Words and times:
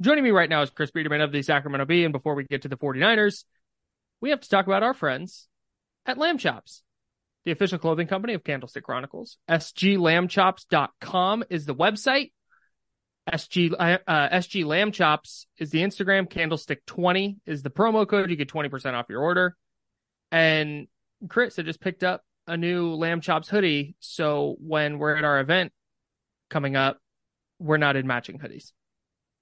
Joining 0.00 0.22
me 0.22 0.30
right 0.30 0.48
now 0.48 0.62
is 0.62 0.70
Chris 0.70 0.92
Biederman 0.92 1.20
of 1.20 1.32
the 1.32 1.42
Sacramento 1.42 1.84
Bee. 1.84 2.04
And 2.04 2.12
before 2.12 2.36
we 2.36 2.44
get 2.44 2.62
to 2.62 2.68
the 2.68 2.76
49ers, 2.76 3.42
we 4.20 4.30
have 4.30 4.40
to 4.40 4.48
talk 4.48 4.66
about 4.66 4.84
our 4.84 4.94
friends 4.94 5.48
at 6.06 6.18
Lamb 6.18 6.38
Chops, 6.38 6.84
the 7.44 7.50
official 7.50 7.78
clothing 7.78 8.06
company 8.06 8.34
of 8.34 8.44
Candlestick 8.44 8.84
Chronicles. 8.84 9.38
SGLambchops.com 9.50 11.44
is 11.50 11.66
the 11.66 11.74
website. 11.74 12.30
SG, 13.28 13.74
uh, 13.76 14.28
SG 14.28 14.64
Lamb 14.64 14.92
Chops 14.92 15.48
is 15.58 15.70
the 15.70 15.82
Instagram. 15.82 16.30
Candlestick20 16.30 17.38
is 17.44 17.62
the 17.62 17.70
promo 17.70 18.06
code. 18.08 18.30
You 18.30 18.36
get 18.36 18.48
20% 18.48 18.94
off 18.94 19.06
your 19.08 19.20
order. 19.20 19.56
And 20.30 20.86
Chris 21.28 21.56
had 21.56 21.66
just 21.66 21.80
picked 21.80 22.04
up 22.04 22.22
a 22.46 22.56
new 22.56 22.94
Lamb 22.94 23.20
Chops 23.20 23.48
hoodie. 23.48 23.96
So 23.98 24.54
when 24.60 24.98
we're 24.98 25.16
at 25.16 25.24
our 25.24 25.40
event 25.40 25.72
coming 26.50 26.76
up, 26.76 26.98
we're 27.58 27.78
not 27.78 27.96
in 27.96 28.06
matching 28.06 28.38
hoodies. 28.38 28.70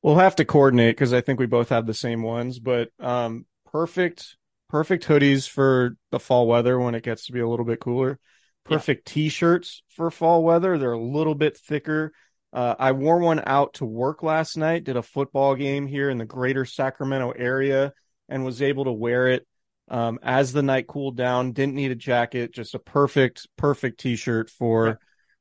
We'll 0.03 0.17
have 0.17 0.37
to 0.37 0.45
coordinate 0.45 0.97
because 0.97 1.13
I 1.13 1.21
think 1.21 1.41
we 1.41 1.47
both 1.47 1.71
have 1.71 1.87
the 1.87 1.95
same 1.95 2.23
ones, 2.23 2.59
but 2.59 2.91
um, 3.01 3.47
perfect, 3.73 4.37
perfect 4.69 5.07
hoodies 5.07 5.49
for 5.49 5.97
the 6.11 6.21
fall 6.21 6.47
weather 6.47 6.79
when 6.79 6.95
it 6.95 7.03
gets 7.03 7.27
to 7.27 7.33
be 7.33 7.41
a 7.41 7.49
little 7.49 7.67
bit 7.67 7.81
cooler. 7.81 8.19
Perfect 8.65 9.09
yeah. 9.09 9.15
t-shirts 9.15 9.83
for 9.89 10.11
fall 10.11 10.43
weather. 10.45 10.79
They're 10.79 10.93
a 10.93 11.01
little 11.01 11.35
bit 11.35 11.57
thicker. 11.57 12.13
Uh, 12.53 12.75
I 12.79 12.93
wore 12.93 13.19
one 13.19 13.43
out 13.45 13.75
to 13.75 13.85
work 13.85 14.23
last 14.23 14.57
night. 14.57 14.85
Did 14.85 14.97
a 14.97 15.03
football 15.03 15.55
game 15.55 15.87
here 15.87 16.09
in 16.09 16.19
the 16.19 16.25
greater 16.25 16.65
Sacramento 16.65 17.31
area 17.31 17.93
and 18.29 18.45
was 18.45 18.63
able 18.63 18.85
to 18.85 18.93
wear 18.93 19.29
it 19.29 19.47
um, 19.89 20.19
as 20.23 20.53
the 20.53 20.63
night 20.63 20.87
cooled 20.87 21.17
down. 21.17 21.53
Didn't 21.53 21.75
need 21.75 21.91
a 21.91 21.97
jacket. 21.97 22.53
Just 22.53 22.75
a 22.75 22.79
perfect, 22.79 23.47
perfect 23.57 24.01
t-shirt 24.01 24.51
for 24.51 24.87
yeah. 24.87 24.95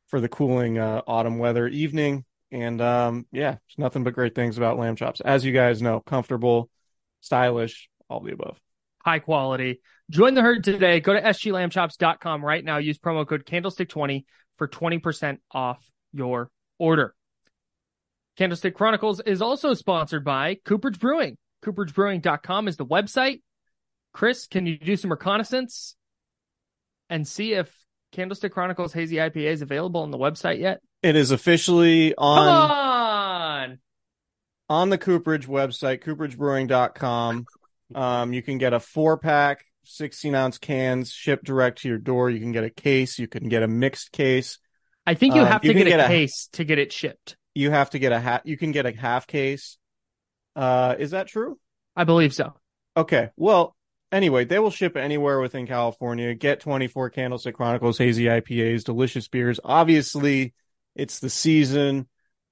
for 0.08 0.20
the 0.20 0.30
cooling 0.30 0.78
uh, 0.78 1.02
autumn 1.08 1.38
weather 1.40 1.68
evening. 1.68 2.26
And 2.56 2.80
um, 2.82 3.26
yeah, 3.34 3.58
it's 3.68 3.78
nothing 3.78 4.06
but 4.06 4.14
great 4.14 4.34
things 4.34 4.58
about 4.58 4.80
lamb 4.80 4.96
chops. 4.96 5.20
As 5.20 5.44
you 5.44 5.52
guys 5.52 5.82
know, 5.82 6.00
comfortable, 6.00 6.70
stylish, 7.20 7.90
all 8.10 8.22
the 8.22 8.32
above. 8.32 8.58
High 9.04 9.20
quality. 9.20 9.82
Join 10.10 10.36
the 10.36 10.42
herd 10.42 10.64
today. 10.64 11.02
Go 11.02 11.14
to 11.14 11.22
sglambchops.com 11.22 12.46
right 12.46 12.64
now. 12.64 12.78
Use 12.78 12.98
promo 12.98 13.28
code 13.28 13.46
candlestick20 13.46 14.24
for 14.58 14.70
20% 14.70 15.40
off 15.52 15.86
your 16.14 16.50
order. 16.80 17.14
Candlestick 18.38 18.74
Chronicles 18.74 19.20
is 19.20 19.42
also 19.42 19.74
sponsored 19.74 20.24
by 20.24 20.56
Cooperage 20.64 21.00
Brewing. 21.00 21.38
CooperageBrewing.com 21.66 22.70
is 22.70 22.78
the 22.78 22.86
website. 22.86 23.42
Chris, 24.14 24.48
can 24.48 24.66
you 24.66 24.78
do 24.78 24.96
some 24.96 25.12
reconnaissance 25.12 25.96
and 27.10 27.28
see 27.28 27.54
if 27.54 27.70
Candlestick 28.14 28.54
Chronicles 28.54 28.94
Hazy 28.94 29.18
IPA 29.18 29.48
is 29.48 29.62
available 29.62 30.02
on 30.02 30.12
the 30.12 30.18
website 30.18 30.60
yet? 30.60 30.80
It 31.06 31.16
is 31.16 31.30
officially 31.30 32.16
on 32.16 32.48
on 32.48 33.80
on 34.68 34.90
the 34.90 34.98
Cooperage 34.98 35.46
website, 35.46 36.02
cooperagebrewing.com. 36.04 37.46
Um, 37.94 38.34
you 38.34 38.42
can 38.42 38.58
get 38.58 38.74
a 38.74 38.80
four 38.80 39.20
pack, 39.20 39.66
16 39.84 40.34
ounce 40.34 40.58
cans 40.58 41.12
shipped 41.12 41.44
direct 41.44 41.84
to 41.84 41.90
your 41.90 42.00
door. 42.00 42.32
You 42.32 42.40
can 42.40 42.52
get 42.52 42.64
a 42.64 42.72
case. 42.72 43.20
You 43.20 43.28
can 43.28 43.50
get 43.50 43.62
a 43.62 43.68
mixed 43.68 44.14
case. 44.14 44.58
I 45.06 45.14
think 45.14 45.36
you 45.36 45.42
um, 45.42 45.48
have 45.48 45.62
to 45.62 45.76
get, 45.76 45.86
get, 45.86 46.00
a 46.00 46.08
case 46.08 46.50
to 46.54 46.64
get 46.64 46.80
it 46.80 46.92
shipped. 46.92 47.38
You 47.54 47.70
have 47.70 47.92
to 47.92 48.00
get 48.00 48.12
a 48.12 48.20
hat. 48.20 48.48
You 48.48 48.58
can 48.58 48.72
get 48.72 48.88
a 48.88 48.92
half 48.92 49.28
case. 49.28 49.78
Uh, 50.56 50.96
is 50.98 51.12
that 51.12 51.28
true? 51.28 51.60
I 51.96 52.06
believe 52.06 52.34
so. 52.34 52.56
Okay. 52.98 53.30
Well, 53.38 53.76
anyway, 54.12 54.46
they 54.46 54.58
will 54.58 54.72
ship 54.72 54.98
anywhere 54.98 55.40
within 55.40 55.68
California. 55.68 56.34
Get 56.34 56.62
24 56.62 57.12
Candlestick 57.12 57.54
Chronicles 57.54 58.00
hazy 58.00 58.26
IPAs, 58.26 58.84
delicious 58.84 59.28
beers. 59.28 59.60
Obviously, 59.64 60.56
it's 60.96 61.20
the 61.20 61.30
season. 61.30 62.08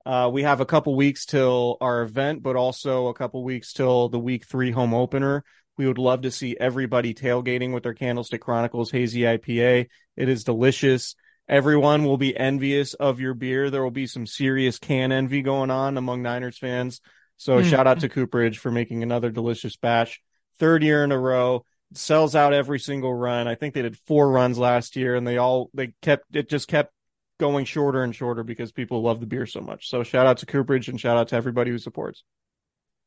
Uh, 0.05 0.29
we 0.31 0.43
have 0.43 0.59
a 0.59 0.65
couple 0.65 0.95
weeks 0.95 1.25
till 1.25 1.77
our 1.79 2.01
event, 2.01 2.43
but 2.43 2.55
also 2.55 3.07
a 3.07 3.13
couple 3.13 3.43
weeks 3.43 3.73
till 3.73 4.09
the 4.09 4.19
week 4.19 4.45
three 4.45 4.71
home 4.71 4.93
opener. 4.93 5.43
We 5.77 5.87
would 5.87 5.97
love 5.97 6.21
to 6.21 6.31
see 6.31 6.55
everybody 6.59 7.13
tailgating 7.13 7.73
with 7.73 7.83
their 7.83 7.93
Candlestick 7.93 8.41
Chronicles 8.41 8.91
Hazy 8.91 9.21
IPA. 9.21 9.87
It 10.15 10.29
is 10.29 10.43
delicious. 10.43 11.15
Everyone 11.47 12.03
will 12.03 12.17
be 12.17 12.37
envious 12.37 12.93
of 12.93 13.19
your 13.19 13.33
beer. 13.33 13.69
There 13.69 13.83
will 13.83 13.91
be 13.91 14.07
some 14.07 14.27
serious 14.27 14.77
can 14.77 15.11
envy 15.11 15.41
going 15.41 15.71
on 15.71 15.97
among 15.97 16.21
Niners 16.21 16.57
fans. 16.57 17.01
So 17.37 17.59
mm. 17.59 17.69
shout 17.69 17.87
out 17.87 18.01
to 18.01 18.09
Cooperage 18.09 18.59
for 18.59 18.71
making 18.71 19.03
another 19.03 19.31
delicious 19.31 19.75
batch. 19.75 20.21
Third 20.59 20.83
year 20.83 21.03
in 21.03 21.11
a 21.11 21.19
row. 21.19 21.65
Sells 21.95 22.35
out 22.35 22.53
every 22.53 22.79
single 22.79 23.13
run. 23.13 23.47
I 23.47 23.55
think 23.55 23.73
they 23.73 23.81
did 23.83 23.97
four 24.07 24.31
runs 24.31 24.57
last 24.57 24.95
year 24.95 25.15
and 25.15 25.27
they 25.27 25.37
all, 25.37 25.69
they 25.73 25.93
kept, 26.01 26.35
it 26.35 26.49
just 26.49 26.67
kept 26.67 26.91
going 27.39 27.65
shorter 27.65 28.03
and 28.03 28.15
shorter 28.15 28.43
because 28.43 28.71
people 28.71 29.01
love 29.01 29.19
the 29.19 29.25
beer 29.25 29.45
so 29.45 29.61
much. 29.61 29.89
So 29.89 30.03
shout 30.03 30.25
out 30.25 30.37
to 30.39 30.45
Cooperage 30.45 30.89
and 30.89 30.99
shout 30.99 31.17
out 31.17 31.29
to 31.29 31.35
everybody 31.35 31.71
who 31.71 31.77
supports. 31.77 32.23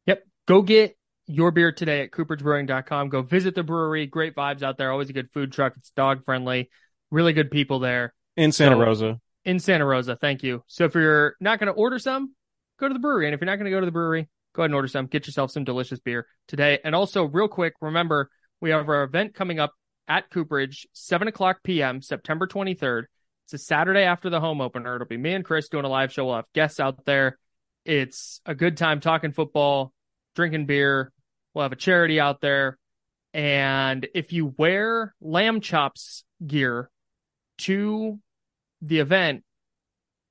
Yep. 0.06 0.24
Go 0.46 0.62
get 0.62 0.96
your 1.26 1.50
beer 1.50 1.72
today 1.72 2.02
at 2.02 2.10
cooperagebrewing.com. 2.10 3.08
Go 3.08 3.22
visit 3.22 3.54
the 3.54 3.62
brewery. 3.62 4.06
Great 4.06 4.34
vibes 4.34 4.62
out 4.62 4.78
there. 4.78 4.90
Always 4.90 5.10
a 5.10 5.12
good 5.12 5.30
food 5.32 5.52
truck. 5.52 5.74
It's 5.76 5.90
dog 5.90 6.24
friendly. 6.24 6.70
Really 7.10 7.32
good 7.32 7.50
people 7.50 7.78
there. 7.78 8.14
In 8.36 8.52
Santa 8.52 8.76
so, 8.76 8.80
Rosa. 8.80 9.20
In 9.44 9.58
Santa 9.58 9.84
Rosa. 9.84 10.16
Thank 10.16 10.42
you. 10.42 10.62
So 10.66 10.84
if 10.84 10.94
you're 10.94 11.36
not 11.40 11.58
going 11.58 11.72
to 11.72 11.72
order 11.72 11.98
some, 11.98 12.34
go 12.78 12.88
to 12.88 12.94
the 12.94 13.00
brewery. 13.00 13.26
And 13.26 13.34
if 13.34 13.40
you're 13.40 13.46
not 13.46 13.56
going 13.56 13.66
to 13.66 13.70
go 13.70 13.80
to 13.80 13.86
the 13.86 13.92
brewery, 13.92 14.28
go 14.54 14.62
ahead 14.62 14.70
and 14.70 14.74
order 14.74 14.88
some. 14.88 15.06
Get 15.06 15.26
yourself 15.26 15.50
some 15.50 15.64
delicious 15.64 15.98
beer 15.98 16.26
today. 16.48 16.78
And 16.84 16.94
also, 16.94 17.24
real 17.24 17.48
quick, 17.48 17.74
remember 17.80 18.30
we 18.60 18.70
have 18.70 18.88
our 18.88 19.04
event 19.04 19.34
coming 19.34 19.58
up 19.58 19.72
at 20.08 20.30
Cooperage, 20.30 20.86
7 20.92 21.28
o'clock 21.28 21.58
p.m., 21.64 22.00
September 22.00 22.46
23rd. 22.46 23.04
It's 23.46 23.54
a 23.54 23.58
Saturday 23.58 24.02
after 24.02 24.28
the 24.28 24.40
home 24.40 24.60
opener. 24.60 24.96
It'll 24.96 25.06
be 25.06 25.16
me 25.16 25.32
and 25.32 25.44
Chris 25.44 25.68
doing 25.68 25.84
a 25.84 25.88
live 25.88 26.12
show. 26.12 26.26
We'll 26.26 26.34
have 26.34 26.52
guests 26.52 26.80
out 26.80 27.04
there. 27.04 27.38
It's 27.84 28.40
a 28.44 28.56
good 28.56 28.76
time 28.76 28.98
talking 28.98 29.30
football, 29.30 29.92
drinking 30.34 30.66
beer. 30.66 31.12
We'll 31.54 31.62
have 31.62 31.70
a 31.70 31.76
charity 31.76 32.18
out 32.18 32.40
there. 32.40 32.76
And 33.32 34.04
if 34.16 34.32
you 34.32 34.52
wear 34.58 35.14
lamb 35.20 35.60
chops 35.60 36.24
gear 36.44 36.90
to 37.58 38.18
the 38.82 38.98
event, 38.98 39.44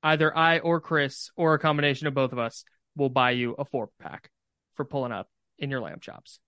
either 0.03 0.37
I 0.37 0.59
or 0.59 0.81
Chris 0.81 1.29
or 1.37 1.53
a 1.53 1.59
combination 1.59 2.07
of 2.07 2.13
both 2.13 2.33
of 2.33 2.39
us 2.39 2.65
will 2.97 3.07
buy 3.07 3.31
you 3.31 3.55
a 3.57 3.63
four 3.63 3.91
pack 3.97 4.29
for 4.73 4.83
pulling 4.83 5.13
up 5.13 5.29
in 5.57 5.69
your 5.69 5.79
lamb 5.79 6.01
chops. 6.01 6.41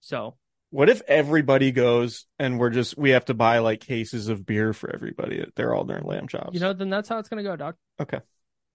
So 0.00 0.38
what 0.70 0.88
if 0.88 1.02
everybody 1.06 1.72
goes 1.72 2.26
and 2.38 2.58
we're 2.58 2.70
just 2.70 2.98
we 2.98 3.10
have 3.10 3.26
to 3.26 3.34
buy 3.34 3.58
like 3.58 3.80
cases 3.80 4.28
of 4.28 4.44
beer 4.44 4.72
for 4.72 4.92
everybody? 4.92 5.44
They're 5.54 5.74
all 5.74 5.84
their 5.84 6.00
lamb 6.00 6.28
chops. 6.28 6.54
You 6.54 6.60
know, 6.60 6.72
then 6.72 6.90
that's 6.90 7.08
how 7.08 7.18
it's 7.18 7.28
gonna 7.28 7.42
go, 7.42 7.56
Doc. 7.56 7.76
Okay. 8.00 8.20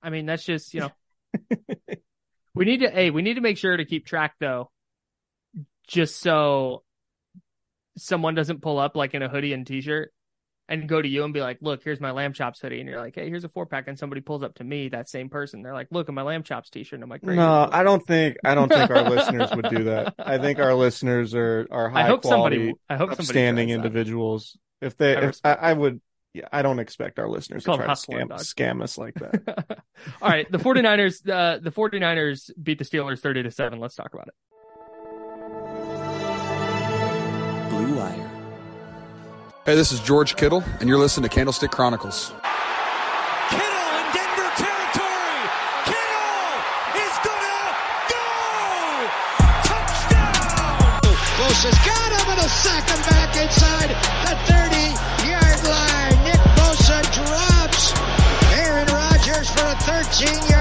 I 0.01 0.09
mean, 0.09 0.25
that's 0.25 0.43
just 0.43 0.73
you 0.73 0.81
know. 0.81 0.91
we 2.55 2.65
need 2.65 2.81
to 2.81 2.89
hey, 2.89 3.09
we 3.09 3.21
need 3.21 3.35
to 3.35 3.41
make 3.41 3.57
sure 3.57 3.75
to 3.75 3.85
keep 3.85 4.05
track 4.05 4.35
though, 4.39 4.71
just 5.87 6.19
so 6.19 6.83
someone 7.97 8.35
doesn't 8.35 8.61
pull 8.61 8.79
up 8.79 8.95
like 8.95 9.13
in 9.13 9.21
a 9.21 9.29
hoodie 9.29 9.53
and 9.53 9.67
t-shirt 9.67 10.13
and 10.71 10.87
go 10.87 11.01
to 11.01 11.07
you 11.07 11.25
and 11.25 11.33
be 11.33 11.41
like, 11.41 11.57
look, 11.61 11.83
here's 11.83 11.99
my 11.99 12.11
lamb 12.11 12.31
chops 12.31 12.61
hoodie. 12.61 12.79
And 12.79 12.87
you're 12.87 12.99
like, 12.99 13.13
hey, 13.13 13.27
here's 13.27 13.43
a 13.43 13.49
four 13.49 13.65
pack. 13.65 13.89
And 13.89 13.99
somebody 13.99 14.21
pulls 14.21 14.41
up 14.41 14.55
to 14.55 14.63
me, 14.63 14.87
that 14.89 15.09
same 15.09 15.29
person. 15.29 15.61
They're 15.61 15.73
like, 15.73 15.89
look 15.91 16.07
at 16.07 16.15
my 16.15 16.21
lamb 16.21 16.43
chops 16.43 16.69
t-shirt. 16.69 16.93
And 16.93 17.03
I'm 17.03 17.09
like, 17.09 17.23
no, 17.23 17.69
I 17.69 17.83
don't 17.83 18.05
think, 18.07 18.37
I 18.45 18.55
don't 18.55 18.69
think 18.69 18.89
our 18.89 19.09
listeners 19.09 19.51
would 19.53 19.69
do 19.69 19.83
that. 19.85 20.15
I 20.19 20.37
think 20.37 20.59
our 20.59 20.73
listeners 20.73 21.35
are, 21.35 21.67
are 21.69 21.89
high 21.89 22.03
I 22.03 22.07
hope 22.07 22.21
quality, 22.21 22.55
somebody, 22.55 22.73
I 22.89 22.95
hope 22.95 23.09
somebody 23.09 23.23
upstanding 23.23 23.67
tries 23.67 23.77
that. 23.77 23.85
individuals. 23.85 24.57
If 24.79 24.95
they, 24.95 25.17
I 25.17 25.19
if, 25.21 25.39
I, 25.43 25.53
I 25.53 25.73
would, 25.73 25.99
yeah, 26.33 26.47
I 26.53 26.61
don't 26.61 26.79
expect 26.79 27.19
our 27.19 27.27
listeners 27.27 27.65
to 27.65 27.75
try 27.75 27.85
to 27.85 27.91
scam, 27.91 28.29
scam 28.29 28.81
us 28.81 28.97
like 28.97 29.15
that. 29.15 29.83
All 30.21 30.29
right. 30.29 30.49
The 30.49 30.57
49ers, 30.57 31.29
uh, 31.29 31.59
the 31.59 31.71
49ers 31.71 32.49
beat 32.61 32.79
the 32.79 32.85
Steelers 32.85 33.19
30 33.19 33.43
to 33.43 33.51
7. 33.51 33.77
Let's 33.79 33.95
talk 33.95 34.13
about 34.13 34.29
it. 34.29 34.33
Hey, 39.71 39.77
this 39.77 39.93
is 39.93 40.01
George 40.01 40.35
Kittle, 40.35 40.65
and 40.81 40.89
you're 40.89 40.99
listening 40.99 41.29
to 41.29 41.33
Candlestick 41.33 41.71
Chronicles. 41.71 42.33
Kittle 43.55 43.87
in 43.95 44.07
Denver 44.11 44.51
territory. 44.59 45.39
Kittle 45.87 46.59
is 46.99 47.15
gonna 47.23 47.71
go. 48.11 48.27
Touchdown. 49.63 50.99
Bosa's 51.39 51.79
got 51.87 52.09
him 52.11 52.35
and 52.35 52.39
a 52.43 52.49
sack 52.51 52.83
him 52.83 52.99
back 53.07 53.31
inside 53.39 53.95
the 54.27 54.35
30 54.51 54.91
yard 55.31 55.63
line. 55.63 56.19
Nick 56.27 56.43
Bosa 56.59 56.99
drops 57.15 57.95
Aaron 58.51 58.91
Rodgers 58.91 59.47
for 59.51 59.63
a 59.71 59.75
13 59.87 60.51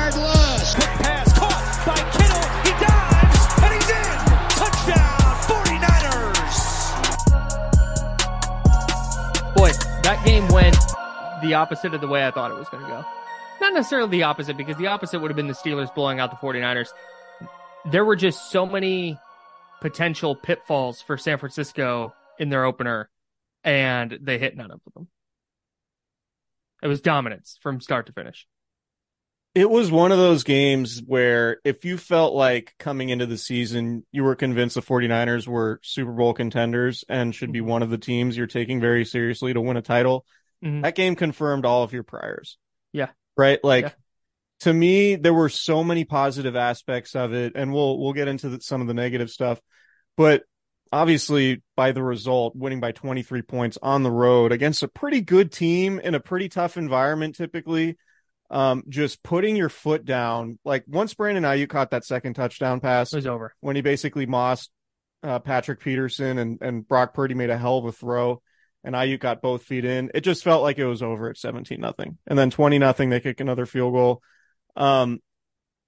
the 11.50 11.56
opposite 11.56 11.93
of 11.93 12.00
the 12.00 12.06
way 12.06 12.25
I 12.25 12.31
thought 12.31 12.52
it 12.52 12.58
was 12.58 12.69
going 12.69 12.85
to 12.85 12.88
go. 12.88 13.05
Not 13.61 13.75
necessarily 13.75 14.08
the 14.08 14.23
opposite, 14.23 14.56
because 14.56 14.76
the 14.76 14.87
opposite 14.87 15.19
would 15.19 15.32
have 15.32 15.37
been 15.37 15.49
the 15.49 15.52
Steelers 15.52 15.93
blowing 15.93 16.20
out 16.20 16.31
the 16.31 16.37
49ers. 16.37 16.91
There 17.91 18.05
were 18.05 18.14
just 18.14 18.52
so 18.52 18.64
many 18.64 19.19
potential 19.81 20.37
pitfalls 20.37 21.02
for 21.02 21.19
San 21.19 21.38
Francisco 21.38 22.14
in 22.38 22.50
their 22.50 22.64
opener, 22.64 23.11
and 23.64 24.17
they 24.23 24.38
hit 24.38 24.56
none 24.56 24.70
of 24.70 24.81
them. 24.94 25.08
It 26.85 26.87
was 26.87 27.00
dominance 27.00 27.58
from 27.61 27.81
start 27.81 28.06
to 28.06 28.12
finish. 28.12 28.47
It 29.52 29.69
was 29.69 29.91
one 29.91 30.12
of 30.12 30.19
those 30.19 30.44
games 30.44 31.02
where 31.05 31.58
if 31.64 31.85
you 31.85 31.99
felt 31.99 32.32
like 32.32 32.75
coming 32.79 33.08
into 33.08 33.26
the 33.26 33.37
season, 33.37 34.06
you 34.12 34.23
were 34.23 34.37
convinced 34.37 34.76
the 34.76 34.82
49ers 34.82 35.49
were 35.49 35.81
Super 35.82 36.12
Bowl 36.12 36.32
contenders 36.32 37.05
and 37.08 37.35
should 37.35 37.50
be 37.50 37.58
mm-hmm. 37.58 37.69
one 37.69 37.82
of 37.82 37.91
the 37.91 37.99
teams 37.99 38.37
you're 38.37 38.47
taking 38.47 38.81
very 38.81 39.05
seriously 39.05 39.52
to 39.52 39.61
win 39.61 39.76
a 39.76 39.82
title, 39.82 40.25
Mhm. 40.65 40.83
that 40.83 40.95
game 40.95 41.17
confirmed 41.17 41.65
all 41.65 41.83
of 41.83 41.93
your 41.93 42.03
priors. 42.03 42.59
Yeah. 42.93 43.09
Right? 43.37 43.59
Like 43.65 43.85
Yeah. 43.85 43.93
to 44.61 44.73
me, 44.73 45.17
there 45.17 45.35
were 45.35 45.49
so 45.49 45.83
many 45.85 46.05
positive 46.05 46.57
aspects 46.57 47.15
of 47.17 47.33
it 47.33 47.53
and 47.57 47.73
we'll 47.73 47.99
we'll 47.99 48.12
get 48.12 48.29
into 48.29 48.49
the, 48.51 48.61
some 48.61 48.81
of 48.81 48.87
the 48.87 48.95
negative 48.95 49.31
stuff. 49.31 49.61
But 50.17 50.43
obviously 50.93 51.62
by 51.77 51.93
the 51.93 52.03
result, 52.03 52.55
winning 52.57 52.81
by 52.81 52.93
23 52.93 53.43
points 53.43 53.79
on 53.81 54.03
the 54.03 54.11
road 54.11 54.53
against 54.53 54.83
a 54.83 54.89
pretty 54.89 55.21
good 55.21 55.53
team 55.53 56.01
in 56.01 56.15
a 56.15 56.21
pretty 56.21 56.49
tough 56.49 56.77
environment 56.77 57.37
typically 57.37 57.97
um, 58.51 58.83
just 58.89 59.23
putting 59.23 59.55
your 59.55 59.69
foot 59.69 60.05
down. 60.05 60.59
Like 60.65 60.83
once 60.89 61.15
Brandon 61.15 61.45
Aiyuk 61.45 61.69
caught 61.69 61.93
that 61.93 62.05
second 62.05 62.35
touchdown 62.35 62.81
pass 62.81 63.12
It 63.12 63.17
was 63.19 63.27
over. 63.29 63.55
when 63.61 63.77
he 63.77 63.83
basically 63.83 64.27
mossed 64.27 64.71
uh, 65.23 65.39
Patrick 65.39 65.79
Peterson 65.81 66.37
and, 66.39 66.59
and 66.61 66.87
Brock 66.89 67.15
Purdy 67.15 67.35
made 67.35 67.51
a 67.51 67.57
hell 67.57 67.79
of 67.79 67.85
a 67.85 67.93
throw 67.93 68.43
and 68.85 68.94
Aiyuk 68.94 69.21
got 69.21 69.43
both 69.43 69.62
feet 69.62 69.85
in. 69.85 70.11
It 70.15 70.23
just 70.23 70.44
felt 70.44 70.62
like 70.62 70.79
it 70.79 70.87
was 70.87 71.03
over 71.03 71.29
at 71.29 71.37
17 71.37 71.81
nothing. 71.81 72.19
And 72.27 72.38
then 72.38 72.50
20 72.50 72.79
nothing, 72.79 73.11
they 73.11 73.21
kick 73.21 73.41
another 73.41 73.67
field 73.67 73.93
goal. 73.93 74.23
Um, 74.77 75.21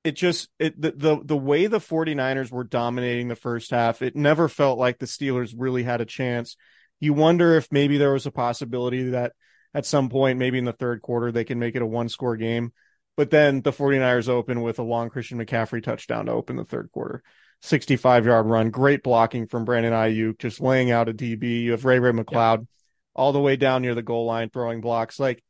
it 0.04 0.16
just, 0.16 0.48
it, 0.58 0.80
the, 0.80 0.92
the, 0.92 1.20
the 1.24 1.36
way 1.36 1.68
the 1.68 1.78
49ers 1.78 2.50
were 2.50 2.64
dominating 2.64 3.28
the 3.28 3.36
first 3.36 3.70
half, 3.70 4.02
it 4.02 4.16
never 4.16 4.48
felt 4.48 4.78
like 4.78 4.98
the 4.98 5.06
Steelers 5.06 5.54
really 5.56 5.84
had 5.84 6.00
a 6.00 6.06
chance. 6.06 6.56
You 7.00 7.14
wonder 7.14 7.56
if 7.56 7.70
maybe 7.70 7.98
there 7.98 8.12
was 8.12 8.26
a 8.26 8.32
possibility 8.32 9.10
that 9.10 9.32
at 9.74 9.86
some 9.86 10.08
point, 10.08 10.38
maybe 10.38 10.58
in 10.58 10.64
the 10.64 10.72
third 10.72 11.02
quarter, 11.02 11.32
they 11.32 11.44
can 11.44 11.58
make 11.58 11.76
it 11.76 11.82
a 11.82 11.86
one 11.86 12.08
score 12.08 12.36
game. 12.36 12.72
But 13.16 13.30
then 13.30 13.62
the 13.62 13.72
49ers 13.72 14.28
open 14.28 14.62
with 14.62 14.78
a 14.78 14.82
long 14.82 15.10
Christian 15.10 15.38
McCaffrey 15.38 15.82
touchdown 15.82 16.26
to 16.26 16.32
open 16.32 16.56
the 16.56 16.64
third 16.64 16.90
quarter. 16.92 17.22
65 17.62 18.26
yard 18.26 18.46
run, 18.46 18.70
great 18.70 19.02
blocking 19.02 19.46
from 19.46 19.64
Brandon 19.64 19.92
Aiyuk, 19.92 20.38
just 20.38 20.60
laying 20.60 20.90
out 20.90 21.08
a 21.08 21.14
DB. 21.14 21.62
You 21.62 21.70
have 21.72 21.84
Ray-Ray 21.84 22.10
McCloud 22.10 22.66
all 23.14 23.32
the 23.32 23.40
way 23.40 23.56
down 23.56 23.82
near 23.82 23.94
the 23.94 24.02
goal 24.02 24.26
line 24.26 24.50
throwing 24.50 24.80
blocks. 24.80 25.20
Like 25.20 25.42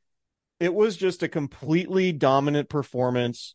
it 0.61 0.75
was 0.75 0.97
just 0.97 1.23
a 1.23 1.29
completely 1.29 2.12
dominant 2.12 2.69
performance. 2.69 3.55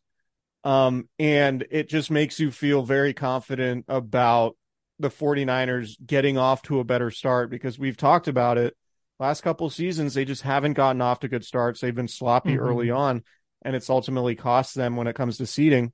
Um, 0.64 1.08
and 1.18 1.66
it 1.72 1.88
just 1.88 2.12
makes 2.12 2.40
you 2.40 2.52
feel 2.52 2.84
very 2.84 3.14
confident 3.14 3.86
about 3.88 4.58
the 5.00 5.10
49ers 5.10 5.96
getting 6.06 6.38
off 6.38 6.64
to 6.64 6.80
a 6.80 6.84
better 6.84 7.12
start 7.12 7.50
because 7.50 7.78
we've 7.78 7.96
talked 7.98 8.28
about 8.28 8.58
it 8.58 8.76
last 9.20 9.42
couple 9.42 9.70
seasons. 9.70 10.14
They 10.14 10.26
just 10.26 10.42
haven't 10.42 10.74
gotten 10.74 11.02
off 11.02 11.22
to 11.22 11.28
good 11.28 11.46
starts. 11.46 11.80
They've 11.80 11.96
been 11.96 12.08
sloppy 12.08 12.56
Mhm. 12.56 12.60
early 12.60 12.90
on 12.90 13.24
and 13.62 13.76
it's 13.76 13.90
ultimately 13.90 14.36
cost 14.36 14.76
them 14.76 14.96
when 14.96 15.08
it 15.08 15.16
comes 15.16 15.38
to 15.38 15.46
seeding. 15.46 15.94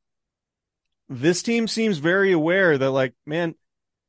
This 1.09 1.43
team 1.43 1.67
seems 1.67 1.97
very 1.97 2.31
aware 2.31 2.77
that 2.77 2.91
like, 2.91 3.13
man, 3.25 3.55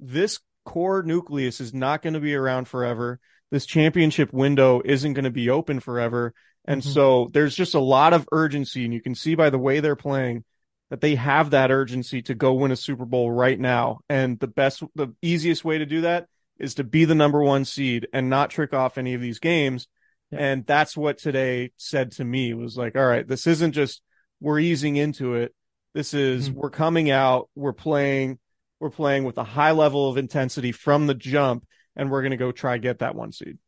this 0.00 0.38
core 0.64 1.02
nucleus 1.02 1.60
is 1.60 1.74
not 1.74 2.02
going 2.02 2.14
to 2.14 2.20
be 2.20 2.34
around 2.34 2.68
forever. 2.68 3.20
This 3.54 3.66
championship 3.66 4.32
window 4.32 4.82
isn't 4.84 5.12
going 5.12 5.26
to 5.26 5.30
be 5.30 5.48
open 5.48 5.78
forever. 5.78 6.34
And 6.64 6.82
Mhm. 6.82 6.92
so 6.92 7.30
there's 7.32 7.54
just 7.54 7.76
a 7.76 7.78
lot 7.78 8.12
of 8.12 8.28
urgency 8.32 8.84
and 8.84 8.92
you 8.92 9.00
can 9.00 9.14
see 9.14 9.36
by 9.36 9.48
the 9.48 9.60
way 9.60 9.78
they're 9.78 9.94
playing 9.94 10.42
that 10.90 11.00
they 11.00 11.14
have 11.14 11.50
that 11.50 11.70
urgency 11.70 12.20
to 12.22 12.34
go 12.34 12.54
win 12.54 12.72
a 12.72 12.76
Super 12.76 13.04
Bowl 13.04 13.30
right 13.30 13.60
now. 13.60 14.00
And 14.08 14.40
the 14.40 14.48
best, 14.48 14.82
the 14.96 15.14
easiest 15.22 15.64
way 15.64 15.78
to 15.78 15.86
do 15.86 16.00
that 16.00 16.26
is 16.58 16.74
to 16.74 16.82
be 16.82 17.04
the 17.04 17.14
number 17.14 17.44
one 17.44 17.64
seed 17.64 18.08
and 18.12 18.28
not 18.28 18.50
trick 18.50 18.74
off 18.74 18.98
any 18.98 19.14
of 19.14 19.20
these 19.20 19.38
games. 19.38 19.86
Yeah. 20.32 20.38
And 20.40 20.66
that's 20.66 20.96
what 20.96 21.18
today 21.18 21.70
said 21.76 22.10
to 22.12 22.24
me 22.24 22.54
was 22.54 22.76
like, 22.76 22.96
all 22.96 23.06
right, 23.06 23.28
this 23.28 23.46
isn't 23.46 23.70
just 23.70 24.02
we're 24.40 24.58
easing 24.58 24.96
into 24.96 25.34
it. 25.34 25.54
This 25.94 26.12
is 26.12 26.50
Mhm. 26.50 26.54
we're 26.54 26.70
coming 26.70 27.08
out, 27.08 27.50
we're 27.54 27.72
playing, 27.72 28.40
we're 28.80 28.90
playing 28.90 29.22
with 29.22 29.38
a 29.38 29.44
high 29.44 29.70
level 29.70 30.10
of 30.10 30.18
intensity 30.18 30.72
from 30.72 31.06
the 31.06 31.14
jump, 31.14 31.64
and 31.96 32.10
we're 32.10 32.22
gonna 32.22 32.36
go 32.36 32.52
try 32.52 32.78
get 32.78 33.00
that 33.00 33.14
one 33.14 33.32
seed. 33.32 33.58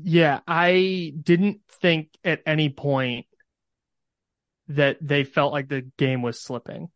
Yeah, 0.00 0.40
I 0.46 1.12
didn't 1.20 1.60
think 1.80 2.10
at 2.24 2.42
any 2.46 2.68
point 2.68 3.26
that 4.68 4.98
they 5.00 5.24
felt 5.24 5.52
like 5.52 5.68
the 5.68 5.82
game 5.96 6.22
was 6.22 6.40
slipping. 6.40 6.88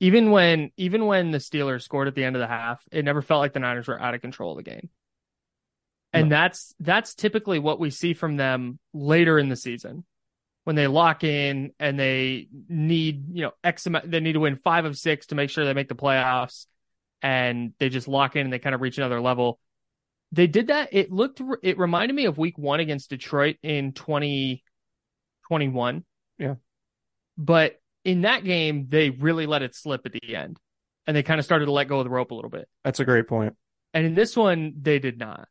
Even 0.00 0.32
when 0.32 0.72
even 0.76 1.06
when 1.06 1.30
the 1.30 1.38
Steelers 1.38 1.82
scored 1.82 2.08
at 2.08 2.14
the 2.16 2.24
end 2.24 2.34
of 2.34 2.40
the 2.40 2.48
half, 2.48 2.82
it 2.90 3.04
never 3.04 3.22
felt 3.22 3.40
like 3.40 3.52
the 3.52 3.60
Niners 3.60 3.86
were 3.86 4.00
out 4.00 4.14
of 4.14 4.20
control 4.20 4.52
of 4.52 4.64
the 4.64 4.70
game. 4.70 4.88
And 6.12 6.30
that's 6.30 6.74
that's 6.80 7.14
typically 7.14 7.58
what 7.58 7.80
we 7.80 7.90
see 7.90 8.12
from 8.12 8.36
them 8.36 8.78
later 8.92 9.38
in 9.38 9.48
the 9.48 9.56
season. 9.56 10.04
When 10.64 10.76
they 10.76 10.86
lock 10.86 11.24
in 11.24 11.72
and 11.80 11.98
they 11.98 12.48
need, 12.68 13.34
you 13.34 13.42
know, 13.42 13.52
X 13.64 13.86
amount, 13.86 14.10
they 14.10 14.20
need 14.20 14.34
to 14.34 14.40
win 14.40 14.56
five 14.56 14.84
of 14.84 14.96
six 14.96 15.26
to 15.26 15.34
make 15.34 15.50
sure 15.50 15.64
they 15.64 15.72
make 15.72 15.88
the 15.88 15.94
playoffs 15.94 16.66
and 17.22 17.72
they 17.78 17.88
just 17.88 18.08
lock 18.08 18.36
in 18.36 18.42
and 18.42 18.52
they 18.52 18.58
kind 18.58 18.74
of 18.74 18.80
reach 18.80 18.98
another 18.98 19.20
level 19.20 19.58
they 20.32 20.46
did 20.46 20.66
that. 20.68 20.88
It 20.92 21.10
looked, 21.12 21.42
it 21.62 21.78
reminded 21.78 22.14
me 22.14 22.24
of 22.24 22.38
week 22.38 22.56
one 22.56 22.80
against 22.80 23.10
Detroit 23.10 23.56
in 23.62 23.92
2021. 23.92 26.04
Yeah. 26.38 26.54
But 27.36 27.78
in 28.04 28.22
that 28.22 28.42
game, 28.42 28.86
they 28.88 29.10
really 29.10 29.46
let 29.46 29.62
it 29.62 29.76
slip 29.76 30.06
at 30.06 30.12
the 30.12 30.34
end 30.34 30.56
and 31.06 31.14
they 31.14 31.22
kind 31.22 31.38
of 31.38 31.44
started 31.44 31.66
to 31.66 31.72
let 31.72 31.88
go 31.88 31.98
of 31.98 32.04
the 32.04 32.10
rope 32.10 32.30
a 32.30 32.34
little 32.34 32.50
bit. 32.50 32.66
That's 32.82 33.00
a 33.00 33.04
great 33.04 33.28
point. 33.28 33.54
And 33.92 34.06
in 34.06 34.14
this 34.14 34.34
one, 34.34 34.72
they 34.80 34.98
did 34.98 35.18
not. 35.18 35.48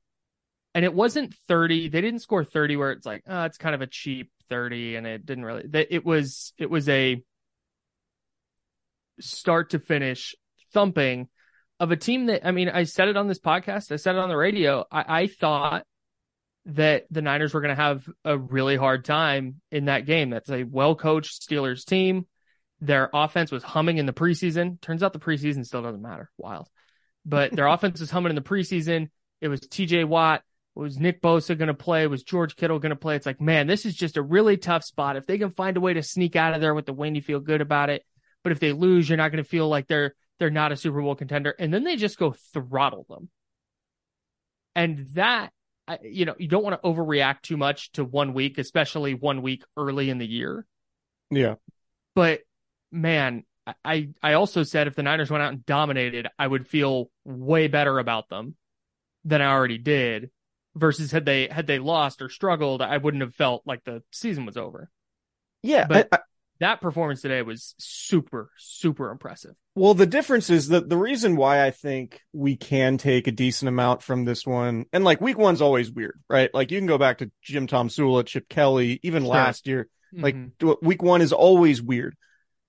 And 0.74 0.84
it 0.84 0.96
wasn't 0.96 1.36
30. 1.48 1.90
They 1.90 2.02
didn't 2.02 2.22
score 2.22 2.44
30 2.44 2.78
where 2.78 2.92
it's 2.92 3.06
like, 3.06 3.22
oh, 3.28 3.44
it's 3.44 3.60
kind 3.60 3.76
of 3.76 3.82
a 3.82 3.88
cheap 3.88 4.32
30 4.50 4.96
and 4.96 5.06
it 5.06 5.28
didn't 5.28 5.46
really, 5.46 5.66
it 5.74 6.04
was, 6.04 6.54
it 6.58 6.72
was 6.72 6.90
a 6.90 7.22
start 9.20 9.70
to 9.72 9.80
finish 9.80 10.34
thumping 10.74 11.28
of 11.82 11.92
a 11.92 11.98
team 11.98 12.28
that 12.28 12.46
I 12.46 12.52
mean, 12.52 12.70
I 12.70 12.84
said 12.84 13.08
it 13.08 13.18
on 13.18 13.28
this 13.28 13.40
podcast, 13.40 13.92
I 13.92 13.96
said 13.96 14.16
it 14.16 14.20
on 14.20 14.30
the 14.30 14.38
radio. 14.38 14.86
I, 14.92 15.22
I 15.22 15.28
thought 15.28 15.84
that 16.68 17.08
the 17.10 17.24
Niners 17.24 17.56
were 17.56 17.62
going 17.62 17.76
to 17.76 17.82
have 17.82 18.08
a 18.24 18.38
really 18.38 18.78
hard 18.78 19.04
time 19.04 19.62
in 19.72 19.86
that 19.86 20.06
game. 20.06 20.30
That's 20.30 20.52
a 20.52 20.64
well 20.64 20.94
coached 20.94 21.42
Steelers 21.42 21.84
team. 21.84 22.28
Their 22.82 23.10
offense 23.12 23.52
was 23.52 23.64
humming 23.64 23.98
in 23.98 24.06
the 24.06 24.14
preseason. 24.14 24.80
Turns 24.80 25.02
out 25.02 25.12
the 25.12 25.20
preseason 25.20 25.66
still 25.66 25.82
doesn't 25.82 26.04
matter. 26.04 26.30
Wild. 26.38 26.70
But 27.26 27.52
their 27.52 27.66
offense 27.68 28.00
was 28.00 28.12
humming 28.12 28.30
in 28.30 28.36
the 28.36 28.42
preseason. 28.44 29.10
It 29.42 29.48
was 29.48 29.62
TJ 29.62 30.06
Watt. 30.06 30.44
Was 30.76 31.00
Nick 31.00 31.20
Bosa 31.20 31.58
going 31.58 31.68
to 31.68 31.74
play? 31.74 32.06
Was 32.06 32.22
George 32.22 32.56
Kittle 32.56 32.80
going 32.80 32.92
to 32.92 32.96
play? 32.96 33.16
It's 33.16 33.26
like, 33.26 33.42
man, 33.42 33.66
this 33.66 33.88
is 33.88 33.96
just 33.96 34.18
a 34.18 34.22
really 34.22 34.56
tough 34.56 34.84
spot. 34.84 35.18
If 35.18 35.26
they 35.26 35.40
can 35.40 35.50
find 35.50 35.76
a 35.78 35.82
way 35.82 35.96
to 35.96 36.04
sneak 36.04 36.36
out 36.36 36.54
of 36.54 36.62
there 36.62 36.76
with 36.76 36.86
the 36.86 36.94
win, 36.94 37.16
you 37.16 37.24
feel 37.24 37.40
good 37.40 37.60
about 37.60 37.90
it. 37.90 38.06
But 38.44 38.52
if 38.52 38.60
they 38.60 38.72
lose, 38.72 39.10
you're 39.10 39.18
not 39.18 39.32
going 39.32 39.44
to 39.44 39.50
feel 39.50 39.68
like 39.68 39.88
they're 39.88 40.14
they're 40.42 40.50
not 40.50 40.72
a 40.72 40.76
Super 40.76 41.00
Bowl 41.04 41.14
contender. 41.14 41.54
And 41.60 41.72
then 41.72 41.84
they 41.84 41.96
just 41.96 42.18
go 42.18 42.32
throttle 42.52 43.06
them. 43.08 43.30
And 44.76 45.06
that, 45.14 45.52
you 46.02 46.26
know, 46.26 46.34
you 46.40 46.48
don't 46.48 46.64
want 46.64 46.82
to 46.82 46.88
overreact 46.90 47.44
too 47.44 47.58
much 47.58 47.92
to 47.92 48.04
one 48.04 48.34
week, 48.34 48.58
especially 48.58 49.14
one 49.14 49.44
week 49.44 49.64
early 49.78 50.10
in 50.10 50.18
the 50.18 50.26
year. 50.26 50.66
Yeah. 51.30 51.56
But 52.16 52.40
man, 52.92 53.44
I 53.86 54.10
I 54.24 54.34
also 54.34 54.64
said 54.64 54.88
if 54.88 54.96
the 54.96 55.04
Niners 55.04 55.30
went 55.30 55.44
out 55.44 55.54
and 55.54 55.64
dominated, 55.64 56.28
I 56.40 56.48
would 56.48 56.66
feel 56.66 57.12
way 57.24 57.68
better 57.68 58.00
about 58.00 58.28
them 58.30 58.56
than 59.24 59.44
I 59.44 59.52
already 59.52 59.78
did. 59.78 60.32
Versus 60.74 61.12
had 61.12 61.26
they 61.26 61.50
had 61.50 61.68
they 61.68 61.78
lost 61.78 62.20
or 62.24 62.30
struggled, 62.30 62.82
I 62.82 62.98
wouldn't 62.98 63.22
have 63.22 63.36
felt 63.36 63.62
like 63.68 63.84
the 63.84 64.02
season 64.12 64.48
was 64.48 64.58
over. 64.58 64.90
Yeah. 65.62 65.86
But- 65.86 66.08
I- 66.12 66.16
I- 66.18 66.20
That 66.62 66.80
performance 66.80 67.22
today 67.22 67.42
was 67.42 67.76
super 67.80 68.52
super 68.58 69.12
impressive. 69.12 69.56
Well, 69.76 69.94
the 69.96 70.06
difference 70.06 70.50
is 70.50 70.70
that 70.70 70.88
the 70.88 70.98
reason 70.98 71.36
why 71.36 71.66
I 71.66 71.72
think 71.72 72.22
we 72.34 72.56
can 72.56 72.98
take 72.98 73.28
a 73.28 73.32
decent 73.32 73.68
amount 73.68 74.04
from 74.04 74.24
this 74.26 74.46
one, 74.46 74.86
and 74.94 75.04
like 75.04 75.20
week 75.20 75.38
one's 75.38 75.62
always 75.62 75.92
weird, 75.92 76.20
right? 76.30 76.50
Like 76.54 76.72
you 76.72 76.80
can 76.80 76.88
go 76.88 76.98
back 76.98 77.18
to 77.18 77.32
Jim 77.42 77.68
Tomsula, 77.68 78.26
Chip 78.26 78.48
Kelly, 78.48 79.00
even 79.04 79.24
Sure. 79.24 79.32
last 79.34 79.68
year. 79.68 79.90
Like 80.14 80.36
Mhm. 80.36 80.52
d- 80.60 80.76
week 80.82 81.02
one 81.04 81.22
is 81.22 81.34
always 81.34 81.82
weird. 81.82 82.16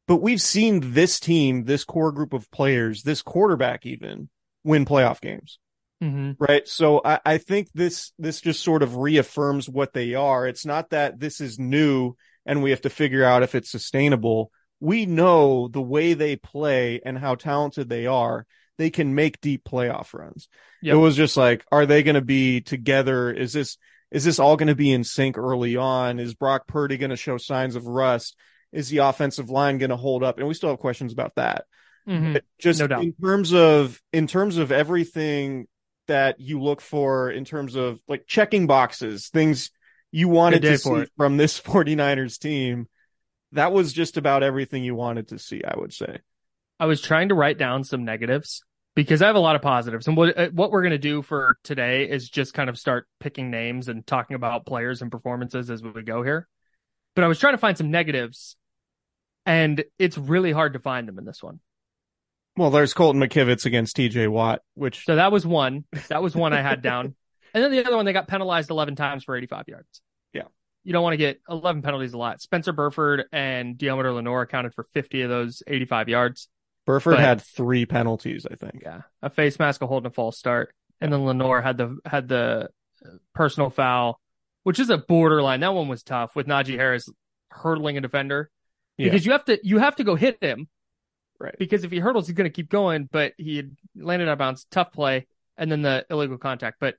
But 0.09 0.17
we've 0.23 0.41
seen 0.43 0.93
this 0.93 1.21
team, 1.21 1.65
this 1.65 1.85
core 1.85 2.13
group 2.13 2.33
of 2.33 2.51
players, 2.51 3.03
this 3.03 3.21
quarterback 3.23 3.85
even 3.87 4.29
win 4.65 4.85
playoff 4.85 5.21
games. 5.21 5.59
Mhm. 6.03 6.37
Right. 6.39 6.67
So 6.67 7.01
I, 7.05 7.21
I 7.25 7.39
think 7.39 7.69
this 7.75 8.13
this 8.19 8.41
just 8.41 8.63
sort 8.63 8.83
of 8.83 8.97
reaffirms 8.97 9.69
what 9.69 9.93
they 9.93 10.15
are. 10.15 10.47
It's 10.49 10.65
not 10.67 10.91
that 10.91 11.21
this 11.21 11.41
is 11.41 11.59
new 11.59 12.15
and 12.47 12.63
we 12.63 12.71
have 12.71 12.83
to 12.83 12.91
figure 12.91 13.25
out 13.25 13.43
if 13.43 13.55
it's 13.55 13.71
sustainable. 13.71 14.51
We 14.81 15.07
know 15.07 15.69
the 15.69 15.83
way 15.83 16.15
they 16.15 16.37
play 16.37 17.01
and 17.05 17.17
how 17.17 17.37
talented 17.37 17.89
they 17.89 18.07
are. 18.07 18.47
They 18.79 18.91
can 18.91 19.15
make 19.15 19.41
deep 19.41 19.65
playoff 19.65 20.13
runs. 20.15 20.49
Yep. 20.81 20.95
It 20.95 20.99
was 20.99 21.15
just 21.15 21.37
like, 21.37 21.65
are 21.71 21.87
they 21.87 22.03
going 22.03 22.17
to 22.17 22.21
be 22.21 22.61
together? 22.61 23.31
Is 23.31 23.53
this 23.53 23.79
is 24.11 24.25
this 24.25 24.39
all 24.39 24.57
going 24.57 24.69
to 24.69 24.75
be 24.75 24.93
in 24.93 25.05
sync 25.05 25.39
early 25.39 25.77
on? 25.77 26.19
Is 26.19 26.35
Brock 26.35 26.67
Purdy 26.67 26.99
going 26.99 27.11
to 27.11 27.17
show 27.17 27.39
signs 27.39 27.77
of 27.77 27.87
rust? 27.87 28.37
Is 28.73 28.89
the 28.89 28.99
offensive 28.99 29.51
line 29.51 29.79
going 29.79 29.91
to 29.91 29.97
hold 29.97 30.23
up? 30.23 30.39
And 30.39 30.49
we 30.49 30.55
still 30.55 30.71
have 30.71 30.79
questions 30.79 31.13
about 31.13 31.35
that 31.37 31.65
Mhm. 32.09 32.41
just 32.59 32.81
No 32.81 33.01
in 33.01 33.13
terms 33.13 33.55
of 33.55 34.01
in 34.13 34.27
terms 34.27 34.57
of 34.57 34.73
everything 34.73 35.69
that 36.09 36.41
you 36.41 36.61
look 36.61 36.81
for 36.81 37.31
in 37.31 37.45
terms 37.45 37.77
of 37.77 38.01
like 38.09 38.27
checking 38.27 38.67
boxes 38.67 39.29
things 39.29 39.71
you 40.13 40.29
wanted 40.29 40.63
to 40.63 40.79
see 40.79 41.07
from 41.17 41.37
this 41.37 41.61
49ers 41.61 42.39
team 42.39 42.87
that 43.53 43.73
was 43.73 43.93
just 43.93 44.17
about 44.17 44.43
everything 44.43 44.85
you 44.85 44.95
wanted 44.95 45.29
to 45.29 45.39
see 45.39 45.63
i 45.65 45.77
would 45.77 45.93
say 45.93 46.19
I 46.83 46.87
was 46.87 47.01
trying 47.01 47.29
to 47.29 47.37
write 47.37 47.59
down 47.59 47.85
some 47.85 48.05
negatives 48.05 48.65
because 48.97 49.23
I 49.23 49.29
have 49.29 49.37
a 49.37 49.41
lot 49.41 49.55
of 49.55 49.63
positives. 49.63 50.09
And 50.09 50.17
what 50.17 50.37
uh, 50.37 50.49
what 50.49 50.73
we're 50.73 50.83
going 50.83 50.91
to 50.91 50.99
do 50.99 51.23
for 51.23 51.57
today 51.63 52.11
is 52.11 52.29
just 52.29 52.55
kind 52.55 52.69
of 52.69 52.77
start 52.77 53.07
picking 53.21 53.53
names 53.53 53.89
and 53.89 54.05
talking 54.05 54.35
about 54.35 54.67
players 54.67 55.01
and 55.01 55.09
performances 55.09 55.71
as 55.71 55.81
we 55.81 56.03
go 56.03 56.25
here. 56.25 56.49
But 57.15 57.23
I 57.23 57.29
was 57.29 57.39
trying 57.39 57.55
to 57.55 57.59
find 57.59 57.79
some 57.79 57.93
negatives 57.93 58.57
and 59.47 59.85
it's 59.97 60.19
really 60.19 60.51
hard 60.51 60.73
to 60.73 60.81
find 60.81 61.07
them 61.07 61.21
in 61.21 61.25
this 61.25 61.41
one. 61.41 61.61
well 62.57 62.71
there's 62.71 62.95
colton 62.95 63.21
mckivitz 63.21 63.65
against 63.65 63.97
tj 63.97 64.29
watt 64.29 64.63
which 64.75 65.05
So 65.05 65.15
that 65.15 65.31
was 65.31 65.47
one. 65.47 65.85
That 66.09 66.21
was 66.21 66.35
one 66.35 66.53
I 66.53 66.63
had 66.63 66.83
down. 66.83 67.15
And 67.55 67.63
then 67.63 67.71
the 67.71 67.85
other 67.85 67.97
one, 67.97 68.05
they 68.05 68.13
got 68.13 68.29
penalized 68.29 68.71
11 68.71 68.97
times 68.97 69.25
for 69.25 69.37
85 69.37 69.65
yards. 69.69 70.01
Yeah. 70.33 70.45
You 70.85 70.93
don't 70.93 71.03
want 71.03 71.15
to 71.15 71.19
get 71.19 71.41
11 71.49 71.83
penalties 71.83 72.13
a 72.13 72.19
lot. 72.19 72.41
Spencer 72.41 72.73
Burford 72.73 73.25
and 73.33 73.77
Deommodore 73.77 74.15
Lenoir 74.15 74.43
accounted 74.43 74.75
for 74.75 74.85
50 74.95 75.23
of 75.23 75.31
those 75.31 75.63
85 75.67 76.09
yards. 76.09 76.49
burford 76.87 77.13
but- 77.15 77.21
had 77.21 77.41
three 77.41 77.87
penalties 77.87 78.47
i 78.51 78.55
think 78.57 78.83
Yeah, 78.83 79.03
a 79.23 79.31
face 79.31 79.59
mask, 79.59 79.83
a 79.83 79.87
hold, 79.87 80.05
and 80.05 80.13
a 80.13 80.15
false 80.15 80.39
start, 80.39 80.75
and 81.01 81.13
then 81.13 81.25
Lenoir 81.25 81.61
had 81.63 81.77
the 81.77 81.99
had 82.05 82.27
the 82.29 82.69
uh, 83.05 83.09
personal 83.35 83.71
foul, 83.71 84.19
which 84.65 84.79
is 84.81 84.91
a 84.91 84.99
borderline. 84.99 85.61
That 85.61 85.75
one 85.75 85.89
was 85.89 86.03
tough 86.03 86.35
with 86.35 86.47
Najee 86.47 86.77
Harris 86.77 87.09
hurdling 87.51 87.97
a 87.99 88.01
defender 88.01 88.51
Yeah. 88.97 89.07
because 89.11 89.25
you 89.27 89.33
have 89.33 89.45
to 89.45 89.59
you 89.63 89.79
have 89.79 89.97
to 89.97 90.05
go 90.05 90.15
hit 90.17 90.39
him 90.41 90.69
right 91.39 91.55
because 91.59 91.85
if 91.85 91.91
he 91.93 91.99
hurdles, 92.01 92.27
he's 92.27 92.35
going 92.37 92.51
to 92.51 92.55
keep 92.55 92.71
going. 92.71 93.09
But 93.13 93.35
he 93.37 93.63
landed 93.95 94.27
out 94.29 94.33
of 94.33 94.39
bounds, 94.39 94.67
tough 94.71 94.91
play, 94.93 95.27
and 95.57 95.71
then 95.71 95.83
the 95.83 96.05
illegal 96.11 96.39
contact. 96.39 96.79
But 96.81 96.97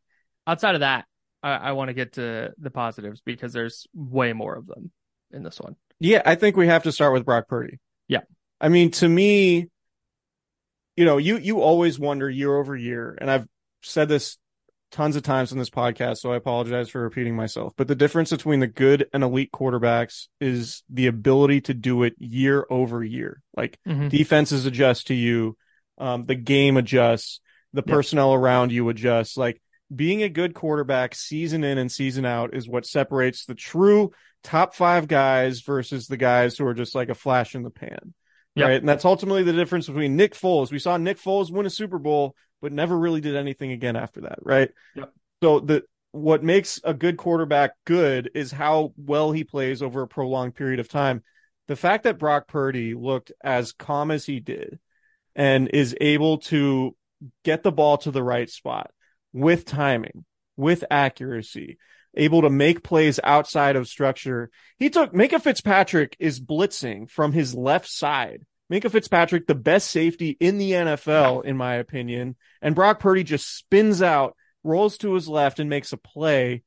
outside 0.47 0.75
of 0.75 0.81
that, 0.81 1.05
I, 1.41 1.51
I 1.53 1.71
want 1.73 1.89
to 1.89 1.93
get 1.93 2.13
to 2.13 2.53
the 2.57 2.71
positives 2.71 3.21
because 3.21 3.53
there's 3.53 3.87
way 3.93 4.33
more 4.33 4.55
of 4.55 4.67
them 4.67 4.91
in 5.31 5.43
this 5.43 5.59
one. 5.59 5.75
Yeah, 5.99 6.21
I 6.25 6.35
think 6.35 6.57
we 6.57 6.67
have 6.67 6.83
to 6.83 6.91
start 6.91 7.13
with 7.13 7.25
Brock 7.25 7.47
Purdy. 7.47 7.79
Yeah. 8.07 8.21
I 8.59 8.69
mean, 8.69 8.91
to 8.91 9.07
me, 9.07 9.67
you 10.95 11.05
know, 11.05 11.17
you 11.17 11.37
you 11.37 11.61
always 11.61 11.97
wonder 11.99 12.29
year 12.29 12.55
over 12.55 12.75
year, 12.75 13.17
and 13.19 13.29
I've 13.29 13.47
said 13.81 14.07
this 14.09 14.37
tons 14.91 15.15
of 15.15 15.23
times 15.23 15.51
on 15.51 15.57
this 15.57 15.71
podcast, 15.71 16.17
so 16.17 16.31
I 16.31 16.35
apologize 16.35 16.87
for 16.89 17.01
repeating 17.01 17.35
myself. 17.35 17.73
But 17.75 17.87
the 17.87 17.95
difference 17.95 18.29
between 18.29 18.59
the 18.59 18.67
good 18.67 19.07
and 19.11 19.23
elite 19.23 19.51
quarterbacks 19.51 20.27
is 20.39 20.83
the 20.87 21.07
ability 21.07 21.61
to 21.61 21.73
do 21.73 22.03
it 22.03 22.13
year 22.19 22.67
over 22.69 23.03
year. 23.03 23.41
Like 23.57 23.79
Mhm. 23.87 24.09
defenses 24.11 24.67
adjust 24.67 25.07
to 25.07 25.15
you, 25.15 25.57
um, 25.97 26.25
the 26.25 26.35
game 26.35 26.77
adjusts, 26.77 27.39
the 27.73 27.81
Yep. 27.81 27.87
personnel 27.87 28.35
around 28.35 28.71
you 28.71 28.87
adjusts. 28.89 29.35
Like 29.35 29.62
being 29.95 30.23
a 30.23 30.29
good 30.29 30.53
quarterback 30.53 31.15
season 31.15 31.63
in 31.63 31.77
and 31.77 31.91
season 31.91 32.25
out 32.25 32.55
is 32.55 32.67
what 32.67 32.85
separates 32.85 33.45
the 33.45 33.55
true 33.55 34.11
top 34.43 34.75
five 34.75 35.07
guys 35.07 35.61
versus 35.61 36.07
the 36.07 36.17
guys 36.17 36.57
who 36.57 36.65
are 36.65 36.73
just 36.73 36.95
like 36.95 37.09
a 37.09 37.15
flash 37.15 37.55
in 37.55 37.63
the 37.63 37.69
pan. 37.69 38.13
Yep. 38.55 38.67
Right. 38.67 38.79
And 38.79 38.87
that's 38.87 39.05
ultimately 39.05 39.43
the 39.43 39.53
difference 39.53 39.87
between 39.87 40.15
Nick 40.15 40.35
Foles. 40.35 40.71
We 40.71 40.79
saw 40.79 40.97
Nick 40.97 41.19
Foles 41.19 41.51
win 41.51 41.65
a 41.65 41.71
Super 41.71 41.97
Bowl, 41.97 42.35
but 42.61 42.71
never 42.71 42.97
really 42.97 43.21
did 43.21 43.35
anything 43.35 43.71
again 43.71 43.95
after 43.95 44.21
that. 44.21 44.39
Right. 44.41 44.69
Yep. 44.95 45.13
So 45.41 45.59
the, 45.59 45.83
what 46.11 46.43
makes 46.43 46.79
a 46.83 46.93
good 46.93 47.17
quarterback 47.17 47.71
good 47.85 48.29
is 48.35 48.51
how 48.51 48.93
well 48.97 49.31
he 49.31 49.43
plays 49.43 49.81
over 49.81 50.03
a 50.03 50.07
prolonged 50.07 50.55
period 50.55 50.79
of 50.79 50.87
time. 50.87 51.23
The 51.67 51.75
fact 51.75 52.03
that 52.03 52.19
Brock 52.19 52.47
Purdy 52.47 52.93
looked 52.93 53.31
as 53.43 53.71
calm 53.71 54.11
as 54.11 54.25
he 54.25 54.39
did 54.39 54.79
and 55.35 55.69
is 55.69 55.95
able 55.99 56.37
to 56.39 56.95
get 57.43 57.63
the 57.63 57.71
ball 57.71 57.97
to 57.99 58.11
the 58.11 58.21
right 58.21 58.49
spot 58.49 58.91
with 59.33 59.65
timing, 59.65 60.25
with 60.55 60.83
accuracy, 60.89 61.77
able 62.15 62.43
to 62.43 62.49
make 62.49 62.83
plays 62.83 63.19
outside 63.23 63.75
of 63.75 63.87
structure. 63.87 64.49
He 64.77 64.89
took 64.89 65.13
Minkah 65.13 65.41
Fitzpatrick 65.41 66.15
is 66.19 66.39
blitzing 66.39 67.09
from 67.09 67.33
his 67.33 67.55
left 67.55 67.89
side. 67.89 68.45
Minkah 68.71 68.91
Fitzpatrick, 68.91 69.47
the 69.47 69.55
best 69.55 69.89
safety 69.89 70.37
in 70.39 70.57
the 70.57 70.71
NFL, 70.71 71.43
in 71.45 71.57
my 71.57 71.75
opinion. 71.75 72.35
And 72.61 72.75
Brock 72.75 72.99
Purdy 72.99 73.23
just 73.23 73.57
spins 73.57 74.01
out, 74.01 74.35
rolls 74.63 74.97
to 74.99 75.13
his 75.13 75.27
left, 75.27 75.59
and 75.59 75.69
makes 75.69 75.91
a 75.91 75.97
play 75.97 76.63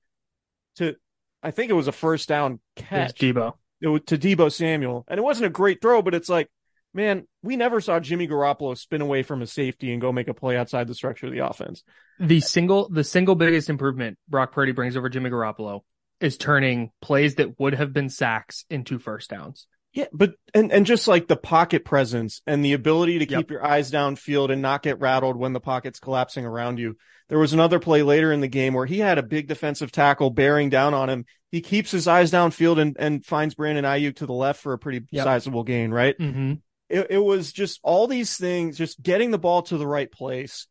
to, 0.76 0.96
I 1.42 1.50
think 1.50 1.70
it 1.70 1.75
was 1.75 1.88
a 1.88 1.92
first 1.92 2.28
down 2.28 2.61
catch 2.76 3.18
Deebo. 3.18 3.54
it 3.80 3.88
was 3.88 4.02
to 4.06 4.18
Deebo 4.18 4.52
Samuel. 4.52 5.04
And 5.08 5.18
it 5.18 5.23
wasn't 5.23 5.46
a 5.46 5.50
great 5.50 5.80
throw, 5.80 6.02
but 6.02 6.14
it's 6.14 6.28
like, 6.28 6.50
man, 6.96 7.28
we 7.42 7.56
never 7.56 7.80
saw 7.80 8.00
Jimmy 8.00 8.26
Garoppolo 8.26 8.76
spin 8.76 9.02
away 9.02 9.22
from 9.22 9.42
a 9.42 9.46
safety 9.46 9.92
and 9.92 10.00
go 10.00 10.10
make 10.12 10.28
a 10.28 10.34
play 10.34 10.56
outside 10.56 10.88
the 10.88 10.94
structure 10.94 11.26
of 11.26 11.32
the 11.32 11.46
offense. 11.46 11.84
The 12.18 12.40
single 12.40 12.88
the 12.88 13.04
single 13.04 13.34
biggest 13.34 13.68
improvement 13.70 14.18
Brock 14.28 14.52
Purdy 14.52 14.72
brings 14.72 14.96
over 14.96 15.08
Jimmy 15.08 15.30
Garoppolo 15.30 15.82
is 16.20 16.36
turning 16.38 16.90
plays 17.02 17.34
that 17.36 17.60
would 17.60 17.74
have 17.74 17.92
been 17.92 18.08
sacks 18.08 18.64
into 18.70 18.98
first 18.98 19.30
downs. 19.30 19.66
Yeah, 19.92 20.06
but 20.12 20.34
and 20.54 20.72
and 20.72 20.84
just 20.86 21.06
like 21.08 21.28
the 21.28 21.36
pocket 21.36 21.84
presence 21.84 22.42
and 22.46 22.64
the 22.64 22.72
ability 22.72 23.18
to 23.20 23.28
Yep. 23.30 23.38
keep 23.40 23.50
your 23.50 23.64
eyes 23.64 23.90
downfield 23.90 24.50
and 24.50 24.60
not 24.62 24.82
get 24.82 24.98
rattled 24.98 25.36
when 25.36 25.52
the 25.52 25.60
pocket's 25.60 26.00
collapsing 26.00 26.44
around 26.44 26.78
you. 26.78 26.96
There 27.28 27.38
was 27.38 27.52
another 27.52 27.78
play 27.80 28.02
later 28.02 28.32
in 28.32 28.40
the 28.40 28.48
game 28.48 28.72
where 28.74 28.86
he 28.86 28.98
had 28.98 29.18
a 29.18 29.22
big 29.22 29.48
defensive 29.48 29.90
tackle 29.92 30.30
bearing 30.30 30.70
down 30.70 30.94
on 30.94 31.08
him. 31.10 31.24
He 31.50 31.60
keeps 31.60 31.90
his 31.90 32.06
eyes 32.06 32.30
downfield 32.30 32.78
and, 32.80 32.96
and 32.98 33.24
finds 33.24 33.54
Brandon 33.54 33.84
Aiyuk 33.84 34.16
to 34.16 34.26
the 34.26 34.32
left 34.34 34.60
for 34.60 34.72
a 34.74 34.78
pretty 34.78 35.04
Yep. 35.10 35.24
sizable 35.24 35.64
gain, 35.64 35.90
right? 35.90 36.16
Mm-hmm. 36.18 36.54
It, 36.88 37.06
it 37.10 37.18
was 37.18 37.52
just 37.52 37.80
all 37.82 38.06
these 38.06 38.36
things, 38.36 38.78
just 38.78 39.02
getting 39.02 39.30
the 39.30 39.38
ball 39.38 39.62
to 39.62 39.78
the 39.78 39.86
right 39.86 40.10
place. 40.10 40.66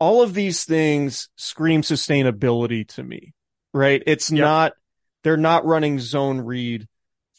All 0.00 0.22
of 0.22 0.34
these 0.34 0.64
things 0.64 1.28
scream 1.36 1.82
sustainability 1.82 2.86
to 2.94 3.02
me, 3.02 3.34
right? 3.74 4.02
It's 4.06 4.30
Yep. 4.30 4.40
not, 4.40 4.72
they're 5.24 5.36
not 5.36 5.64
running 5.64 5.98
zone 5.98 6.40
read 6.40 6.86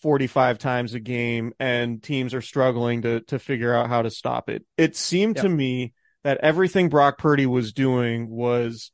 45 0.02 0.58
times 0.58 0.94
a 0.94 1.00
game 1.00 1.54
and 1.60 2.02
teams 2.02 2.34
are 2.34 2.42
struggling 2.42 3.04
to, 3.04 3.22
to 3.22 3.40
figure 3.40 3.74
out 3.74 3.90
how 3.90 4.02
to 4.02 4.10
stop 4.10 4.50
it. 4.50 4.66
It 4.78 4.96
seemed 4.96 5.38
Yep. 5.38 5.44
to 5.44 5.50
me 5.50 5.94
that 6.24 6.40
everything 6.40 6.90
Brock 6.90 7.18
Purdy 7.18 7.46
was 7.46 7.74
doing 7.74 8.30
was 8.30 8.92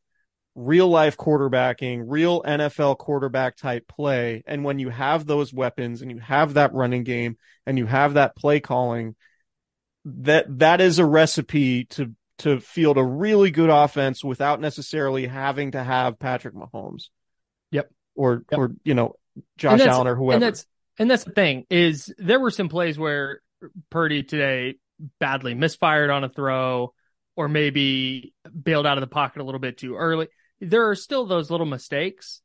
real 0.56 0.88
life 0.88 1.18
quarterbacking, 1.18 2.06
real 2.08 2.42
NFL 2.42 2.98
quarterback 2.98 3.58
type 3.58 3.88
play. 3.88 4.42
And 4.48 4.64
when 4.64 4.80
you 4.80 4.90
have 4.90 5.26
those 5.26 5.54
weapons 5.54 6.02
and 6.02 6.10
you 6.10 6.20
have 6.20 6.54
that 6.54 6.74
running 6.74 7.04
game 7.04 7.38
and 7.66 7.78
you 7.78 7.86
have 7.86 8.14
that 8.14 8.36
play 8.36 8.62
calling, 8.62 9.16
that 10.06 10.60
that 10.60 10.82
is 10.82 11.00
a 11.00 11.06
recipe 11.06 11.86
to 11.86 12.14
to 12.38 12.60
field 12.60 12.98
a 12.98 13.04
really 13.04 13.52
good 13.52 13.70
offense 13.70 14.24
without 14.24 14.60
necessarily 14.60 15.26
having 15.26 15.72
to 15.72 15.84
have 15.84 16.20
Patrick 16.20 16.54
Mahomes. 16.54 17.06
Yep. 17.72 17.90
Or 18.16 18.44
Yep. 18.52 18.60
or 18.60 18.72
you 18.84 18.94
know, 18.94 19.16
Josh 19.58 19.82
Allen 19.82 20.08
or 20.08 20.16
whoever. 20.16 20.34
And 20.34 20.44
that's 20.44 20.66
and 20.98 21.12
that's 21.12 21.24
the 21.26 21.32
thing 21.32 21.66
is 21.70 22.14
there 22.18 22.40
were 22.40 22.52
some 22.52 22.70
plays 22.70 22.98
where 22.98 23.42
Purdy 23.90 24.24
today 24.24 24.76
badly 25.20 25.54
misfired 25.54 26.10
on 26.10 26.24
a 26.24 26.30
throw 26.30 26.94
or 27.36 27.50
maybe 27.50 28.34
bailed 28.64 28.86
out 28.86 28.98
of 28.98 29.02
the 29.02 29.08
pocket 29.08 29.42
a 29.42 29.44
little 29.44 29.60
bit 29.60 29.78
too 29.78 29.96
early. 29.96 30.28
There 30.62 30.90
are 30.90 30.96
still 30.96 31.26
those 31.26 31.50
little 31.52 31.66
mistakes, 31.66 32.42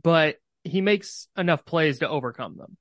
but 0.00 0.36
he 0.64 0.80
makes 0.80 1.28
enough 1.36 1.64
plays 1.64 2.00
to 2.00 2.08
overcome 2.08 2.56
them. 2.56 2.76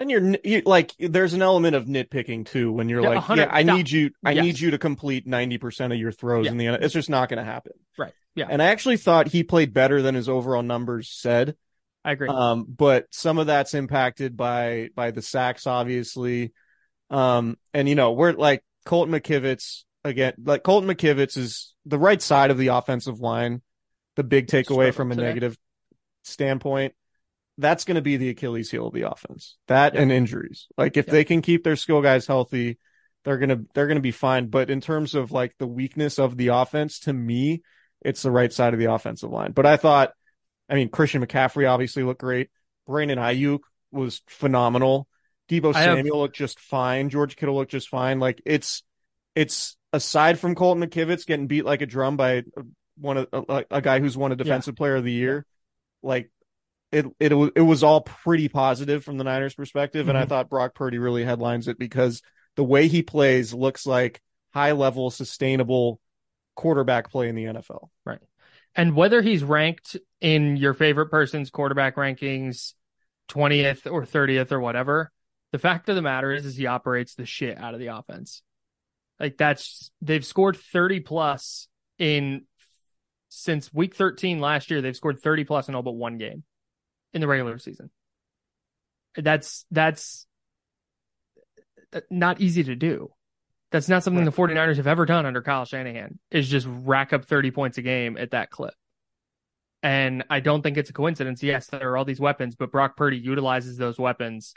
And 0.00 0.10
you're 0.10 0.36
you, 0.44 0.62
like, 0.64 0.92
there's 0.98 1.34
an 1.34 1.42
element 1.42 1.74
of 1.74 1.86
nitpicking 1.86 2.46
too 2.46 2.72
when 2.72 2.88
you're 2.88 3.02
like, 3.02 3.28
yeah, 3.36 3.48
I 3.50 3.64
need 3.64 3.90
you, 3.90 4.10
I 4.24 4.30
Yes. 4.32 4.44
need 4.44 4.60
you 4.60 4.70
to 4.70 4.78
complete 4.78 5.26
90% 5.26 5.92
of 5.92 5.98
your 5.98 6.12
throws 6.12 6.46
Yeah. 6.46 6.52
in 6.52 6.56
the 6.58 6.66
end. 6.68 6.84
It's 6.84 6.94
just 6.94 7.10
not 7.10 7.28
going 7.28 7.38
to 7.38 7.44
happen. 7.44 7.72
Right. 7.98 8.12
Yeah. 8.36 8.46
And 8.48 8.62
I 8.62 8.66
actually 8.66 8.98
thought 8.98 9.26
he 9.26 9.42
played 9.42 9.74
better 9.74 10.00
than 10.00 10.14
his 10.14 10.28
overall 10.28 10.62
numbers 10.62 11.10
said. 11.10 11.56
I 12.04 12.12
agree. 12.12 12.28
Um, 12.28 12.64
but 12.68 13.06
some 13.10 13.38
of 13.38 13.48
that's 13.48 13.74
impacted 13.74 14.36
by 14.36 14.90
by 14.94 15.10
the 15.10 15.20
sacks, 15.20 15.66
obviously. 15.66 16.52
Um, 17.10 17.58
and 17.74 17.88
you 17.88 17.96
know, 17.96 18.12
we're 18.12 18.32
like 18.32 18.62
Colton 18.84 19.12
McKivitz 19.12 19.82
again. 20.04 20.34
Like 20.42 20.62
Colton 20.62 20.88
McKivitz 20.88 21.36
is 21.36 21.74
the 21.84 21.98
right 21.98 22.22
side 22.22 22.52
of 22.52 22.58
the 22.58 22.68
offensive 22.68 23.18
line. 23.18 23.62
The 24.18 24.24
big 24.24 24.48
takeaway 24.48 24.92
from 24.92 25.12
a 25.12 25.14
today. 25.14 25.28
negative 25.28 25.56
standpoint, 26.24 26.94
that's 27.56 27.84
going 27.84 27.94
to 27.94 28.02
be 28.02 28.16
the 28.16 28.30
Achilles 28.30 28.68
heel 28.68 28.88
of 28.88 28.92
the 28.94 29.02
offense. 29.10 29.56
That 29.68 29.94
Yeah. 29.94 30.00
and 30.02 30.10
injuries. 30.12 30.66
Like 30.76 30.96
if 30.96 31.06
Yeah. 31.06 31.12
they 31.12 31.24
can 31.24 31.40
keep 31.40 31.62
their 31.62 31.76
skill 31.76 32.02
guys 32.02 32.26
healthy, 32.26 32.78
they're 33.24 33.38
gonna 33.38 33.60
they're 33.74 33.86
gonna 33.86 34.00
be 34.00 34.10
fine. 34.10 34.48
But 34.48 34.70
in 34.70 34.80
terms 34.80 35.14
of 35.14 35.30
like 35.30 35.54
the 35.58 35.66
weakness 35.68 36.18
of 36.18 36.36
the 36.36 36.48
offense, 36.48 36.98
to 37.00 37.12
me, 37.12 37.62
it's 38.04 38.22
the 38.22 38.30
right 38.32 38.52
side 38.52 38.74
of 38.74 38.80
the 38.80 38.92
offensive 38.92 39.30
line. 39.30 39.52
But 39.52 39.66
I 39.66 39.76
thought, 39.76 40.12
I 40.68 40.74
mean, 40.74 40.88
Christian 40.88 41.24
McCaffrey 41.24 41.68
obviously 41.70 42.02
looked 42.02 42.20
great. 42.20 42.48
Brandon 42.86 43.18
Aiyuk 43.18 43.60
was 43.92 44.20
phenomenal. 44.26 45.06
Deebo 45.48 45.74
I 45.76 45.82
have- 45.82 45.98
Samuel 45.98 46.18
looked 46.18 46.36
just 46.36 46.58
fine. 46.58 47.08
George 47.08 47.36
Kittle 47.36 47.54
looked 47.56 47.70
just 47.70 47.88
fine. 47.88 48.18
Like 48.18 48.42
it's 48.44 48.82
it's 49.36 49.76
aside 49.92 50.40
from 50.40 50.54
Colton 50.56 50.82
McKivitz 50.82 51.24
getting 51.24 51.46
beat 51.46 51.64
like 51.64 51.82
a 51.82 51.86
drum 51.86 52.16
by 52.16 52.42
one 53.00 53.16
of 53.18 53.28
a, 53.32 53.64
a 53.70 53.80
guy 53.82 54.00
who's 54.00 54.16
won 54.16 54.32
a 54.32 54.36
defensive 54.36 54.76
player 54.76 54.96
of 54.96 55.04
the 55.04 55.12
year, 55.12 55.46
like 56.02 56.30
it 56.92 57.06
it 57.20 57.32
it 57.54 57.60
was 57.60 57.82
all 57.82 58.00
pretty 58.00 58.48
positive 58.48 59.04
from 59.04 59.18
the 59.18 59.24
Niners 59.24 59.54
perspective, 59.54 60.08
and 60.08 60.16
I 60.16 60.24
Mhm. 60.24 60.28
thought 60.28 60.48
Brock 60.48 60.74
Purdy 60.74 60.98
really 60.98 61.24
headlines 61.24 61.68
it 61.68 61.78
because 61.78 62.22
the 62.56 62.64
way 62.64 62.88
he 62.88 63.02
plays 63.02 63.52
looks 63.54 63.86
like 63.86 64.22
high 64.54 64.72
level 64.72 65.10
sustainable 65.10 66.00
quarterback 66.56 67.10
play 67.10 67.28
in 67.28 67.34
the 67.34 67.44
NFL. 67.44 67.90
Right. 68.04 68.20
And 68.74 68.96
whether 68.96 69.22
he's 69.22 69.44
ranked 69.44 69.96
in 70.20 70.56
your 70.56 70.74
favorite 70.74 71.10
person's 71.10 71.50
quarterback 71.50 71.96
rankings 71.96 72.72
20th 73.28 73.86
or 73.90 74.04
30th 74.04 74.50
or 74.52 74.58
whatever, 74.60 75.12
the 75.52 75.58
fact 75.58 75.88
of 75.88 75.96
the 75.96 76.02
matter 76.02 76.32
is, 76.32 76.46
is 76.46 76.56
he 76.56 76.66
operates 76.66 77.14
the 77.14 77.26
shit 77.26 77.58
out 77.58 77.74
of 77.74 77.80
the 77.80 77.88
offense. 77.88 78.42
Like 79.20 79.36
that's, 79.36 79.90
they've 80.00 80.24
scored 80.24 80.56
30 80.56 81.00
plus 81.00 81.68
in 81.98 82.44
since 83.38 83.72
week 83.72 83.94
13 83.94 84.40
last 84.40 84.70
year. 84.70 84.82
They've 84.82 84.96
scored 84.96 85.20
30 85.20 85.44
plus 85.44 85.68
in 85.68 85.74
all 85.74 85.82
but 85.82 85.92
one 85.92 86.18
game 86.18 86.44
in 87.12 87.20
the 87.20 87.26
regular 87.26 87.58
season. 87.58 87.90
That's, 89.16 89.64
that's 89.70 90.26
uh, 91.92 92.00
not 92.10 92.40
easy 92.40 92.64
to 92.64 92.76
do. 92.76 93.10
That's 93.70 93.88
not 93.88 94.02
something 94.02 94.24
the 94.24 94.32
49ers 94.32 94.76
have 94.76 94.86
ever 94.86 95.04
done 95.04 95.26
under 95.26 95.42
Kyle 95.42 95.66
Shanahan 95.66 96.18
is 96.30 96.48
just 96.48 96.66
rack 96.70 97.12
up 97.12 97.26
30 97.26 97.50
points 97.50 97.76
a 97.76 97.82
game 97.82 98.16
at 98.16 98.30
that 98.30 98.50
clip. 98.50 98.72
And 99.82 100.24
I 100.30 100.40
don't 100.40 100.62
think 100.62 100.78
it's 100.78 100.90
a 100.90 100.94
coincidence. 100.94 101.42
Yes, 101.42 101.66
there 101.66 101.90
are 101.90 101.96
all 101.96 102.06
these 102.06 102.20
weapons, 102.20 102.56
but 102.56 102.72
Brock 102.72 102.96
Purdy 102.96 103.18
utilizes 103.18 103.76
those 103.76 103.98
weapons 103.98 104.54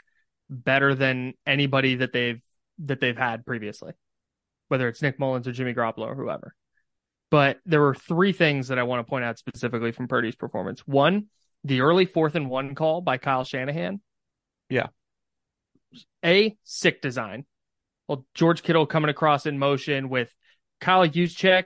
better 0.48 0.94
than 0.94 1.34
anybody 1.46 1.96
that 1.96 2.12
they've 2.12 2.42
that 2.78 3.00
they've 3.00 3.16
had 3.16 3.46
previously, 3.46 3.92
whether 4.68 4.88
it's 4.88 5.02
Nick 5.02 5.18
Mullens 5.18 5.46
or 5.46 5.52
Jimmy 5.52 5.74
Garoppolo 5.74 6.06
or 6.06 6.14
whoever. 6.14 6.54
But 7.32 7.60
there 7.64 7.80
were 7.80 7.94
three 7.94 8.34
things 8.34 8.68
that 8.68 8.78
I 8.78 8.82
want 8.82 9.00
to 9.00 9.08
point 9.08 9.24
out 9.24 9.38
specifically 9.38 9.90
from 9.90 10.06
Purdy's 10.06 10.36
performance. 10.36 10.80
One, 10.80 11.28
the 11.64 11.80
early 11.80 12.04
fourth 12.04 12.34
and 12.34 12.50
one 12.50 12.74
call 12.74 13.00
by 13.00 13.16
Kyle 13.16 13.42
Shanahan. 13.42 14.02
Yeah. 14.68 14.88
A 16.22 16.54
sick 16.62 17.00
design. 17.00 17.46
Well, 18.06 18.26
George 18.34 18.62
Kittle 18.62 18.84
coming 18.84 19.08
across 19.08 19.46
in 19.46 19.58
motion 19.58 20.10
with 20.10 20.30
Kyle 20.78 21.08
Juszczyk. 21.08 21.64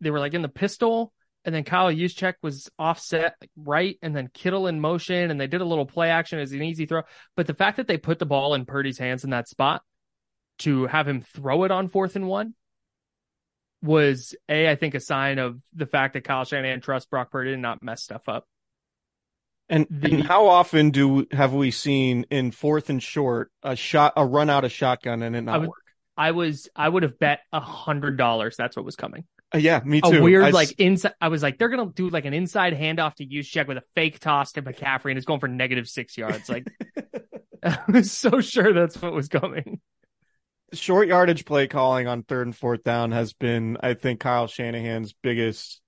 They 0.00 0.12
were 0.12 0.20
like 0.20 0.34
in 0.34 0.42
the 0.42 0.48
pistol, 0.48 1.12
and 1.44 1.52
then 1.52 1.64
Kyle 1.64 1.90
Juszczyk 1.90 2.34
was 2.40 2.70
offset 2.78 3.34
like 3.40 3.50
right, 3.56 3.98
and 4.02 4.14
then 4.14 4.30
Kittle 4.32 4.68
in 4.68 4.80
motion, 4.80 5.32
and 5.32 5.40
they 5.40 5.48
did 5.48 5.60
a 5.60 5.64
little 5.64 5.86
play 5.86 6.10
action 6.10 6.38
as 6.38 6.52
an 6.52 6.62
easy 6.62 6.86
throw. 6.86 7.02
But 7.34 7.48
the 7.48 7.54
fact 7.54 7.78
that 7.78 7.88
they 7.88 7.98
put 7.98 8.20
the 8.20 8.26
ball 8.26 8.54
in 8.54 8.64
Purdy's 8.64 8.98
hands 8.98 9.24
in 9.24 9.30
that 9.30 9.48
spot 9.48 9.82
to 10.60 10.86
have 10.86 11.08
him 11.08 11.22
throw 11.22 11.64
it 11.64 11.72
on 11.72 11.88
fourth 11.88 12.14
and 12.14 12.28
one 12.28 12.54
was 13.82 14.34
a, 14.48 14.68
I 14.70 14.76
think, 14.76 14.94
a 14.94 15.00
sign 15.00 15.38
of 15.38 15.58
the 15.74 15.86
fact 15.86 16.14
that 16.14 16.24
Kyle 16.24 16.44
Shanahan 16.44 16.80
trusts 16.80 17.08
Brock 17.08 17.30
Purdy 17.30 17.50
to 17.52 17.56
not 17.56 17.82
mess 17.82 18.02
stuff 18.02 18.28
up. 18.28 18.44
And, 19.68 19.86
The- 19.88 20.12
and 20.14 20.24
how 20.24 20.48
often 20.48 20.90
do 20.90 21.26
have 21.32 21.52
we 21.52 21.70
seen 21.70 22.26
in 22.30 22.50
fourth 22.50 22.90
and 22.90 23.02
short 23.02 23.50
a 23.62 23.76
shot 23.76 24.14
a 24.16 24.26
run 24.26 24.50
out 24.50 24.64
of 24.64 24.72
shotgun 24.72 25.22
and 25.22 25.34
it 25.36 25.38
I 25.38 25.42
not 25.42 25.60
would- 25.60 25.68
work? 25.68 25.76
I 26.16 26.32
was, 26.32 26.68
I 26.76 26.86
would 26.86 27.02
have 27.02 27.18
bet 27.18 27.40
a 27.52 27.60
hundred 27.60 28.18
dollars 28.18 28.54
that's 28.58 28.76
what 28.76 28.84
was 28.84 28.96
coming. 28.96 29.24
Uh, 29.54 29.58
yeah, 29.58 29.80
me 29.84 30.00
too. 30.02 30.18
a 30.18 30.22
weird 30.22 30.44
I 30.44 30.50
like 30.50 30.72
inside. 30.78 31.14
I 31.20 31.28
was 31.28 31.42
like, 31.42 31.56
they're 31.58 31.70
gonna 31.70 31.90
do 31.94 32.10
like 32.10 32.24
an 32.26 32.34
inside 32.34 32.74
handoff 32.74 33.14
to 33.14 33.26
Juszczyk 33.26 33.66
with 33.66 33.78
a 33.78 33.82
fake 33.94 34.20
toss 34.20 34.52
to 34.52 34.62
McCaffrey, 34.62 35.10
and 35.10 35.16
it's 35.18 35.24
going 35.24 35.40
for 35.40 35.48
negative 35.48 35.88
six 35.88 36.18
yards. 36.18 36.48
Like, 36.48 36.66
I 37.64 37.78
was 37.88 38.12
so 38.12 38.40
sure 38.40 38.72
that's 38.74 39.00
what 39.00 39.12
was 39.12 39.28
coming. 39.28 39.80
Short 40.72 41.08
yardage 41.08 41.44
play 41.44 41.66
calling 41.66 42.06
on 42.06 42.22
third 42.22 42.46
and 42.46 42.56
fourth 42.56 42.82
down 42.84 43.12
has 43.12 43.32
been, 43.32 43.76
I 43.82 43.94
think, 43.94 44.20
Kyle 44.20 44.46
Shanahan's 44.46 45.12
biggest, 45.12 45.80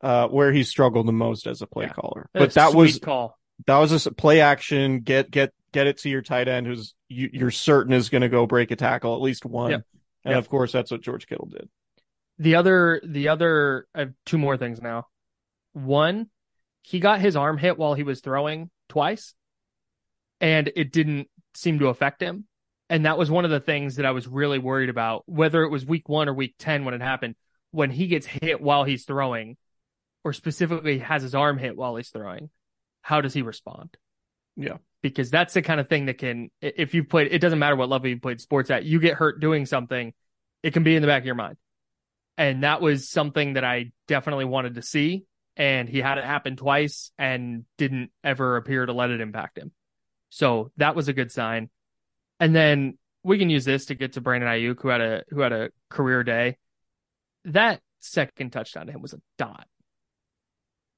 uh, 0.00 0.28
where 0.28 0.52
he 0.52 0.64
struggled 0.64 1.06
the 1.06 1.12
most 1.12 1.46
as 1.46 1.62
a 1.62 1.66
play 1.66 1.86
Yeah. 1.86 1.92
caller. 1.92 2.28
That's 2.34 2.54
But 2.54 2.60
that 2.68 2.74
a 2.74 2.76
was 2.76 2.98
call. 2.98 3.38
that 3.66 3.78
was 3.78 4.06
a 4.06 4.12
play 4.12 4.40
action. 4.40 5.00
Get 5.00 5.30
get 5.30 5.52
get 5.72 5.86
it 5.86 5.98
to 5.98 6.10
your 6.10 6.22
tight 6.22 6.48
end, 6.48 6.66
who's 6.66 6.94
you, 7.08 7.30
you're 7.32 7.50
certain 7.50 7.92
is 7.94 8.10
going 8.10 8.22
to 8.22 8.28
go 8.28 8.46
break 8.46 8.70
a 8.70 8.76
tackle, 8.76 9.14
at 9.14 9.22
least 9.22 9.44
one. 9.44 9.70
Yep. 9.70 9.86
And 10.24 10.32
Yep. 10.32 10.38
of 10.38 10.48
course, 10.48 10.72
that's 10.72 10.90
what 10.90 11.00
George 11.00 11.26
Kittle 11.26 11.48
did. 11.50 11.68
The 12.38 12.56
other, 12.56 13.00
the 13.04 13.28
other, 13.28 13.86
I 13.94 14.00
have 14.00 14.12
two 14.26 14.38
more 14.38 14.56
things 14.56 14.80
now. 14.82 15.06
One, 15.72 16.28
he 16.82 17.00
got 17.00 17.20
his 17.20 17.36
arm 17.36 17.56
hit 17.58 17.78
while 17.78 17.94
he 17.94 18.02
was 18.02 18.20
throwing 18.20 18.70
twice, 18.88 19.34
and 20.40 20.70
it 20.76 20.92
didn't 20.92 21.28
seem 21.54 21.78
to 21.78 21.88
affect 21.88 22.20
him. 22.20 22.46
And 22.88 23.06
that 23.06 23.16
was 23.16 23.30
one 23.30 23.44
of 23.44 23.50
the 23.50 23.60
things 23.60 23.96
that 23.96 24.06
I 24.06 24.10
was 24.10 24.28
really 24.28 24.58
worried 24.58 24.90
about, 24.90 25.22
whether 25.26 25.62
it 25.62 25.70
was 25.70 25.86
week 25.86 26.08
one 26.08 26.28
or 26.28 26.34
week 26.34 26.54
10 26.58 26.84
when 26.84 26.94
it 26.94 27.00
happened. 27.00 27.36
When 27.70 27.90
he 27.90 28.06
gets 28.06 28.26
hit 28.26 28.60
while 28.60 28.84
he's 28.84 29.04
throwing, 29.04 29.56
or 30.24 30.34
specifically 30.34 30.98
has 30.98 31.22
his 31.22 31.34
arm 31.34 31.56
hit 31.56 31.76
while 31.76 31.96
he's 31.96 32.10
throwing, 32.10 32.50
how 33.00 33.20
does 33.22 33.32
he 33.32 33.42
respond? 33.42 33.96
Yeah. 34.56 34.76
Because 35.02 35.30
that's 35.30 35.54
the 35.54 35.62
kind 35.62 35.80
of 35.80 35.88
thing 35.88 36.06
that 36.06 36.18
can, 36.18 36.50
if 36.60 36.94
you've 36.94 37.08
played, 37.08 37.32
it 37.32 37.38
doesn't 37.38 37.58
matter 37.58 37.74
what 37.74 37.88
level 37.88 38.08
you 38.08 38.20
played 38.20 38.40
sports 38.40 38.70
at, 38.70 38.84
you 38.84 39.00
get 39.00 39.14
hurt 39.14 39.40
doing 39.40 39.66
something, 39.66 40.12
it 40.62 40.72
can 40.74 40.82
be 40.82 40.94
in 40.94 41.02
the 41.02 41.08
back 41.08 41.22
of 41.22 41.26
your 41.26 41.34
mind. 41.34 41.56
And 42.36 42.62
that 42.62 42.80
was 42.80 43.08
something 43.08 43.54
that 43.54 43.64
I 43.64 43.92
definitely 44.06 44.44
wanted 44.44 44.74
to 44.74 44.82
see. 44.82 45.24
And 45.56 45.88
he 45.88 45.98
had 45.98 46.18
it 46.18 46.24
happen 46.24 46.56
twice 46.56 47.10
and 47.18 47.64
didn't 47.78 48.10
ever 48.22 48.56
appear 48.56 48.86
to 48.86 48.92
let 48.92 49.10
it 49.10 49.20
impact 49.20 49.58
him. 49.58 49.72
So 50.30 50.70
that 50.76 50.94
was 50.94 51.08
a 51.08 51.12
good 51.12 51.32
sign. 51.32 51.68
And 52.40 52.54
then 52.54 52.98
we 53.22 53.38
can 53.38 53.50
use 53.50 53.64
this 53.64 53.86
to 53.86 53.94
get 53.94 54.14
to 54.14 54.20
Brandon 54.20 54.48
Aiyuk, 54.48 54.80
who 54.80 54.88
had 54.88 55.00
a 55.00 55.24
who 55.30 55.40
had 55.40 55.52
a 55.52 55.70
career 55.90 56.24
day. 56.24 56.58
That 57.44 57.80
second 58.00 58.50
touchdown 58.50 58.86
to 58.86 58.92
him 58.92 59.02
was 59.02 59.12
a 59.12 59.20
dot. 59.38 59.66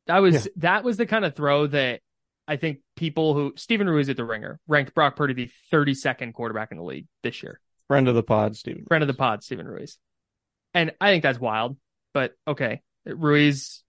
That 0.07 0.18
was 0.18 0.49
that 0.57 0.85
was 0.85 0.97
the 0.97 1.07
kind 1.07 1.25
of 1.25 1.35
throw 1.35 1.66
that 1.68 2.01
I 2.47 2.57
think 2.57 2.81
people 2.97 3.35
who 3.35 3.53
Steven 3.57 3.88
Ruiz 3.88 4.09
at 4.09 4.16
the 4.16 4.25
Ringer 4.25 4.61
ranked 4.68 4.94
Brock 4.94 5.16
Purdy 5.16 5.35
the 5.35 5.51
32nd 5.73 6.35
quarterback 6.35 6.70
in 6.70 6.79
the 6.79 6.85
league 6.85 7.07
this 7.23 7.42
year. 7.42 7.61
Friend 7.88 8.09
of 8.09 8.14
the 8.14 8.23
pod, 8.23 8.57
Steven. 8.57 8.85
Friend 8.87 9.03
of 9.03 9.09
the 9.09 9.14
pod, 9.14 9.42
Steven 9.42 9.66
Ruiz. 9.66 9.99
And 10.73 10.92
I 11.01 11.11
think 11.11 11.23
that's 11.23 11.38
wild, 11.38 11.77
but 12.12 12.33
okay. 12.47 12.83
Ruiz 13.07 13.83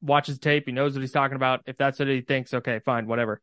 watches 0.00 0.38
tape. 0.38 0.64
He 0.66 0.72
knows 0.72 0.94
what 0.94 1.00
he's 1.00 1.12
talking 1.12 1.36
about. 1.36 1.60
If 1.66 1.76
that's 1.76 1.98
what 1.98 2.08
he 2.08 2.20
thinks, 2.20 2.54
okay, 2.54 2.80
fine, 2.84 3.06
whatever. 3.06 3.40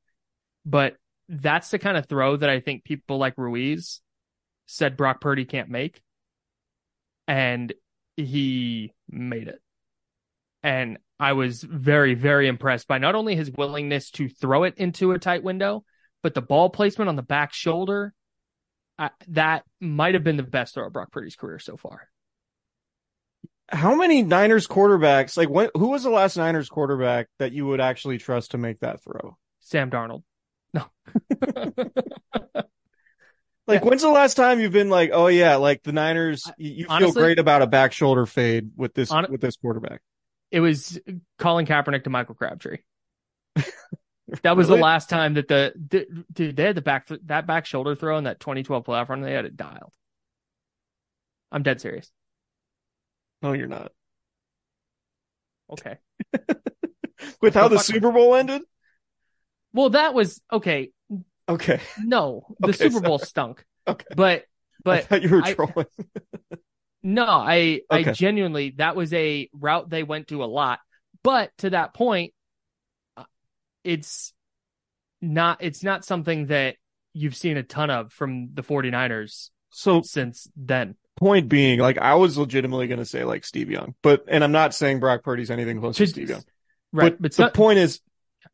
But 0.65 0.95
that's 1.29 1.69
the 1.71 1.79
kind 1.79 1.97
of 1.97 2.07
throw 2.07 2.37
that 2.37 2.49
I 2.49 2.59
think 2.59 2.83
people 2.83 3.17
like 3.17 3.37
Ruiz 3.37 4.01
said 4.67 4.97
Brock 4.97 5.21
Purdy 5.21 5.45
can't 5.45 5.69
make. 5.69 6.01
And 7.27 7.73
he 8.17 8.91
made 9.09 9.47
it. 9.47 9.61
And 10.63 10.97
I 11.19 11.33
was 11.33 11.61
very, 11.61 12.13
very 12.13 12.47
impressed 12.47 12.87
by 12.87 12.97
not 12.97 13.15
only 13.15 13.35
his 13.35 13.51
willingness 13.51 14.11
to 14.11 14.29
throw 14.29 14.63
it 14.63 14.75
into 14.77 15.11
a 15.11 15.19
tight 15.19 15.43
window, 15.43 15.83
but 16.23 16.33
the 16.33 16.41
ball 16.41 16.69
placement 16.69 17.09
on 17.09 17.15
the 17.15 17.21
back 17.21 17.53
shoulder. 17.53 18.13
I, 18.97 19.09
that 19.29 19.63
might 19.79 20.13
have 20.13 20.23
been 20.23 20.37
the 20.37 20.43
best 20.43 20.73
throw 20.73 20.87
of 20.87 20.93
Brock 20.93 21.11
Purdy's 21.11 21.35
career 21.35 21.59
so 21.59 21.77
far. 21.77 22.09
How 23.67 23.95
many 23.95 24.21
Niners 24.21 24.67
quarterbacks, 24.67 25.37
like 25.37 25.49
when, 25.49 25.69
who 25.75 25.89
was 25.89 26.03
the 26.03 26.09
last 26.09 26.37
Niners 26.37 26.69
quarterback 26.69 27.27
that 27.39 27.51
you 27.51 27.65
would 27.67 27.81
actually 27.81 28.19
trust 28.19 28.51
to 28.51 28.57
make 28.57 28.79
that 28.79 29.03
throw? 29.03 29.37
Sam 29.59 29.89
Darnold. 29.89 30.23
No. 30.75 30.85
Like, 33.67 33.81
Yeah. 33.81 33.87
when's 33.89 34.03
the 34.03 34.09
last 34.09 34.35
time 34.35 34.59
you've 34.59 34.71
been 34.73 34.89
like, 34.91 35.09
oh 35.11 35.25
yeah, 35.25 35.55
like 35.55 35.81
the 35.81 35.91
Niners, 35.91 36.43
you, 36.59 36.85
you 36.87 36.99
feel 36.99 37.11
great 37.11 37.39
about 37.39 37.63
a 37.63 37.67
back 37.67 37.93
shoulder 37.93 38.27
fade 38.27 38.69
with 38.75 38.93
this 38.93 39.09
Hon- 39.09 39.31
with 39.31 39.41
this 39.41 39.55
quarterback? 39.57 40.01
It 40.51 40.59
was 40.59 40.99
Colin 41.39 41.65
Kaepernick 41.65 42.03
to 42.03 42.11
Michael 42.11 42.35
Crabtree. 42.35 42.77
That 44.41 44.57
was 44.57 44.67
Really? 44.67 44.79
the 44.79 44.83
last 44.83 45.07
time 45.07 45.35
that 45.35 45.47
the, 45.47 45.71
the 45.75 46.07
dude 46.33 46.55
they 46.55 46.63
had 46.63 46.75
the 46.75 46.81
back 46.81 47.07
that 47.25 47.45
back 47.45 47.67
shoulder 47.67 47.95
throw 47.95 48.17
in 48.17 48.23
that 48.23 48.39
2012 48.39 48.83
playoff 48.83 49.07
run. 49.09 49.21
They 49.21 49.33
had 49.33 49.45
it 49.45 49.55
dialed. 49.55 49.93
I'm 51.51 51.61
dead 51.61 51.79
serious. 51.79 52.11
No, 53.43 53.53
you're 53.53 53.67
not. 53.67 53.91
Okay. 55.71 55.97
With 57.41 57.53
how 57.53 57.67
the 57.67 57.77
Super 57.77 58.11
Bowl 58.11 58.33
ended? 58.35 58.63
Well, 59.75 59.89
that 59.91 60.13
was 60.13 60.41
okay. 60.51 60.89
Okay. 61.47 61.79
No, 62.03 62.45
the 62.59 62.69
Okay, 62.69 62.77
Super 62.89 63.01
Bowl 63.01 63.19
stunk. 63.19 63.63
Okay. 63.87 64.05
But 64.15 64.45
I 64.85 65.05
but 65.07 65.21
you 65.21 65.29
were 65.29 65.41
I- 65.43 65.53
trolling. 65.53 65.85
no, 67.03 67.25
I 67.25 67.81
I 67.89 68.03
genuinely 68.13 68.71
that 68.77 68.95
was 68.95 69.13
a 69.13 69.49
route 69.53 69.89
they 69.89 70.01
went 70.03 70.29
to 70.29 70.43
a 70.43 70.45
lot. 70.45 70.79
But 71.23 71.51
to 71.59 71.69
that 71.71 71.93
point, 71.93 72.33
uh, 73.17 73.23
it's 73.83 74.33
not 75.21 75.57
it's 75.61 75.83
not 75.83 76.05
something 76.05 76.47
that 76.47 76.77
you've 77.13 77.35
seen 77.35 77.57
a 77.57 77.63
ton 77.63 77.89
of 77.89 78.11
from 78.13 78.49
the 78.53 78.61
49ers 78.63 79.49
So 79.71 80.01
since 80.01 80.49
then. 80.55 80.95
point 81.15 81.47
being, 81.49 81.79
like 81.79 81.97
I 81.97 82.15
was 82.15 82.37
legitimately 82.37 82.87
gonna 82.87 83.05
say 83.05 83.23
like 83.23 83.45
Steve 83.45 83.69
Young, 83.71 83.95
but 84.01 84.25
and 84.27 84.43
I'm 84.43 84.51
not 84.51 84.73
saying 84.73 84.99
Brock 84.99 85.23
Purdy's 85.23 85.51
anything 85.51 85.79
close 85.79 85.97
to 85.97 86.05
To- 86.05 86.11
Steve 86.11 86.29
Young. 86.29 86.43
Right. 86.91 87.11
But, 87.19 87.21
But, 87.21 87.31
the 87.35 87.49
point 87.51 87.79
is, 87.79 87.99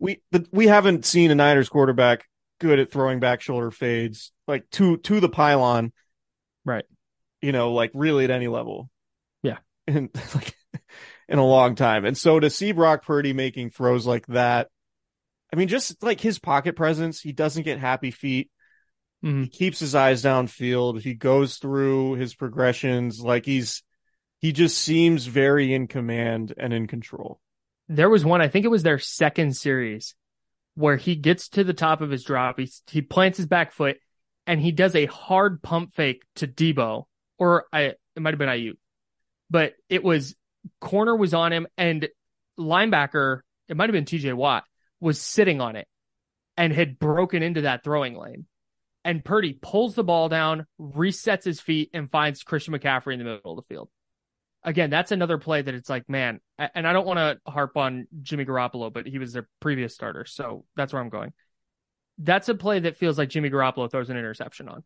we 0.01 0.21
the, 0.31 0.45
we 0.51 0.67
haven't 0.67 1.05
seen 1.05 1.31
a 1.31 1.35
Niners 1.35 1.69
quarterback 1.69 2.25
good 2.59 2.79
at 2.79 2.91
throwing 2.91 3.19
back 3.19 3.41
shoulder 3.41 3.71
fades 3.71 4.31
like 4.47 4.69
to 4.71 4.97
to 4.97 5.19
the 5.19 5.29
pylon, 5.29 5.93
Right. 6.65 6.85
You 7.41 7.51
know, 7.51 7.73
like 7.73 7.91
really 7.93 8.23
at 8.25 8.31
any 8.31 8.47
level. 8.47 8.89
Yeah. 9.41 9.57
in 9.87 10.09
like 10.35 10.55
in 11.27 11.39
a 11.39 11.45
long 11.45 11.75
time. 11.75 12.05
And 12.05 12.17
so 12.17 12.39
to 12.39 12.49
see 12.49 12.71
Brock 12.71 13.05
Purdy 13.05 13.33
making 13.33 13.71
throws 13.71 14.05
like 14.05 14.27
that, 14.27 14.69
I 15.51 15.55
mean, 15.55 15.67
just 15.67 16.01
like 16.03 16.19
his 16.21 16.39
pocket 16.39 16.75
presence, 16.75 17.19
he 17.19 17.31
doesn't 17.31 17.63
get 17.63 17.79
happy 17.79 18.11
feet. 18.11 18.49
Mhm. 19.23 19.43
He 19.43 19.49
keeps 19.49 19.79
his 19.79 19.95
eyes 19.95 20.23
downfield. 20.23 21.01
He 21.01 21.13
goes 21.13 21.57
through 21.57 22.13
his 22.13 22.35
progressions 22.35 23.19
like 23.19 23.45
he's 23.45 23.83
he 24.39 24.51
just 24.51 24.77
seems 24.77 25.25
very 25.25 25.73
in 25.73 25.87
command 25.87 26.53
and 26.57 26.73
in 26.73 26.87
control. 26.87 27.40
There 27.91 28.09
was 28.09 28.23
one, 28.23 28.41
I 28.41 28.47
think 28.47 28.63
it 28.63 28.69
was 28.69 28.83
their 28.83 28.99
second 28.99 29.57
series, 29.57 30.15
where 30.75 30.95
he 30.95 31.15
gets 31.15 31.49
to 31.49 31.65
the 31.65 31.73
top 31.73 31.99
of 31.99 32.09
his 32.09 32.23
drop. 32.23 32.57
He, 32.57 32.71
he 32.89 33.01
plants 33.01 33.37
his 33.37 33.47
back 33.47 33.73
foot 33.73 33.97
and 34.47 34.61
he 34.61 34.71
does 34.71 34.95
a 34.95 35.07
hard 35.07 35.61
pump 35.61 35.93
fake 35.93 36.23
to 36.37 36.47
Deebo, 36.47 37.03
or 37.37 37.65
I, 37.73 37.81
it 37.81 37.97
might 38.21 38.31
have 38.33 38.39
been 38.39 38.47
Aiyuk, 38.47 38.77
but 39.49 39.73
it 39.89 40.05
was 40.05 40.35
corner 40.79 41.13
was 41.13 41.33
on 41.33 41.51
him 41.51 41.67
and 41.77 42.07
linebacker, 42.57 43.41
it 43.67 43.75
might 43.75 43.89
have 43.89 43.93
been 43.93 44.05
TJ 44.05 44.35
Watt, 44.35 44.63
was 45.01 45.19
sitting 45.19 45.59
on 45.59 45.75
it 45.75 45.87
and 46.55 46.71
had 46.71 46.97
broken 46.97 47.43
into 47.43 47.61
that 47.61 47.83
throwing 47.83 48.15
lane. 48.15 48.45
And 49.03 49.25
Purdy 49.25 49.51
pulls 49.61 49.95
the 49.95 50.03
ball 50.05 50.29
down, 50.29 50.65
resets 50.79 51.43
his 51.43 51.59
feet, 51.59 51.89
and 51.93 52.09
finds 52.09 52.43
Christian 52.43 52.73
McCaffrey 52.73 53.13
in 53.13 53.19
the 53.19 53.25
middle 53.25 53.57
of 53.57 53.65
the 53.67 53.73
field 53.73 53.89
again, 54.63 54.89
that's 54.89 55.11
another 55.11 55.37
play 55.37 55.61
that 55.61 55.73
it's 55.73 55.89
like, 55.89 56.09
man, 56.09 56.39
and 56.57 56.87
I 56.87 56.93
don't 56.93 57.07
want 57.07 57.17
to 57.19 57.51
harp 57.51 57.77
on 57.77 58.07
Jimmy 58.21 58.45
Garoppolo, 58.45 58.91
but 58.91 59.07
he 59.07 59.19
was 59.19 59.33
their 59.33 59.47
previous 59.59 59.93
starter, 59.93 60.25
so 60.25 60.65
that's 60.75 60.93
where 60.93 61.01
I'm 61.01 61.09
going. 61.09 61.33
That's 62.17 62.49
a 62.49 62.55
play 62.55 62.79
that 62.79 62.97
feels 62.97 63.17
like 63.17 63.29
Jimmy 63.29 63.49
Garoppolo 63.49 63.89
throws 63.89 64.09
an 64.09 64.17
interception 64.17 64.69
on. 64.69 64.83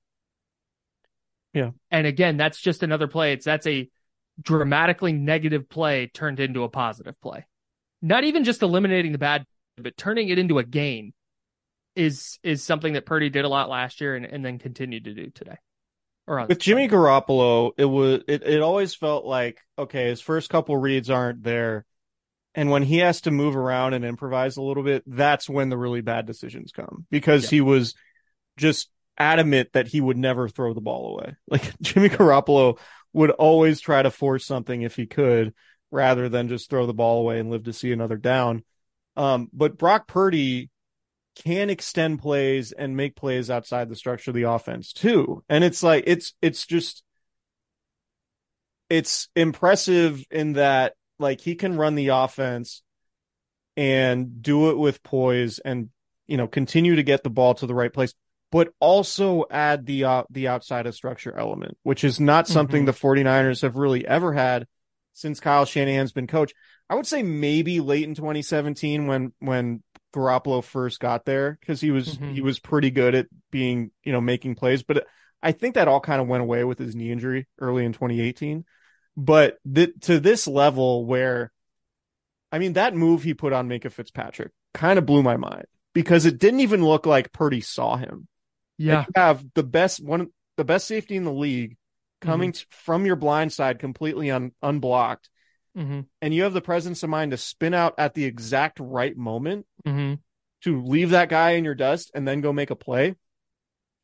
Yeah. 1.54 1.72
And 1.92 2.06
again, 2.06 2.38
that's 2.38 2.60
just 2.60 2.84
another 2.84 3.08
play. 3.08 3.34
It's 3.34 3.46
that's 3.46 3.68
a 3.68 3.90
dramatically 4.42 5.14
negative 5.14 5.70
play 5.70 6.08
turned 6.08 6.40
into 6.40 6.64
a 6.64 6.70
positive 6.70 7.20
play. 7.22 7.46
Not 8.02 8.24
even 8.26 8.44
just 8.44 8.62
eliminating 8.62 9.14
the 9.14 9.18
bad, 9.18 9.46
but 9.78 9.98
turning 9.98 10.30
it 10.30 10.38
into 10.38 10.60
a 10.60 10.64
gain 10.64 11.14
is 11.96 12.40
is 12.44 12.64
something 12.64 12.94
that 12.94 13.06
Purdy 13.06 13.30
did 13.30 13.46
a 13.46 13.50
lot 13.50 13.70
last 13.70 14.02
year 14.02 14.16
and, 14.16 14.26
and 14.26 14.46
then 14.46 14.60
continued 14.60 15.06
to 15.06 15.14
do 15.14 15.30
today. 15.30 15.58
Or 16.28 16.46
With 16.48 16.60
Jimmy 16.60 16.88
Garoppolo, 16.88 17.72
it 17.78 17.86
was 17.86 18.24
it, 18.28 18.44
it 18.44 18.62
always 18.62 18.96
felt 18.96 19.26
like 19.26 19.60
okay, 19.78 20.08
his 20.08 20.22
first 20.22 20.50
couple 20.50 20.76
reads 20.78 21.10
aren't 21.10 21.44
there. 21.44 21.86
And 22.56 22.70
when 22.70 22.84
he 22.84 23.00
has 23.00 23.22
to 23.22 23.32
move 23.32 23.56
around 23.56 23.94
and 23.94 24.06
improvise 24.06 24.58
a 24.58 24.62
little 24.62 24.84
bit, 24.84 25.04
that's 25.06 25.50
when 25.50 25.70
the 25.70 25.78
really 25.78 26.02
bad 26.02 26.26
decisions 26.26 26.72
come 26.72 27.06
because 27.12 27.44
Yeah. 27.44 27.50
he 27.50 27.62
was 27.62 27.96
just 28.58 28.90
adamant 29.18 29.70
that 29.74 29.88
he 29.88 30.02
would 30.02 30.18
never 30.18 30.48
throw 30.50 30.74
the 30.74 30.82
ball 30.82 31.14
away. 31.20 31.36
Like 31.48 31.80
Jimmy 31.82 32.10
Garoppolo 32.10 32.80
would 33.14 33.32
always 33.32 33.80
try 33.80 34.02
to 34.02 34.12
force 34.12 34.46
something 34.46 34.82
if 34.82 34.96
he 34.96 35.06
could 35.06 35.54
rather 35.92 36.28
than 36.30 36.48
just 36.50 36.70
throw 36.70 36.86
the 36.86 36.94
ball 36.94 37.20
away 37.22 37.40
and 37.40 37.50
live 37.50 37.64
to 37.66 37.74
see 37.74 37.92
another 37.92 38.18
down. 38.18 38.64
Um, 39.16 39.50
but 39.54 39.78
Brock 39.78 40.08
Purdy 40.08 40.70
can 41.36 41.70
extend 41.70 42.20
plays 42.20 42.72
and 42.72 42.96
make 42.96 43.16
plays 43.16 43.50
outside 43.50 43.90
the 43.90 43.96
structure 43.96 44.32
of 44.32 44.36
the 44.36 44.44
offense 44.44 44.94
too. 44.94 45.44
And 45.50 45.64
it's 45.64 45.84
like 45.84 46.06
it's 46.08 46.34
it's 46.42 46.66
just 46.66 47.04
it's 48.90 49.30
impressive 49.36 50.24
in 50.30 50.54
that 50.54 50.94
like 51.20 51.42
he 51.42 51.56
can 51.56 51.78
run 51.78 51.96
the 51.96 52.10
offense 52.10 52.82
and 53.78 54.42
do 54.42 54.70
it 54.70 54.78
with 54.78 55.04
poise 55.04 55.60
and 55.60 55.90
you 56.28 56.38
know 56.38 56.48
continue 56.48 56.96
to 56.96 57.04
get 57.04 57.24
the 57.24 57.30
ball 57.30 57.54
to 57.56 57.68
the 57.68 57.74
right 57.74 57.92
place 57.94 58.14
but 58.52 58.70
also 58.80 59.44
add 59.50 59.86
the 59.86 60.04
uh, 60.04 60.24
the 60.30 60.48
outside 60.48 60.86
of 60.86 60.96
structure 60.96 61.36
element 61.38 61.78
which 61.84 62.04
is 62.04 62.20
not 62.20 62.48
something 62.48 62.84
Mhm. 62.84 62.86
the 62.86 62.94
49ers 62.94 63.62
have 63.64 63.76
really 63.76 64.06
ever 64.08 64.34
had 64.34 64.68
since 65.14 65.40
Kyle 65.40 65.66
Shanahan's 65.66 66.12
been 66.12 66.28
coach. 66.28 66.54
I 66.90 66.96
would 66.96 67.08
say 67.08 67.24
maybe 67.24 67.80
late 67.80 68.04
in 68.04 68.16
2017 68.16 69.08
when 69.08 69.34
when 69.40 69.82
Garoppolo 70.16 70.64
first 70.64 71.00
got 71.00 71.26
there 71.26 71.58
because 71.60 71.82
he 71.82 71.92
was 71.92 72.18
Mhm. 72.18 72.34
he 72.34 72.42
was 72.42 72.60
pretty 72.60 72.90
good 72.92 73.14
at 73.16 73.28
being 73.52 73.92
you 74.04 74.12
know 74.12 74.22
making 74.22 74.56
plays, 74.56 74.82
but 74.84 75.06
I 75.44 75.52
think 75.52 75.76
that 75.76 75.88
all 75.88 76.00
kind 76.00 76.22
of 76.22 76.28
went 76.28 76.42
away 76.42 76.64
with 76.64 76.80
his 76.80 76.96
knee 76.96 77.12
injury 77.12 77.48
early 77.60 77.86
in 77.86 77.94
2018. 77.94 78.66
But 79.18 79.58
th- 79.72 79.94
to 80.02 80.20
this 80.20 80.48
level 80.48 81.06
where, 81.06 81.52
I 82.52 82.60
mean, 82.60 82.74
that 82.74 82.96
move 82.96 83.24
he 83.24 83.34
put 83.34 83.54
on 83.54 83.70
Minkah 83.70 83.92
Fitzpatrick 83.92 84.52
kind 84.74 84.98
of 84.98 85.06
blew 85.06 85.22
my 85.24 85.38
mind 85.38 85.66
because 85.94 86.26
it 86.26 86.40
didn't 86.40 86.62
even 86.62 86.84
look 86.84 87.06
like 87.06 87.32
Purdy 87.32 87.62
saw 87.62 87.96
him. 87.98 88.28
Yeah. 88.78 89.06
You 89.08 89.14
have 89.16 89.46
the 89.54 89.64
best 89.64 90.04
one, 90.04 90.30
the 90.58 90.66
best 90.66 90.88
safety 90.88 91.16
in 91.16 91.24
the 91.26 91.32
league 91.32 91.78
coming 92.22 92.52
t- 92.54 92.66
from 92.72 93.06
your 93.06 93.16
blind 93.16 93.54
side 93.54 93.80
completely 93.80 94.32
un- 94.32 94.52
unblocked 94.62 95.30
Mm-hmm. 95.78 96.02
and 96.22 96.34
you 96.34 96.44
have 96.44 96.54
the 96.54 96.62
presence 96.62 97.04
of 97.04 97.10
mind 97.10 97.32
to 97.32 97.38
spin 97.38 97.74
out 97.74 97.96
at 97.98 98.14
the 98.14 98.24
exact 98.26 98.80
right 98.80 99.16
moment 99.16 99.66
Mm-hmm. 99.86 100.16
to 100.62 100.82
leave 100.84 101.10
that 101.10 101.30
guy 101.30 101.52
in 101.52 101.66
your 101.66 101.76
dust 101.76 102.12
and 102.16 102.28
then 102.28 102.42
go 102.42 102.54
make 102.54 102.70
a 102.72 102.76
play. 102.76 103.16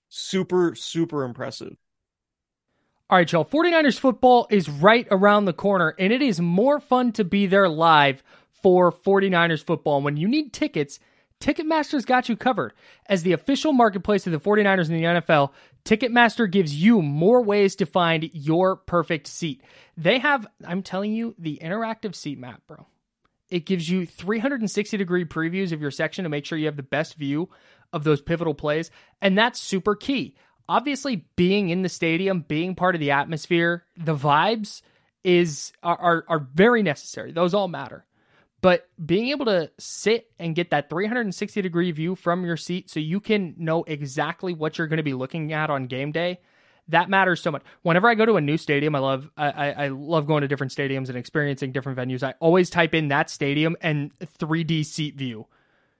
Super, 0.10 0.76
super 0.76 1.24
impressive. 1.24 1.76
All 3.10 3.18
right, 3.18 3.32
y'all. 3.32 3.46
49ers 3.46 4.00
football 4.00 4.48
is 4.50 4.70
right 4.70 5.08
around 5.12 5.46
the 5.46 5.54
corner, 5.54 5.96
and 6.00 6.14
it 6.14 6.22
is 6.22 6.40
more 6.40 6.80
fun 6.80 7.12
to 7.14 7.24
be 7.24 7.46
there 7.46 7.68
live 7.70 8.24
for 8.52 8.92
49ers 8.92 9.64
football. 9.64 9.98
And 9.98 10.06
when 10.06 10.18
you 10.18 10.28
need 10.28 10.54
tickets, 10.54 11.00
Ticketmaster's 11.42 12.06
got 12.06 12.30
you 12.30 12.38
covered. 12.38 12.72
As 13.08 13.24
the 13.24 13.34
official 13.34 13.74
marketplace 13.74 14.28
of 14.28 14.32
the 14.32 14.40
49ers 14.40 14.90
in 14.90 14.96
the 14.96 15.04
NFL, 15.04 15.52
Ticketmaster 15.84 16.50
gives 16.50 16.76
you 16.76 17.02
more 17.02 17.44
ways 17.44 17.76
to 17.78 17.86
find 17.86 18.30
your 18.34 18.76
perfect 18.76 19.28
seat. 19.28 19.62
They 19.98 20.20
have, 20.20 20.48
I'm 20.66 20.84
telling 20.84 21.14
you, 21.14 21.36
the 21.38 21.60
interactive 21.62 22.16
seat 22.16 22.38
map, 22.38 22.62
bro. 22.68 22.86
It 23.50 23.66
gives 23.66 23.90
you 23.90 24.06
360 24.06 24.98
degree 24.98 25.26
previews 25.26 25.72
of 25.72 25.82
your 25.82 25.92
section 25.92 26.24
to 26.24 26.30
make 26.30 26.46
sure 26.46 26.58
you 26.58 26.68
have 26.68 26.78
the 26.78 26.84
best 26.84 27.16
view 27.16 27.50
of 27.92 28.04
those 28.04 28.22
pivotal 28.22 28.54
plays. 28.54 28.92
And 29.22 29.38
that's 29.38 29.60
super 29.60 29.96
key. 29.96 30.36
Obviously, 30.70 31.26
being 31.36 31.70
in 31.70 31.82
the 31.82 31.90
stadium, 31.90 32.46
being 32.48 32.76
part 32.76 32.96
of 32.96 33.02
the 33.02 33.12
atmosphere, 33.12 33.84
the 33.98 34.16
vibes 34.16 34.82
is 35.24 35.74
are, 35.84 35.98
are, 35.98 36.26
are 36.28 36.48
very 36.54 36.82
necessary. 36.82 37.32
Those 37.32 37.54
all 37.54 37.68
matter. 37.68 38.06
But 38.62 38.88
being 39.04 39.30
able 39.30 39.46
to 39.46 39.72
sit 39.80 40.32
and 40.38 40.56
get 40.56 40.70
that 40.70 40.90
360 40.90 41.62
degree 41.62 41.92
view 41.92 42.16
from 42.16 42.46
your 42.46 42.58
seat 42.58 42.90
so 42.90 43.00
you 43.00 43.20
can 43.20 43.56
know 43.58 43.84
exactly 43.84 44.54
what 44.54 44.78
you're 44.78 44.88
going 44.88 44.98
to 44.98 45.04
be 45.04 45.16
looking 45.16 45.52
at 45.52 45.72
on 45.72 45.88
game 45.88 46.12
day, 46.12 46.40
that 46.88 47.10
matters 47.10 47.42
so 47.42 47.52
much. 47.52 47.64
Whenever 47.82 48.08
I 48.08 48.16
go 48.16 48.26
to 48.26 48.36
a 48.36 48.42
new 48.42 48.58
stadium, 48.58 48.96
I 48.96 49.00
love 49.00 49.32
I, 49.36 49.72
I 49.72 49.88
love 49.88 50.28
going 50.28 50.42
to 50.42 50.48
different 50.48 50.74
stadiums 50.74 51.10
and 51.10 51.18
experiencing 51.18 51.72
different 51.72 51.98
venues. 51.98 52.22
I 52.22 52.36
always 52.40 52.70
type 52.70 52.94
in 52.94 53.08
that 53.08 53.30
stadium 53.30 53.76
and 53.82 54.12
3D 54.20 54.86
seat 54.86 55.16
view 55.16 55.48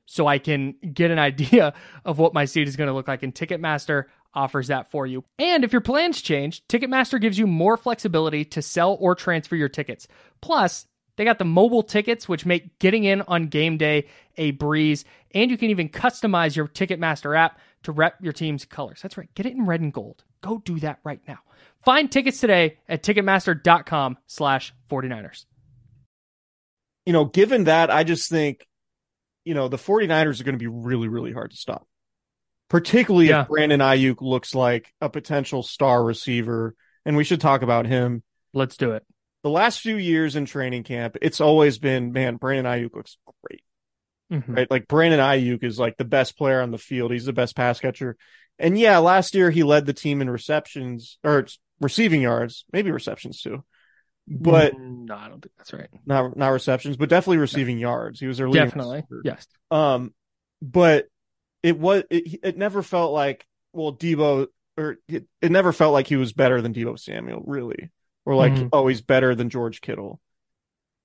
so 0.06 0.28
I 0.28 0.38
can 0.38 0.76
get 0.94 1.10
an 1.10 1.20
idea 1.20 1.74
of 2.06 2.20
what 2.20 2.34
my 2.34 2.46
seat 2.46 2.68
is 2.68 2.76
going 2.76 2.88
to 2.90 2.94
look 2.94 3.08
like. 3.08 3.24
And 3.24 3.34
Ticketmaster 3.34 4.06
offers 4.34 4.68
that 4.68 4.90
for 4.92 5.06
you. 5.08 5.24
And 5.40 5.64
if 5.64 5.72
your 5.72 5.82
plans 5.82 6.22
change, 6.22 6.66
Ticketmaster 6.68 7.20
gives 7.20 7.38
you 7.38 7.48
more 7.48 7.78
flexibility 7.78 8.46
to 8.46 8.62
sell 8.62 8.98
or 9.00 9.16
transfer 9.16 9.56
your 9.56 9.70
tickets. 9.70 10.08
Plus, 10.42 10.88
they 11.22 11.26
got 11.26 11.38
the 11.38 11.46
mobile 11.46 11.84
tickets, 11.84 12.28
which 12.28 12.48
make 12.48 12.80
getting 12.80 13.04
in 13.04 13.22
on 13.22 13.46
game 13.46 13.78
day 13.78 14.08
a 14.38 14.50
breeze. 14.50 15.06
And 15.36 15.52
you 15.52 15.58
can 15.58 15.70
even 15.70 15.88
customize 15.88 16.56
your 16.56 16.68
Ticketmaster 16.68 17.38
app 17.38 17.60
to 17.84 17.92
rep 17.92 18.16
your 18.24 18.34
team's 18.34 18.66
colors. 18.66 19.02
That's 19.04 19.20
right. 19.20 19.30
Get 19.36 19.46
it 19.46 19.54
in 19.54 19.68
red 19.68 19.82
and 19.82 19.94
gold. 19.94 20.24
Go 20.42 20.58
do 20.66 20.80
that 20.80 20.98
right 21.04 21.20
now. 21.28 21.38
Find 21.86 22.12
tickets 22.12 22.40
today 22.40 22.80
at 22.90 23.04
Ticketmaster.com 23.04 24.18
slash 24.26 24.74
49ers. 24.90 25.46
you 27.06 27.14
know, 27.14 27.26
given 27.26 27.66
that, 27.66 27.92
I 27.92 28.04
just 28.04 28.28
think, 28.28 28.66
you 29.46 29.54
know, 29.54 29.68
the 29.68 29.78
49ers 29.78 30.42
are 30.42 30.44
going 30.44 30.56
to 30.56 30.60
be 30.60 30.66
really, 30.66 31.08
really 31.08 31.34
hard 31.34 31.52
to 31.52 31.58
stop. 31.58 31.86
Particularly 32.68 33.30
Yeah. 33.30 33.44
if 33.44 33.48
Brandon 33.48 33.80
Aiyuk 33.80 34.22
looks 34.22 34.56
like 34.56 34.92
a 35.02 35.08
potential 35.08 35.62
star 35.62 36.04
receiver. 36.04 36.74
And 37.06 37.16
we 37.16 37.24
should 37.26 37.42
talk 37.42 37.62
about 37.62 37.86
him. 37.86 38.24
Let's 38.56 38.76
do 38.76 38.94
it. 38.94 39.04
The 39.44 39.50
last 39.50 39.80
few 39.82 39.96
years 39.96 40.36
in 40.36 40.46
training 40.46 40.84
camp, 40.84 41.18
it's 41.22 41.42
always 41.42 41.80
been, 41.80 42.12
man, 42.12 42.36
Brandon 42.36 42.66
Aiyuk 42.72 42.96
looks 42.96 43.18
great. 43.44 43.64
Mhm. 44.32 44.56
right? 44.56 44.72
Like 44.72 44.88
Brandon 44.88 45.20
Aiyuk 45.20 45.64
is 45.64 45.78
like 45.80 45.98
the 45.98 46.06
best 46.06 46.38
player 46.38 46.62
on 46.62 46.72
the 46.72 46.78
field. 46.78 47.12
He's 47.12 47.26
the 47.26 47.34
best 47.34 47.56
pass 47.56 47.80
catcher. 47.80 48.16
And 48.60 48.78
yeah, 48.80 49.00
last 49.00 49.36
year 49.36 49.50
he 49.52 49.64
led 49.64 49.86
the 49.86 49.94
team 49.94 50.22
in 50.22 50.30
receptions 50.30 51.18
or 51.24 51.48
receiving 51.82 52.22
yards, 52.22 52.64
maybe 52.72 52.92
receptions 52.92 53.42
too, 53.42 53.64
but 54.28 54.74
Mm, 54.74 55.08
no, 55.08 55.16
I 55.16 55.28
don't 55.28 55.42
think 55.42 55.52
that's 55.58 55.74
right. 55.74 55.90
not 56.06 56.38
not 56.38 56.50
receptions, 56.50 56.96
but 56.96 57.10
definitely 57.10 57.40
receiving 57.40 57.78
yards. 57.80 58.20
He 58.20 58.28
was 58.28 58.38
their 58.38 58.48
leading 58.48 58.68
Definitely. 58.68 59.04
receiver. 59.10 59.22
Yes. 59.26 59.48
Um, 59.72 60.14
but 60.62 61.08
it 61.64 61.78
was 61.78 62.04
it, 62.10 62.40
it 62.44 62.58
never 62.58 62.84
felt 62.84 63.12
like 63.14 63.46
well 63.74 63.94
Deebo 63.94 64.48
or 64.78 64.98
it, 65.10 65.26
it 65.42 65.52
never 65.52 65.74
felt 65.74 65.92
like 65.92 66.08
he 66.08 66.16
was 66.16 66.32
better 66.32 66.62
than 66.62 66.74
Deebo 66.74 66.98
Samuel 67.00 67.44
really, 67.46 67.90
or 68.26 68.36
like 68.36 68.54
Mhm. 68.54 68.70
oh 68.74 68.88
he's 68.88 69.02
better 69.02 69.36
than 69.36 69.50
George 69.50 69.82
Kittle. 69.82 70.20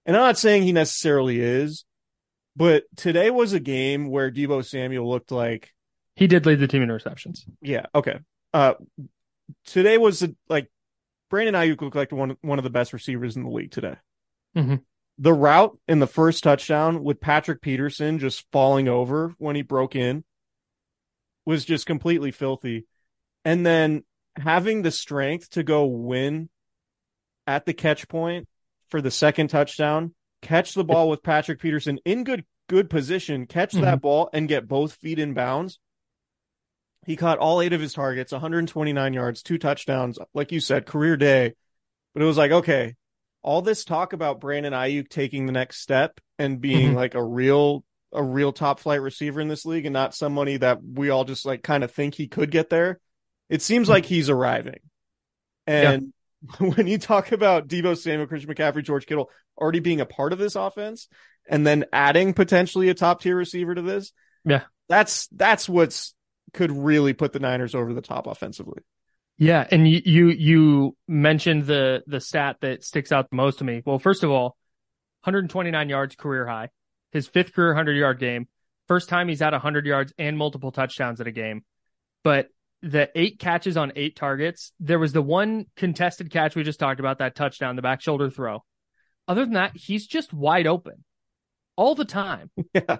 And 0.05 0.17
I'm 0.17 0.23
not 0.23 0.39
saying 0.39 0.63
he 0.63 0.73
necessarily 0.73 1.41
is, 1.41 1.85
but 2.55 2.85
today 2.97 3.31
was 3.31 3.53
a 3.53 3.61
game 3.61 4.09
where 4.11 4.31
Deebo 4.31 4.65
Samuel 4.65 5.09
looked 5.09 5.31
like 5.33 5.73
He 6.15 6.27
did 6.27 6.47
lead 6.47 6.61
the 6.61 6.69
team 6.69 6.83
in 6.83 6.93
receptions. 6.93 7.45
yeah 7.61 7.87
okay. 7.95 8.19
Uh, 8.55 8.75
today 9.67 9.99
was 9.99 10.23
a, 10.23 10.35
like 10.49 10.71
Brandon 11.31 11.55
Aiyuk 11.55 11.81
looked 11.83 11.97
like 11.97 12.13
one 12.13 12.37
one 12.43 12.59
of 12.59 12.65
the 12.65 12.71
best 12.71 12.93
receivers 12.93 13.37
in 13.37 13.43
the 13.43 13.51
league 13.51 13.71
today. 13.73 13.97
Mhm. 14.57 14.83
The 15.19 15.33
route 15.33 15.79
in 15.89 15.99
the 15.99 16.07
first 16.07 16.43
touchdown 16.45 17.03
with 17.03 17.21
Patrick 17.21 17.61
Peterson 17.63 18.19
just 18.19 18.45
falling 18.53 18.87
over 18.87 19.35
when 19.39 19.57
he 19.57 19.63
broke 19.63 19.97
in 19.97 20.25
was 21.47 21.65
just 21.65 21.87
completely 21.87 22.31
filthy. 22.31 22.87
And 23.45 23.65
then 23.65 24.05
having 24.37 24.83
the 24.83 24.91
strength 24.91 25.51
to 25.51 25.63
go 25.63 25.87
win 25.87 26.49
at 27.47 27.67
the 27.67 27.75
catch 27.75 28.09
point 28.09 28.49
for 28.89 29.01
the 29.01 29.11
second 29.11 29.49
touchdown, 29.49 30.15
catch 30.43 30.75
the 30.75 30.85
ball 30.85 31.09
with 31.09 31.23
Patrick 31.23 31.61
Peterson 31.61 31.99
in 32.05 32.25
good 32.25 32.45
good 32.69 32.91
position, 32.91 33.47
catch 33.47 33.73
that 33.75 34.01
ball 34.01 34.29
and 34.33 34.49
get 34.49 34.67
both 34.67 34.95
feet 34.95 35.19
in 35.19 35.35
bounds. 35.35 35.79
He 37.05 37.15
caught 37.15 37.39
all 37.39 37.61
eight 37.63 37.73
of 37.73 37.81
his 37.81 37.93
targets, 37.93 38.33
129 38.33 39.13
yards, 39.13 39.43
two 39.43 39.59
touchdowns, 39.59 40.19
like 40.35 40.51
you 40.51 40.59
said, 40.59 40.87
career 40.87 41.17
day. 41.17 41.55
But 42.13 42.23
it 42.23 42.27
was 42.27 42.37
like, 42.37 42.51
okay, 42.51 42.97
all 43.43 43.63
this 43.63 43.85
talk 43.85 44.13
about 44.13 44.41
Brandon 44.41 44.73
Aiyuk 44.73 45.09
taking 45.09 45.47
the 45.47 45.53
next 45.53 45.81
step 45.81 46.21
and 46.39 46.61
being 46.61 46.93
Mhm. 46.93 46.97
like 46.97 47.15
a 47.15 47.23
real 47.25 47.85
a 48.13 48.23
real 48.23 48.53
top 48.53 48.81
flight 48.81 49.03
receiver 49.03 49.41
in 49.41 49.49
this 49.49 49.67
league 49.67 49.85
and 49.85 49.93
not 49.93 50.15
somebody 50.15 50.57
that 50.57 50.83
we 50.83 51.11
all 51.11 51.25
just 51.25 51.45
like 51.45 51.63
kind 51.63 51.85
of 51.85 51.91
think 51.91 52.15
he 52.15 52.29
could 52.29 52.51
get 52.51 52.71
there. 52.71 52.99
It 53.51 53.63
seems 53.63 53.89
like 53.89 54.07
he's 54.07 54.31
arriving. 54.31 54.79
And 55.67 56.13
when 56.59 56.87
you 56.87 56.99
talk 56.99 57.33
about 57.33 57.69
Deebo 57.69 57.97
Samuel, 57.97 58.27
Christian 58.27 58.53
McCaffrey, 58.55 58.85
George 58.85 59.07
Kittle 59.07 59.31
already 59.59 59.81
being 59.81 60.01
a 60.01 60.07
part 60.07 60.33
of 60.33 60.39
this 60.39 60.55
offense 60.55 61.09
and 61.49 61.67
then 61.67 61.85
adding 61.93 62.35
potentially 62.35 62.89
a 62.89 62.95
top 62.95 63.23
tier 63.23 63.37
receiver 63.37 63.75
to 63.75 63.83
this, 63.83 64.13
Yeah. 64.45 64.63
that's 64.89 65.29
that's 65.29 65.69
what's 65.69 66.15
could 66.53 66.71
really 66.73 67.13
put 67.13 67.33
the 67.33 67.41
Niners 67.41 67.75
over 67.75 67.93
the 67.95 68.01
top 68.01 68.27
offensively. 68.27 68.83
Yeah, 69.39 69.67
and 69.71 69.87
you, 69.87 70.01
you 70.05 70.29
you 70.29 70.97
mentioned 71.07 71.67
the 71.67 72.03
the 72.07 72.21
stat 72.21 72.57
that 72.63 72.83
sticks 72.85 73.13
out 73.13 73.29
the 73.29 73.37
most 73.37 73.59
to 73.59 73.65
me. 73.65 73.83
Well, 73.85 73.99
first 73.99 74.25
of 74.25 74.31
all, 74.31 74.57
129 75.25 75.89
yards 75.89 76.17
career 76.17 76.47
high, 76.47 76.71
his 77.13 77.27
fifth 77.27 77.53
career 77.53 77.69
100 77.71 77.93
yard 77.95 78.19
game, 78.19 78.49
first 78.89 79.09
time 79.09 79.29
he's 79.29 79.43
at 79.43 79.53
100 79.53 79.85
yards 79.85 80.13
and 80.19 80.39
multiple 80.39 80.73
touchdowns 80.73 81.21
in 81.21 81.27
a 81.27 81.33
game. 81.33 81.65
But 82.25 82.49
the 82.83 83.11
eight 83.15 83.39
catches 83.39 83.77
on 83.77 83.93
eight 83.97 84.17
targets, 84.17 84.73
there 84.81 84.99
was 84.99 85.13
the 85.13 85.23
one 85.23 85.67
contested 85.77 86.31
catch 86.31 86.55
we 86.55 86.63
just 86.63 86.79
talked 86.79 87.01
about, 87.01 87.19
that 87.19 87.35
touchdown, 87.35 87.77
the 87.77 87.83
back 87.83 88.01
shoulder 88.01 88.31
throw. 88.31 88.63
Other 89.29 89.45
than 89.45 89.55
that, 89.55 89.77
he's 89.77 90.07
just 90.07 90.33
wide 90.33 90.67
open 90.67 91.05
all 91.77 91.95
the 91.95 92.05
time. 92.05 92.51
Yeah. 92.75 92.99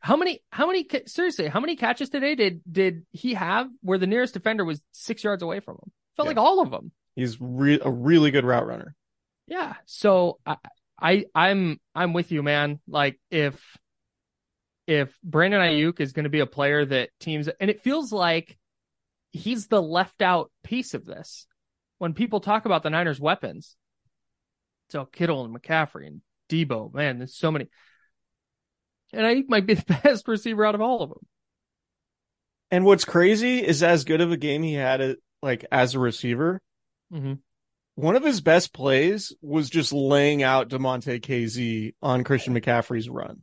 How 0.00 0.16
many? 0.16 0.40
How 0.50 0.66
many? 0.66 0.86
Seriously, 1.06 1.48
how 1.48 1.60
many 1.60 1.76
catches 1.76 2.10
today 2.10 2.34
did 2.34 2.60
did 2.70 3.06
he 3.12 3.32
have 3.32 3.68
where 3.80 3.96
the 3.96 4.06
nearest 4.06 4.34
defender 4.34 4.62
was 4.62 4.82
six 4.92 5.24
yards 5.24 5.42
away 5.42 5.60
from 5.60 5.76
him? 5.76 5.90
Felt 6.18 6.26
Yeah. 6.26 6.30
like 6.30 6.36
all 6.36 6.60
of 6.60 6.70
them. 6.70 6.92
He's 7.16 7.38
re- 7.40 7.80
a 7.82 7.90
really 7.90 8.30
good 8.30 8.44
route 8.44 8.66
runner. 8.66 8.94
Yeah. 9.46 9.76
So 9.86 10.40
I, 10.44 10.56
I 11.00 11.24
I'm 11.34 11.80
I'm 11.94 12.12
with 12.12 12.32
you, 12.32 12.42
man. 12.42 12.80
Like 12.86 13.18
if 13.30 13.58
if 14.86 15.16
Brandon 15.22 15.60
Aiyuk 15.62 16.00
is 16.00 16.12
going 16.12 16.24
to 16.24 16.30
be 16.30 16.40
a 16.40 16.46
player 16.46 16.84
that 16.84 17.08
teams 17.18 17.48
and 17.58 17.70
it 17.70 17.80
feels 17.80 18.12
like 18.12 18.58
he's 19.34 19.66
the 19.66 19.82
left 19.82 20.22
out 20.22 20.50
piece 20.62 20.94
of 20.94 21.04
this. 21.04 21.46
When 21.98 22.14
people 22.14 22.40
talk 22.40 22.64
about 22.64 22.82
the 22.82 22.90
Niners 22.90 23.20
weapons, 23.20 23.76
so 24.90 25.04
Kittle 25.04 25.44
and 25.44 25.54
McCaffrey 25.54 26.06
and 26.06 26.22
Deebo, 26.48 26.94
man, 26.94 27.18
there's 27.18 27.36
so 27.36 27.50
many. 27.50 27.68
And 29.12 29.26
I 29.26 29.42
might 29.48 29.66
be 29.66 29.74
the 29.74 29.98
best 30.02 30.26
receiver 30.28 30.64
out 30.64 30.74
of 30.74 30.80
all 30.80 31.02
of 31.02 31.10
them. 31.10 31.26
And 32.70 32.84
what's 32.84 33.04
crazy 33.04 33.58
is 33.64 33.82
as 33.82 34.04
good 34.04 34.20
of 34.20 34.32
a 34.32 34.36
game 34.36 34.62
he 34.62 34.74
had 34.74 35.00
it 35.00 35.18
like 35.42 35.66
as 35.70 35.94
a 35.94 35.98
receiver. 35.98 36.60
Mm-hmm. 37.12 37.34
One 37.96 38.16
of 38.16 38.24
his 38.24 38.40
best 38.40 38.72
plays 38.72 39.32
was 39.40 39.70
just 39.70 39.92
laying 39.92 40.42
out 40.42 40.68
Damontae 40.68 41.20
Kazee 41.20 41.94
on 42.02 42.24
Christian 42.24 42.58
McCaffrey's 42.58 43.08
run. 43.08 43.42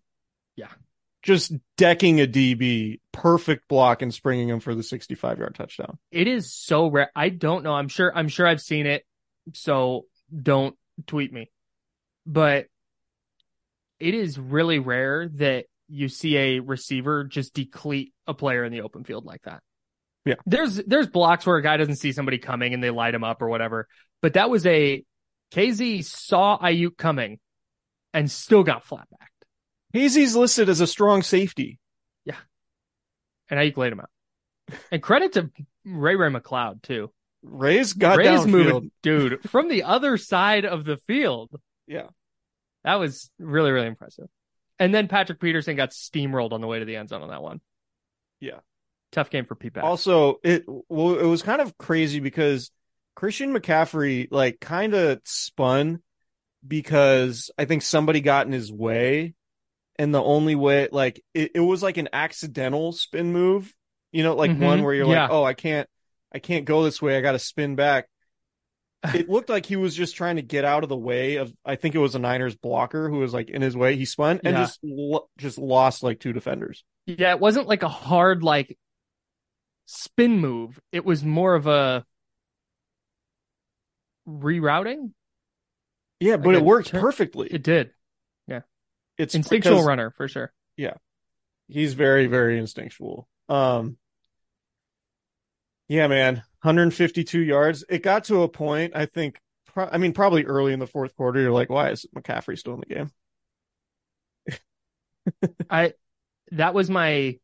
Just 1.24 1.54
decking 1.78 2.20
a 2.20 2.28
DB, 2.28 3.00
perfect 3.12 3.68
block 3.68 4.02
and 4.02 4.14
springing 4.14 4.50
him 4.50 4.60
for 4.60 4.74
the 4.74 4.84
65 4.84 5.38
yard 5.38 5.56
touchdown. 5.56 5.98
It 6.12 6.28
is 6.28 6.54
so 6.54 6.88
rare. 6.88 7.12
I 7.16 7.30
don't 7.30 7.64
know. 7.64 7.74
I'm 7.74 7.90
sure. 7.90 8.12
I'm 8.16 8.28
sure 8.28 8.48
I've 8.48 8.62
seen 8.62 8.88
it. 8.88 9.06
So 9.54 10.06
don't 10.36 10.76
tweet 11.06 11.32
me. 11.32 11.52
But 12.26 12.68
it 14.00 14.16
is 14.16 14.40
really 14.40 14.80
rare 14.80 15.30
that 15.36 15.66
you 15.88 16.08
see 16.08 16.38
a 16.38 16.60
receiver 16.60 17.24
just 17.24 17.54
decleat 17.54 18.14
a 18.26 18.34
player 18.34 18.64
in 18.64 18.72
the 18.72 18.82
open 18.82 19.04
field 19.04 19.26
like 19.26 19.44
that. 19.44 19.62
Yeah. 20.26 20.36
There's 20.46 20.76
there's 20.76 21.08
blocks 21.08 21.46
where 21.46 21.58
a 21.58 21.64
guy 21.64 21.78
doesn't 21.78 21.98
see 21.98 22.12
somebody 22.12 22.38
coming 22.38 22.74
and 22.74 22.84
they 22.84 22.90
light 22.90 23.14
him 23.14 23.24
up 23.24 23.42
or 23.42 23.50
whatever. 23.50 23.88
But 24.22 24.34
that 24.34 24.50
was 24.50 24.66
a 24.66 25.04
Kazee 25.52 26.04
saw 26.04 26.58
Aiyuk 26.60 26.98
coming 26.98 27.40
and 28.14 28.30
still 28.30 28.64
got 28.64 28.86
flat 28.86 29.08
backed. 29.10 29.31
Kazee's 29.93 30.36
listed 30.36 30.69
as 30.69 30.82
a 30.82 30.88
strong 30.88 31.21
safety. 31.21 31.80
Yeah. 32.25 32.38
And 33.49 33.60
Aiyuk 33.60 33.77
laid 33.77 33.93
him 33.93 33.99
out. 33.99 34.10
And 34.91 35.01
credit 35.01 35.34
to 35.34 35.51
Ray 35.86 36.15
Ray 36.15 36.30
McLeod 36.30 36.82
too. 36.82 37.12
Ray's 37.43 37.93
got 37.93 38.17
Ray's 38.17 38.41
downfield. 38.41 38.47
moving, 38.47 38.91
dude, 39.01 39.49
from 39.49 39.67
the 39.67 39.84
other 39.84 40.17
side 40.17 40.65
of 40.65 40.86
the 40.86 40.97
field. 41.08 41.49
Yeah. 41.88 42.08
That 42.84 42.95
was 42.95 43.30
really, 43.39 43.71
really 43.71 43.88
impressive. 43.88 44.27
And 44.80 44.93
then 44.93 45.08
Patrick 45.08 45.39
Peterson 45.39 45.75
got 45.75 45.91
steamrolled 45.91 46.54
on 46.54 46.62
the 46.62 46.67
way 46.67 46.80
to 46.80 46.86
the 46.86 46.95
end 46.95 47.10
zone 47.10 47.21
on 47.21 47.30
that 47.30 47.41
one. 47.41 47.62
Yeah. 48.39 48.60
Tough 49.12 49.30
game 49.30 49.45
for 49.45 49.56
Pete. 49.56 49.73
Back. 49.73 49.84
Also, 49.84 50.39
it 50.43 50.63
well, 50.67 51.19
it 51.19 51.25
was 51.25 51.41
kind 51.41 51.62
of 51.62 51.77
crazy 51.77 52.19
because 52.19 52.71
Christian 53.15 53.54
McCaffrey 53.54 54.27
like 54.32 54.60
kind 54.60 54.93
of 54.93 55.19
spun 55.25 56.01
because 56.65 57.51
I 57.58 57.65
think 57.65 57.82
somebody 57.82 58.21
got 58.21 58.45
in 58.45 58.54
his 58.54 58.71
way, 58.71 59.34
and 60.02 60.16
the 60.16 60.24
only 60.24 60.56
way 60.56 60.88
like 60.92 61.24
it, 61.36 61.52
it 61.54 61.60
was 61.60 61.84
like 61.84 61.98
an 61.98 62.10
accidental 62.12 62.92
spin 62.92 63.32
move, 63.32 63.72
you 64.12 64.24
know, 64.24 64.36
like 64.36 64.50
Mhm. 64.52 64.60
one 64.66 64.84
where 64.84 64.96
you're 64.96 65.06
Yeah. 65.08 65.24
like, 65.24 65.32
oh, 65.32 65.44
I 65.44 65.54
can't, 65.54 65.88
I 66.34 66.40
can't 66.40 66.66
go 66.66 66.84
this 66.84 67.02
way, 67.02 67.16
I 67.18 67.22
got 67.22 67.34
to 67.34 67.40
spin 67.40 67.76
back. 67.76 68.08
It 69.16 69.30
looked 69.30 69.50
like 69.50 69.66
he 69.66 69.76
was 69.76 69.96
just 69.96 70.16
trying 70.16 70.38
to 70.38 70.42
get 70.42 70.66
out 70.66 70.84
of 70.84 70.90
the 70.90 70.98
way 70.98 71.36
of. 71.36 71.54
I 71.66 71.76
think 71.76 71.94
it 71.96 72.00
was 72.00 72.16
a 72.16 72.20
Niners 72.20 72.56
blocker 72.56 73.10
who 73.10 73.20
was 73.20 73.34
like 73.34 73.50
in 73.50 73.62
his 73.62 73.76
way. 73.78 73.96
He 73.96 74.06
spun 74.06 74.40
and 74.44 74.56
Yeah. 74.56 74.64
just 74.64 74.80
lo- 74.84 75.30
just 75.38 75.58
lost 75.60 76.02
like 76.04 76.20
two 76.20 76.34
defenders. 76.34 76.84
yeah, 77.06 77.32
it 77.32 77.40
wasn't 77.40 77.68
like 77.68 77.84
a 77.84 77.90
hard 77.90 78.44
like 78.44 78.78
spin 79.86 80.40
move. 80.40 80.80
It 80.92 81.04
was 81.06 81.24
more 81.24 81.54
of 81.56 81.68
a 81.68 82.06
rerouting. 84.28 85.12
Yeah, 86.20 86.38
but 86.38 86.54
it 86.56 86.64
worked 86.64 86.92
perfectly. 86.92 87.48
It 87.52 87.64
did. 87.64 87.92
It's 89.22 89.36
Instinctual 89.36 89.74
because- 89.74 89.86
runner 89.86 90.12
for 90.12 90.28
sure. 90.28 90.52
Yeah. 90.78 90.94
He's 91.68 91.94
very 91.94 92.28
very 92.28 92.58
instinctual 92.58 93.28
um 93.48 93.98
yeah 95.88 96.08
man 96.08 96.36
152 96.64 97.40
yards 97.40 97.84
it 97.88 98.04
got 98.04 98.26
to 98.26 98.44
a 98.44 98.50
point 98.50 98.94
i 98.96 99.06
think 99.06 99.40
pro- 99.68 99.88
i 99.90 99.98
mean 99.98 100.12
probably 100.14 100.44
early 100.46 100.74
in 100.74 100.80
the 100.80 100.88
fourth 100.88 101.16
quarter 101.16 101.40
you're 101.40 101.52
like 101.52 101.70
why 101.70 101.90
is 101.92 102.06
mccaffrey 102.16 102.58
still 102.58 102.74
in 102.74 102.82
the 102.82 102.94
game 102.94 103.12
I 105.70 105.94
that 106.52 106.74
was 106.74 106.90
my 106.90 107.38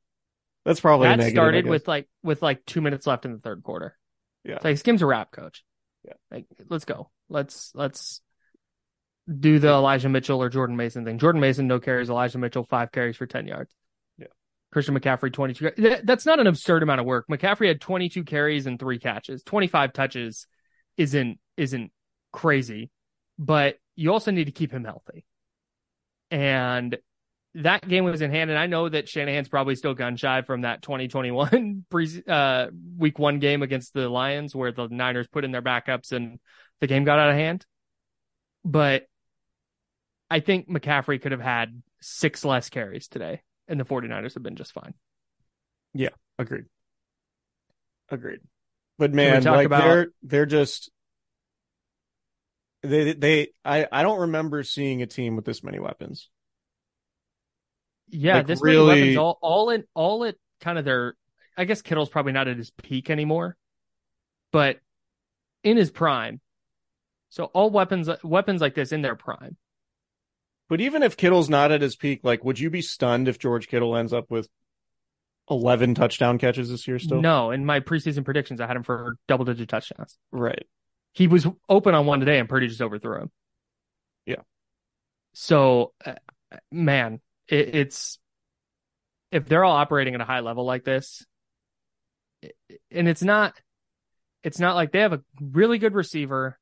that's 0.66 0.80
probably 0.82 1.08
that 1.08 1.20
negative, 1.20 1.34
started 1.34 1.66
with 1.66 1.88
like 1.88 2.10
with 2.24 2.42
like 2.42 2.66
two 2.66 2.82
minutes 2.82 3.08
left 3.08 3.26
in 3.26 3.32
the 3.32 3.40
third 3.40 3.64
quarter. 3.64 3.96
Yeah. 4.44 4.56
It's 4.56 4.66
like 4.66 4.84
game's 4.84 5.02
a 5.02 5.06
wrap, 5.06 5.32
coach. 5.32 5.64
Yeah. 6.04 6.14
Like 6.30 6.46
let's 6.70 6.86
go. 6.86 7.10
Let's 7.30 7.72
let's 7.74 8.22
do 9.28 9.60
the 9.60 9.70
Elijah 9.70 10.10
Mitchell 10.10 10.42
or 10.42 10.50
Jordan 10.50 10.76
Mason 10.76 11.04
thing. 11.04 11.20
Jordan 11.20 11.42
Mason, 11.42 11.68
no 11.68 11.80
carries. 11.80 12.10
Elijah 12.10 12.38
Mitchell, 12.38 12.64
five 12.64 12.92
carries 12.92 13.18
for 13.18 13.26
10 13.26 13.48
yards. 13.48 13.74
Yeah. 14.18 14.28
Christian 14.72 14.98
McCaffrey, 14.98 15.34
22. 15.34 16.02
That's 16.04 16.26
not 16.26 16.40
an 16.40 16.48
absurd 16.48 16.84
amount 16.84 17.02
of 17.02 17.06
work. 17.06 17.28
McCaffrey 17.30 17.68
had 17.68 17.82
22 17.82 18.24
carries 18.24 18.68
and 18.68 18.80
three 18.80 19.00
catches. 19.00 19.44
25 19.44 19.92
touches 19.92 20.48
isn't, 20.96 21.40
isn't 21.58 21.92
crazy, 22.32 22.90
but 23.38 23.78
you 23.96 24.14
also 24.14 24.32
need 24.32 24.46
to 24.46 24.52
keep 24.52 24.72
him 24.72 24.86
healthy. 24.86 25.26
And 26.32 26.98
that 27.56 27.88
game 27.88 28.06
was 28.06 28.22
in 28.22 28.32
hand. 28.32 28.50
And 28.50 28.60
I 28.60 28.68
know 28.68 28.88
that 28.88 29.10
Shanahan's 29.10 29.50
probably 29.50 29.76
still 29.76 29.94
gun 29.94 30.16
shy 30.16 30.42
from 30.42 30.62
that 30.62 30.82
2021 30.84 31.86
pre, 31.90 32.24
uh, 32.28 32.68
week 32.98 33.20
one 33.20 33.40
game 33.40 33.62
against 33.62 33.94
the 33.94 34.08
Lions 34.08 34.56
where 34.56 34.72
the 34.72 34.88
Niners 34.88 35.28
put 35.28 35.44
in 35.44 35.52
their 35.52 35.62
backups 35.62 36.14
and 36.14 36.40
the 36.80 36.88
game 36.88 37.04
got 37.04 37.20
out 37.20 37.32
of 37.32 37.36
hand. 37.36 37.66
But 38.64 39.08
I 40.30 40.40
think 40.40 40.70
McCaffrey 40.70 41.22
could 41.22 41.32
have 41.32 41.42
had 41.42 41.82
six 42.02 42.44
less 42.46 42.70
carries 42.70 43.08
today 43.08 43.42
and 43.68 43.80
the 43.80 43.86
49ers 43.86 44.34
have 44.34 44.44
been 44.44 44.56
just 44.56 44.72
fine. 44.74 44.94
Yeah, 45.94 46.10
agreed. 46.38 46.66
Agreed. 48.10 48.40
But 48.98 49.14
man, 49.14 49.44
like 49.44 49.66
about- 49.66 49.84
they're 49.84 50.08
they're 50.24 50.46
just 50.46 50.92
they 52.84 53.14
they 53.14 53.50
I 53.66 53.88
I 53.92 54.04
don't 54.04 54.22
remember 54.22 54.64
seeing 54.64 55.02
a 55.02 55.08
team 55.08 55.36
with 55.36 55.46
this 55.46 55.64
many 55.64 55.80
weapons. 55.80 56.30
Yeah, 58.10 58.38
Like, 58.38 58.48
this 58.48 58.62
really- 58.62 58.88
many 58.88 59.02
weapons 59.02 59.18
all 59.18 59.40
all 59.42 59.70
in 59.70 59.84
all 59.94 60.24
at 60.26 60.36
kind 60.62 60.78
of 60.78 60.86
their 60.86 61.16
I 61.58 61.66
guess 61.66 61.82
Kittle's 61.82 62.10
probably 62.10 62.32
not 62.34 62.48
at 62.48 62.58
his 62.58 62.70
peak 62.72 63.10
anymore, 63.10 63.58
but 64.52 64.80
in 65.64 65.76
his 65.78 65.92
prime. 65.92 66.40
So 67.30 67.46
all 67.46 67.70
weapons 67.70 68.10
weapons 68.24 68.62
like 68.62 68.76
this 68.76 68.92
in 68.92 69.02
their 69.02 69.16
prime. 69.16 69.58
But 70.70 70.82
even 70.82 71.04
if 71.04 71.16
Kittle's 71.16 71.50
not 71.50 71.72
at 71.72 71.82
his 71.82 71.96
peak, 71.96 72.22
like 72.24 72.44
would 72.44 72.60
you 72.60 72.70
be 72.70 72.82
stunned 72.82 73.28
if 73.28 73.40
George 73.40 73.68
Kittle 73.68 73.96
ends 73.96 74.14
up 74.14 74.30
with 74.30 74.50
11 75.50 75.96
touchdown 75.96 76.38
catches 76.38 76.70
this 76.70 76.88
year 76.88 77.00
still? 77.00 77.22
No, 77.22 77.52
in 77.52 77.66
my 77.66 77.80
preseason 77.80 78.26
predictions 78.26 78.60
I 78.60 78.68
had 78.68 78.76
him 78.76 78.84
for 78.84 79.16
double 79.28 79.46
digit 79.46 79.70
touchdowns. 79.70 80.18
Right. 80.32 80.68
He 81.14 81.28
was 81.28 81.48
open 81.70 81.96
on 81.96 82.06
one 82.06 82.20
today 82.20 82.40
and 82.40 82.50
Purdy 82.50 82.68
just 82.68 82.82
overthrew 82.82 83.22
him. 83.22 83.32
Yeah. 84.26 84.42
So 85.34 85.94
uh, 86.06 86.16
man, 86.72 87.22
it, 87.48 87.76
it's 87.76 88.20
if 89.32 89.46
they're 89.46 89.64
all 89.64 89.76
operating 89.76 90.16
at 90.16 90.22
a 90.22 90.26
high 90.26 90.40
level 90.40 90.66
like 90.66 90.84
this, 90.84 91.26
and 92.92 93.08
it's 93.08 93.24
not, 93.24 93.60
it's 94.44 94.60
not 94.60 94.76
like 94.76 94.92
they 94.92 95.00
have 95.00 95.14
a 95.14 95.22
really 95.42 95.78
good 95.78 95.94
receiver, 95.94 96.58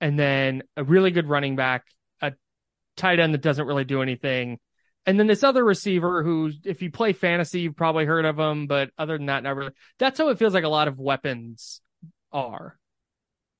and 0.00 0.18
then 0.18 0.62
a 0.76 0.84
really 0.84 1.10
good 1.10 1.28
running 1.28 1.56
back, 1.56 1.84
tight 2.96 3.20
end 3.20 3.34
that 3.34 3.42
doesn't 3.42 3.66
really 3.66 3.84
do 3.84 4.02
anything, 4.02 4.58
and 5.04 5.18
then 5.18 5.26
this 5.26 5.42
other 5.42 5.64
receiver 5.64 6.22
who, 6.22 6.52
if 6.64 6.80
you 6.80 6.90
play 6.90 7.12
fantasy, 7.12 7.62
you've 7.62 7.76
probably 7.76 8.04
heard 8.04 8.24
of 8.24 8.38
him, 8.38 8.66
but 8.66 8.90
other 8.96 9.16
than 9.18 9.26
that, 9.26 9.44
really. 9.44 9.72
That's 9.98 10.18
how 10.18 10.28
it 10.28 10.38
feels 10.38 10.54
like 10.54 10.64
a 10.64 10.68
lot 10.68 10.88
of 10.88 10.98
weapons 10.98 11.80
are, 12.30 12.78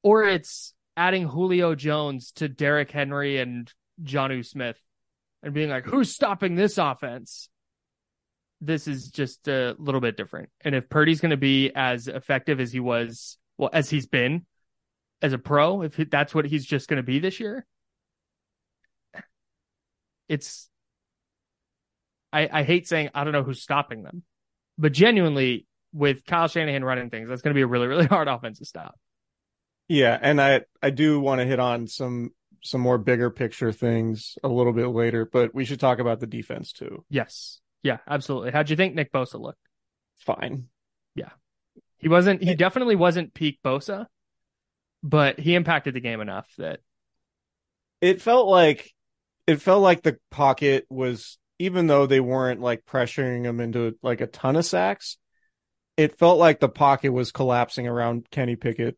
or 0.02 0.24
it's 0.24 0.74
adding 0.96 1.26
Julio 1.26 1.74
Jones 1.74 2.32
to 2.32 2.48
Derrick 2.48 2.90
Henry 2.90 3.40
and 3.40 3.72
Jonnu 4.02 4.46
Smith 4.46 4.78
and 5.42 5.52
being 5.52 5.70
like, 5.70 5.84
who's 5.84 6.14
stopping 6.14 6.54
this 6.54 6.78
offense? 6.78 7.48
This 8.60 8.86
is 8.86 9.08
just 9.08 9.48
a 9.48 9.74
little 9.78 10.00
bit 10.00 10.16
different. 10.16 10.50
And 10.60 10.74
if 10.76 10.88
Purdy's 10.88 11.20
going 11.20 11.30
to 11.30 11.36
be 11.36 11.72
as 11.74 12.06
effective 12.06 12.60
as 12.60 12.72
he 12.72 12.78
was, 12.78 13.36
well, 13.58 13.70
as 13.72 13.90
he's 13.90 14.06
been 14.06 14.46
as 15.20 15.32
a 15.32 15.38
pro, 15.38 15.82
if 15.82 15.96
that's 15.96 16.32
what 16.34 16.44
he's 16.44 16.64
just 16.64 16.88
going 16.88 16.98
to 16.98 17.02
be 17.02 17.18
this 17.18 17.40
year, 17.40 17.66
it's, 20.28 20.68
I, 22.32 22.48
I 22.50 22.62
hate 22.62 22.88
saying 22.88 23.10
I 23.14 23.24
don't 23.24 23.32
know 23.32 23.42
who's 23.42 23.62
stopping 23.62 24.02
them, 24.02 24.22
but 24.78 24.92
genuinely 24.92 25.66
with 25.92 26.24
Kyle 26.24 26.48
Shanahan 26.48 26.84
running 26.84 27.10
things, 27.10 27.28
that's 27.28 27.42
going 27.42 27.54
to 27.54 27.58
be 27.58 27.62
a 27.62 27.66
really, 27.66 27.86
really 27.86 28.06
hard 28.08 28.28
offense 28.28 28.58
to 28.58 28.64
stop. 28.64 28.98
Yeah, 29.88 30.18
and 30.20 30.40
I 30.40 30.62
I 30.80 30.90
do 30.90 31.20
want 31.20 31.40
to 31.40 31.46
hit 31.46 31.58
on 31.58 31.86
some 31.86 32.30
some 32.62 32.80
more 32.80 32.98
bigger 32.98 33.30
picture 33.30 33.72
things 33.72 34.38
a 34.42 34.48
little 34.48 34.72
bit 34.72 34.86
later, 34.88 35.28
but 35.30 35.54
we 35.54 35.64
should 35.64 35.80
talk 35.80 35.98
about 35.98 36.20
the 36.20 36.26
defense 36.26 36.72
too. 36.72 37.04
Yes. 37.10 37.60
Yeah, 37.82 37.98
absolutely. 38.06 38.52
How'd 38.52 38.70
you 38.70 38.76
think 38.76 38.94
Nick 38.94 39.12
Bosa 39.12 39.40
looked? 39.40 39.58
Fine. 40.14 40.68
Yeah. 41.16 41.30
He 41.98 42.08
wasn't, 42.08 42.42
he 42.42 42.54
definitely 42.54 42.94
wasn't 42.96 43.34
peak 43.34 43.58
Bosa, 43.64 44.06
but 45.02 45.40
he 45.40 45.54
impacted 45.56 45.94
the 45.94 46.00
game 46.00 46.20
enough 46.20 46.48
that 46.58 46.80
It 48.00 48.20
felt 48.20 48.48
like 48.48 48.92
it 49.46 49.60
felt 49.60 49.82
like 49.82 50.02
the 50.02 50.18
pocket 50.30 50.86
was 50.88 51.38
even 51.58 51.86
though 51.86 52.06
they 52.06 52.20
weren't 52.20 52.60
like 52.60 52.84
pressuring 52.84 53.44
him 53.44 53.60
into 53.60 53.96
like 54.02 54.20
a 54.20 54.26
ton 54.26 54.56
of 54.56 54.64
sacks, 54.64 55.18
it 55.96 56.18
felt 56.18 56.38
like 56.38 56.60
the 56.60 56.68
pocket 56.68 57.12
was 57.12 57.32
collapsing 57.32 57.86
around 57.86 58.26
Kenny 58.30 58.56
Pickett 58.56 58.96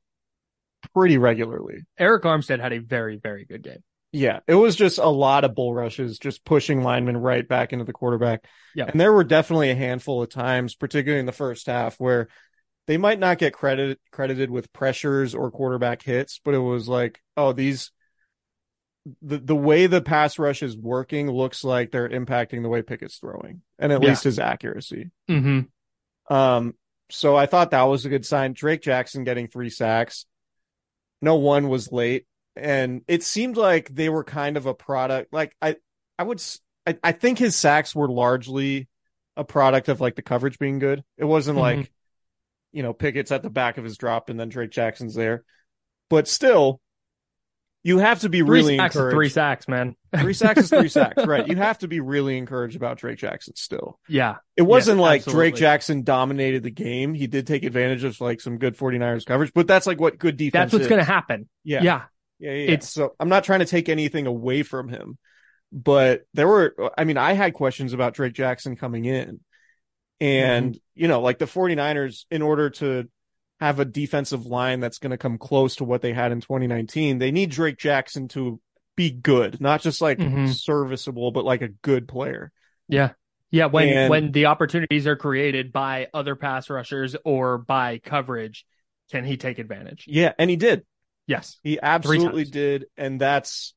pretty 0.94 1.18
regularly. 1.18 1.82
Arik 1.98 2.22
Armstead 2.22 2.60
had 2.60 2.72
a 2.72 2.78
very, 2.78 3.16
very 3.16 3.44
good 3.44 3.62
game. 3.62 3.82
Yeah, 4.12 4.40
it 4.46 4.54
was 4.54 4.76
just 4.76 4.98
a 4.98 5.08
lot 5.08 5.42
of 5.42 5.56
bull 5.56 5.74
rushes, 5.74 6.18
just 6.18 6.44
pushing 6.44 6.84
linemen 6.84 7.16
right 7.16 7.46
back 7.46 7.72
into 7.72 7.84
the 7.84 7.92
quarterback. 7.92 8.44
Yeah. 8.74 8.84
And 8.86 9.00
there 9.00 9.12
were 9.12 9.24
definitely 9.24 9.70
a 9.70 9.74
handful 9.74 10.22
of 10.22 10.30
times, 10.30 10.76
particularly 10.76 11.18
in 11.18 11.26
the 11.26 11.32
first 11.32 11.66
half, 11.66 11.98
where 11.98 12.28
they 12.86 12.96
might 12.96 13.18
not 13.18 13.38
get 13.38 13.54
credit 13.54 13.98
credited 14.12 14.50
with 14.50 14.72
pressures 14.72 15.34
or 15.34 15.50
quarterback 15.50 16.02
hits, 16.02 16.40
but 16.44 16.54
it 16.54 16.58
was 16.58 16.86
like, 16.86 17.20
oh, 17.36 17.52
these 17.52 17.90
the 19.22 19.38
the 19.38 19.56
way 19.56 19.86
the 19.86 20.00
pass 20.00 20.38
rush 20.38 20.62
is 20.62 20.76
working 20.76 21.30
looks 21.30 21.62
like 21.64 21.90
they're 21.90 22.08
impacting 22.08 22.62
the 22.62 22.68
way 22.68 22.82
Pickett's 22.82 23.18
throwing, 23.18 23.62
and 23.78 23.92
at 23.92 24.02
Yeah. 24.02 24.08
least 24.10 24.24
his 24.24 24.38
accuracy. 24.38 25.10
Mm-hmm. 25.28 26.34
Um, 26.34 26.74
so 27.10 27.36
I 27.36 27.46
thought 27.46 27.72
that 27.72 27.82
was 27.82 28.06
a 28.06 28.08
good 28.08 28.24
sign. 28.24 28.54
Drake 28.54 28.80
Jackson 28.82 29.24
getting 29.24 29.46
three 29.48 29.68
sacks. 29.70 30.24
No 31.20 31.36
one 31.36 31.68
was 31.68 31.92
late. 31.92 32.26
And 32.56 33.02
it 33.08 33.22
seemed 33.22 33.56
like 33.56 33.88
they 33.94 34.08
were 34.08 34.24
kind 34.24 34.56
of 34.56 34.66
a 34.66 34.74
product. 34.74 35.32
Like 35.32 35.54
I, 35.60 35.76
I 36.18 36.22
would, 36.22 36.38
s- 36.38 36.60
I, 36.86 36.96
I 37.02 37.12
think 37.12 37.38
his 37.38 37.56
sacks 37.56 37.94
were 37.94 38.08
largely 38.08 38.88
a 39.36 39.44
product 39.44 39.88
of 39.88 40.00
like 40.00 40.14
the 40.14 40.22
coverage 40.22 40.58
being 40.58 40.78
good. 40.78 41.02
It 41.18 41.24
wasn't 41.24 41.58
Mhm. 41.58 41.62
like, 41.62 41.92
you 42.72 42.82
know, 42.82 42.92
Pickett's 42.94 43.32
at 43.32 43.42
the 43.42 43.50
back 43.50 43.76
of 43.76 43.84
his 43.84 43.96
drop 43.98 44.30
and 44.30 44.38
then 44.38 44.48
Drake 44.48 44.70
Jackson's 44.70 45.14
there. 45.14 45.44
But 46.08 46.28
still, 46.28 46.80
you 47.84 47.98
have 47.98 48.20
to 48.20 48.28
be 48.28 48.40
Three 48.40 48.48
really 48.48 48.76
sacks 48.78 48.96
encouraged. 48.96 49.14
three 49.14 49.28
sacks, 49.28 49.68
man. 49.68 49.94
Three 50.18 50.32
sacks 50.32 50.62
is 50.62 50.70
three 50.70 50.88
sacks, 50.88 51.24
right? 51.26 51.46
You 51.46 51.54
have 51.56 51.78
to 51.80 51.88
be 51.88 52.00
really 52.00 52.36
encouraged 52.38 52.74
about 52.76 52.96
Drake 52.98 53.18
Jackson 53.18 53.54
still. 53.56 54.00
Yeah. 54.08 54.36
It 54.56 54.62
wasn't 54.62 54.98
like 55.00 55.20
absolutely. 55.20 55.50
Drake 55.50 55.60
Jackson 55.60 56.02
dominated 56.02 56.62
the 56.62 56.70
game. 56.70 57.12
He 57.14 57.26
did 57.26 57.46
take 57.46 57.62
advantage 57.62 58.02
of 58.02 58.20
like 58.20 58.40
some 58.40 58.58
good 58.58 58.76
49ers 58.76 59.26
coverage, 59.26 59.52
but 59.54 59.66
that's 59.66 59.86
like 59.86 60.00
what 60.00 60.18
good 60.18 60.36
defense 60.36 60.72
That's 60.72 60.80
what's 60.80 60.88
going 60.88 60.98
to 61.00 61.04
happen. 61.04 61.48
Yeah. 61.62 61.82
Yeah. 61.82 62.02
Yeah. 62.40 62.50
yeah, 62.52 62.72
It's- 62.72 62.90
so 62.90 63.14
I'm 63.20 63.28
not 63.28 63.44
trying 63.44 63.60
to 63.60 63.66
take 63.66 63.88
anything 63.88 64.26
away 64.26 64.62
from 64.62 64.88
him, 64.88 65.18
but 65.70 66.22
there 66.34 66.48
were, 66.48 66.74
I 66.96 67.04
mean, 67.04 67.18
I 67.18 67.34
had 67.34 67.52
questions 67.54 67.92
about 67.92 68.14
Drake 68.14 68.32
Jackson 68.32 68.76
coming 68.76 69.04
in 69.04 69.40
and, 70.20 70.70
Mm-hmm. 70.74 70.78
you 71.02 71.08
know, 71.08 71.20
like 71.20 71.38
the 71.38 71.44
49ers, 71.46 72.24
in 72.30 72.40
order 72.40 72.70
to 72.70 73.08
have 73.64 73.80
a 73.80 73.84
defensive 73.84 74.46
line 74.46 74.80
that's 74.80 74.98
going 74.98 75.10
to 75.10 75.16
come 75.18 75.38
close 75.38 75.76
to 75.76 75.84
what 75.84 76.02
they 76.02 76.12
had 76.12 76.32
in 76.32 76.40
2019, 76.40 77.18
they 77.18 77.30
need 77.30 77.50
Drake 77.50 77.78
Jackson 77.78 78.28
to 78.28 78.60
be 78.96 79.10
good, 79.10 79.60
not 79.60 79.80
just 79.82 80.00
like 80.00 80.18
Mhm. 80.18 80.54
serviceable, 80.54 81.30
but 81.32 81.44
like 81.44 81.62
a 81.62 81.68
good 81.68 82.06
player. 82.06 82.52
Yeah. 82.88 83.12
Yeah. 83.50 83.66
When, 83.66 83.88
And- 83.88 84.10
when 84.10 84.32
the 84.32 84.46
opportunities 84.46 85.06
are 85.06 85.16
created 85.16 85.72
by 85.72 86.08
other 86.14 86.36
pass 86.36 86.68
rushers 86.70 87.16
or 87.24 87.58
by 87.58 87.98
coverage, 87.98 88.66
can 89.10 89.24
he 89.24 89.36
take 89.36 89.58
advantage? 89.58 90.04
Yeah. 90.06 90.32
And 90.38 90.48
he 90.50 90.56
did. 90.56 90.84
Yes. 91.26 91.58
He 91.62 91.80
absolutely 91.80 92.44
did, 92.44 92.86
and 92.96 93.20
that's 93.20 93.74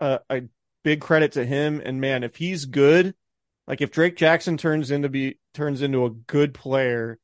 a, 0.00 0.20
a 0.30 0.42
big 0.82 1.00
credit 1.00 1.32
to 1.32 1.44
him. 1.44 1.82
And 1.84 2.00
man, 2.00 2.24
if 2.24 2.36
he's 2.36 2.64
good, 2.64 3.14
like 3.66 3.80
if 3.82 3.90
Drake 3.90 4.16
Jackson 4.16 4.56
turns 4.56 4.90
into 4.90 5.08
be 5.08 5.38
turns 5.52 5.82
into 5.82 6.06
a 6.06 6.10
good 6.10 6.54
player, 6.54 7.18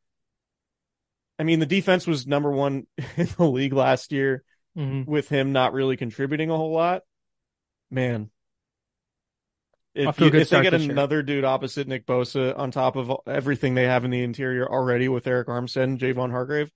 I 1.39 1.45
mean, 1.45 1.61
the 1.61 1.67
defense 1.67 2.07
was 2.07 2.27
number 2.27 2.51
one 2.51 2.87
in 3.17 3.29
the 3.37 3.45
league 3.45 3.73
last 3.73 4.13
year 4.13 4.45
Mhm. 4.77 5.07
with 5.07 5.29
him 5.29 5.53
not 5.53 5.75
really 5.75 5.97
contributing 5.99 6.49
a 6.51 6.57
whole 6.57 6.73
lot. 6.73 7.03
Man, 7.91 8.31
if, 9.95 10.19
you, 10.19 10.29
if 10.29 10.49
they 10.49 10.63
get 10.63 10.71
this 10.71 10.83
year. 10.83 10.91
another 10.93 11.23
dude 11.23 11.45
opposite 11.45 11.87
Nick 11.87 12.07
Bosa 12.07 12.59
on 12.59 12.71
top 12.71 12.97
of 12.97 13.13
everything 13.27 13.75
they 13.75 13.85
have 13.85 14.07
in 14.07 14.11
the 14.11 14.23
interior 14.23 14.67
already 14.67 15.09
with 15.09 15.27
Arik 15.27 15.45
Armstead 15.45 15.83
and 15.85 15.99
Javon 15.99 16.31
Hargrave, 16.31 16.71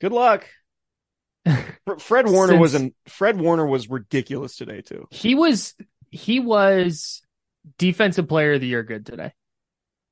good 0.00 0.12
luck. 0.12 0.46
Fred 1.98 2.28
Warner 2.28 2.58
was 2.58 2.74
an 2.74 2.94
Fred 3.06 3.38
Warner 3.40 3.66
was 3.66 3.88
ridiculous 3.88 4.56
today 4.56 4.82
too. 4.82 5.06
He 5.10 5.34
was, 5.34 5.74
he 6.10 6.40
was 6.40 7.22
defensive 7.78 8.28
player 8.28 8.54
of 8.54 8.60
the 8.60 8.66
year 8.66 8.82
good 8.82 9.06
today. 9.06 9.32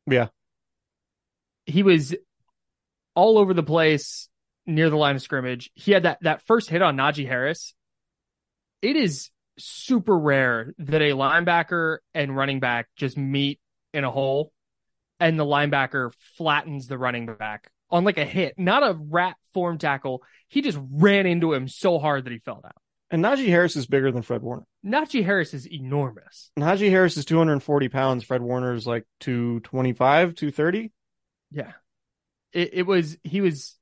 Yeah. 0.06 0.28
He 1.66 1.82
was 1.82 2.14
all 3.14 3.38
over 3.38 3.54
the 3.54 3.62
place 3.62 4.28
near 4.66 4.90
the 4.90 4.96
line 4.96 5.16
of 5.16 5.22
scrimmage. 5.22 5.70
He 5.74 5.92
had 5.92 6.04
that, 6.04 6.18
that 6.22 6.42
first 6.42 6.70
hit 6.70 6.82
on 6.82 6.96
Najee 6.96 7.26
Harris 7.26 7.74
it 8.82 8.96
is 8.96 9.30
super 9.58 10.18
rare 10.18 10.74
that 10.78 11.00
a 11.00 11.12
linebacker 11.12 11.98
and 12.14 12.36
running 12.36 12.60
back 12.60 12.88
just 12.96 13.16
meet 13.16 13.60
in 13.94 14.04
a 14.04 14.10
hole 14.10 14.52
and 15.20 15.38
the 15.38 15.44
linebacker 15.44 16.12
flattens 16.36 16.88
the 16.88 16.98
running 16.98 17.26
back 17.26 17.70
on 17.90 18.04
like 18.04 18.18
a 18.18 18.24
hit, 18.24 18.54
not 18.58 18.82
a 18.82 18.98
rat 18.98 19.36
form 19.54 19.78
tackle. 19.78 20.22
He 20.48 20.62
just 20.62 20.78
ran 20.90 21.26
into 21.26 21.52
him 21.52 21.68
so 21.68 21.98
hard 21.98 22.24
that 22.24 22.32
he 22.32 22.40
fell 22.40 22.60
down. 22.60 22.72
And 23.10 23.22
Najee 23.22 23.48
Harris 23.48 23.76
is 23.76 23.86
bigger 23.86 24.10
than 24.10 24.22
Fred 24.22 24.42
Warner. 24.42 24.64
Najee 24.84 25.22
Harris 25.22 25.52
is 25.52 25.70
enormous. 25.70 26.50
Najee 26.58 26.88
Harris 26.88 27.16
is 27.18 27.26
240 27.26 27.88
pounds. 27.90 28.24
Fred 28.24 28.40
Warner 28.40 28.72
is 28.72 28.86
like 28.86 29.04
225, 29.20 30.34
230. 30.34 30.90
Yeah. 31.52 31.72
It, 32.52 32.70
it 32.74 32.82
was, 32.86 33.16
he 33.22 33.40
was 33.40 33.76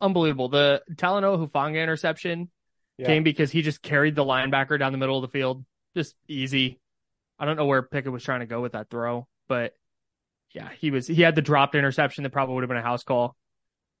unbelievable. 0.00 0.48
The 0.48 0.82
Talanoa 0.94 1.48
Hufanga 1.48 1.82
interception 1.82 2.50
Yeah. 2.98 3.06
came 3.06 3.22
because 3.22 3.50
he 3.50 3.62
just 3.62 3.82
carried 3.82 4.14
the 4.14 4.24
linebacker 4.24 4.78
down 4.78 4.92
the 4.92 4.98
middle 4.98 5.16
of 5.16 5.22
the 5.22 5.28
field. 5.32 5.64
Just 5.96 6.14
easy. 6.28 6.78
I 7.38 7.44
don't 7.46 7.56
know 7.56 7.66
where 7.66 7.82
Pickett 7.82 8.12
was 8.12 8.22
trying 8.22 8.40
to 8.40 8.46
go 8.46 8.60
with 8.60 8.72
that 8.72 8.90
throw, 8.90 9.26
but 9.48 9.74
yeah, 10.52 10.68
he 10.78 10.90
was, 10.90 11.06
he 11.06 11.22
had 11.22 11.34
the 11.34 11.42
dropped 11.42 11.74
interception 11.74 12.24
that 12.24 12.30
probably 12.30 12.54
would 12.56 12.62
have 12.62 12.68
been 12.68 12.76
a 12.76 12.82
house 12.82 13.02
call. 13.02 13.36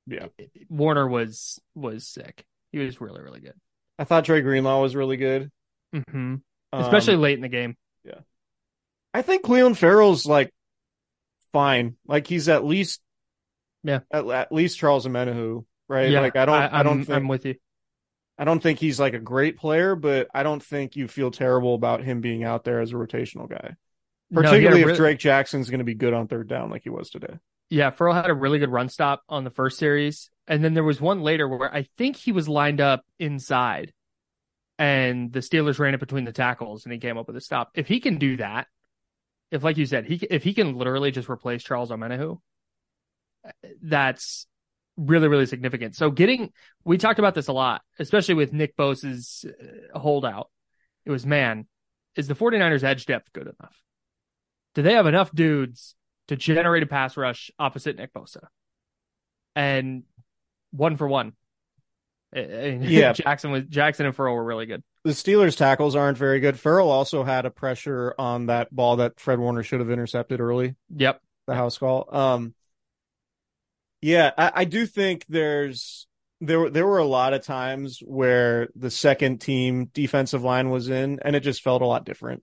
Yeah. 0.06 0.26
Warner 0.68 1.06
was, 1.08 1.60
was 1.74 2.06
sick. 2.06 2.44
He 2.72 2.78
was 2.78 3.00
really, 3.00 3.22
really 3.22 3.40
good. 3.40 3.54
I 3.98 4.04
thought 4.04 4.24
Dre 4.24 4.40
Greenlaw 4.40 4.80
was 4.80 4.94
really 4.96 5.16
good. 5.16 5.50
hmm 5.92 5.98
Um, 6.16 6.40
Especially 6.72 7.16
late 7.16 7.34
in 7.34 7.42
the 7.42 7.48
game. 7.48 7.76
Yeah. 8.04 8.20
I 9.12 9.22
think 9.22 9.44
Clelin 9.44 9.76
Ferrell's 9.76 10.24
like 10.26 10.52
fine. 11.52 11.96
Like 12.06 12.26
he's 12.26 12.48
at 12.48 12.64
least 12.64 13.00
Yeah. 13.82 14.00
at, 14.10 14.26
at 14.26 14.52
least 14.52 14.78
Charles 14.78 15.06
Omenihu, 15.06 15.64
right? 15.88 16.10
Yeah. 16.10 16.20
Like 16.20 16.36
I 16.36 16.44
don't 16.44 16.54
I, 16.54 16.66
I'm- 16.66 16.84
don't 16.84 17.04
think 17.04 17.16
I'm 17.16 17.28
with 17.28 17.46
you. 17.46 17.54
I 18.38 18.44
don't 18.44 18.62
think 18.62 18.78
he's 18.78 18.98
like 18.98 19.12
a 19.12 19.18
great 19.18 19.58
player, 19.58 19.94
but 19.94 20.28
I 20.32 20.42
don't 20.42 20.62
think 20.62 20.96
you 20.96 21.08
feel 21.08 21.30
terrible 21.30 21.74
about 21.74 22.02
him 22.02 22.22
being 22.22 22.42
out 22.42 22.64
there 22.64 22.80
as 22.80 22.90
a 22.90 22.94
rotational 22.94 23.46
guy. 23.50 23.74
No, 24.30 24.40
Particularly 24.42 24.80
if 24.80 24.86
really- 24.86 24.96
Drake 24.98 25.18
Jackson's 25.18 25.68
going 25.68 25.80
to 25.80 25.84
be 25.84 25.94
good 25.94 26.14
on 26.14 26.26
third 26.26 26.48
down 26.48 26.70
like 26.70 26.82
he 26.82 26.88
was 26.90 27.10
today. 27.10 27.34
Yeah, 27.68 27.90
Ferrell 27.90 28.14
had 28.14 28.30
a 28.30 28.34
really 28.34 28.58
good 28.58 28.70
run 28.70 28.88
stop 28.88 29.22
on 29.28 29.44
the 29.44 29.50
first 29.50 29.78
series. 29.78 30.30
And 30.48 30.64
then 30.64 30.72
there 30.74 30.82
was 30.82 31.00
one 31.02 31.20
later 31.20 31.46
where 31.48 31.72
I 31.72 31.86
think 31.98 32.16
he 32.16 32.32
was 32.32 32.48
lined 32.48 32.80
up 32.80 33.04
inside 33.18 33.92
and 34.78 35.32
the 35.32 35.40
Steelers 35.40 35.78
ran 35.78 35.94
it 35.94 36.00
between 36.00 36.24
the 36.24 36.32
tackles 36.32 36.84
and 36.86 36.92
he 36.92 36.98
came 36.98 37.18
up 37.18 37.26
with 37.26 37.36
a 37.36 37.40
stop. 37.40 37.70
If 37.74 37.86
he 37.88 38.00
can 38.00 38.16
do 38.18 38.38
that, 38.38 38.66
if 39.50 39.62
like 39.64 39.76
you 39.76 39.86
said, 39.86 40.06
he 40.06 40.16
if 40.30 40.44
he 40.44 40.54
can 40.54 40.76
literally 40.76 41.10
just 41.10 41.28
replace 41.28 41.62
Charles 41.62 41.90
Omenihu, 41.90 42.38
that's 43.82 44.46
really, 44.96 45.28
really 45.28 45.46
significant. 45.46 45.96
So 45.96 46.10
getting, 46.10 46.52
we 46.84 46.98
talked 46.98 47.18
about 47.18 47.34
this 47.34 47.48
a 47.48 47.52
lot, 47.52 47.82
especially 47.98 48.34
with 48.34 48.52
Nick 48.52 48.76
Bosa's 48.76 49.44
uh, 49.48 49.98
holdout. 49.98 50.50
It 51.04 51.10
was, 51.10 51.24
man, 51.24 51.66
is 52.16 52.28
the 52.28 52.34
49ers 52.34 52.84
edge 52.84 53.06
depth 53.06 53.32
good 53.32 53.44
enough? 53.46 53.76
Do 54.74 54.82
they 54.82 54.94
have 54.94 55.06
enough 55.06 55.32
dudes 55.34 55.94
to 56.28 56.36
generate 56.36 56.82
a 56.82 56.86
pass 56.86 57.16
rush 57.16 57.50
opposite 57.58 57.96
Nick 57.96 58.12
Bosa? 58.12 58.44
And 59.56 60.04
one 60.70 60.96
for 60.96 61.08
one. 61.08 61.32
Yeah. 62.34 63.12
Jackson 63.14 63.50
was 63.50 63.64
Jackson 63.64 64.06
and 64.06 64.14
Ferrell 64.14 64.34
were 64.34 64.44
really 64.44 64.66
good. 64.66 64.82
The 65.04 65.10
Steelers 65.10 65.56
tackles 65.56 65.96
aren't 65.96 66.18
very 66.18 66.40
good. 66.40 66.58
Ferrell 66.58 66.90
also 66.90 67.24
had 67.24 67.46
a 67.46 67.50
pressure 67.50 68.14
on 68.18 68.46
that 68.46 68.74
ball 68.74 68.96
that 68.96 69.18
Fred 69.18 69.38
Warner 69.38 69.62
should 69.62 69.80
have 69.80 69.90
intercepted 69.90 70.40
early. 70.40 70.76
Yep. 70.94 71.20
the 71.46 71.54
house 71.54 71.78
call. 71.78 72.14
Um, 72.14 72.54
yeah, 74.02 74.30
I, 74.36 74.52
I 74.56 74.64
do 74.64 74.86
think 74.86 75.24
there's 75.28 76.06
there 76.40 76.58
were 76.60 76.70
there 76.70 76.86
were 76.86 76.98
a 76.98 77.06
lot 77.06 77.34
of 77.34 77.42
times 77.44 78.00
where 78.04 78.68
the 78.74 78.90
second 78.90 79.40
team 79.40 79.86
defensive 79.92 80.42
line 80.42 80.70
was 80.70 80.88
in, 80.88 81.18
and 81.22 81.36
it 81.36 81.40
just 81.40 81.62
felt 81.62 81.82
a 81.82 81.86
lot 81.86 82.04
different, 82.04 82.42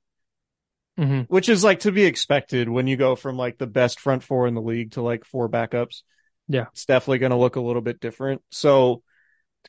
hmm 0.98 1.22
which 1.28 1.50
is 1.50 1.64
like 1.64 1.82
to 1.82 1.92
be 1.92 2.06
expected 2.06 2.70
when 2.70 2.88
you 2.88 2.98
go 2.98 3.16
from 3.16 3.38
like 3.38 3.58
the 3.58 3.68
best 3.68 4.00
front 4.00 4.24
four 4.24 4.48
in 4.48 4.54
the 4.56 4.62
league 4.62 4.92
to 4.92 5.02
like 5.02 5.26
four 5.26 5.50
backups. 5.50 6.02
Yeah. 6.48 6.68
it's 6.72 6.86
definitely 6.86 7.20
going 7.20 7.32
to 7.32 7.38
look 7.38 7.56
a 7.56 7.62
little 7.62 7.82
bit 7.82 8.00
different. 8.00 8.42
So 8.52 9.04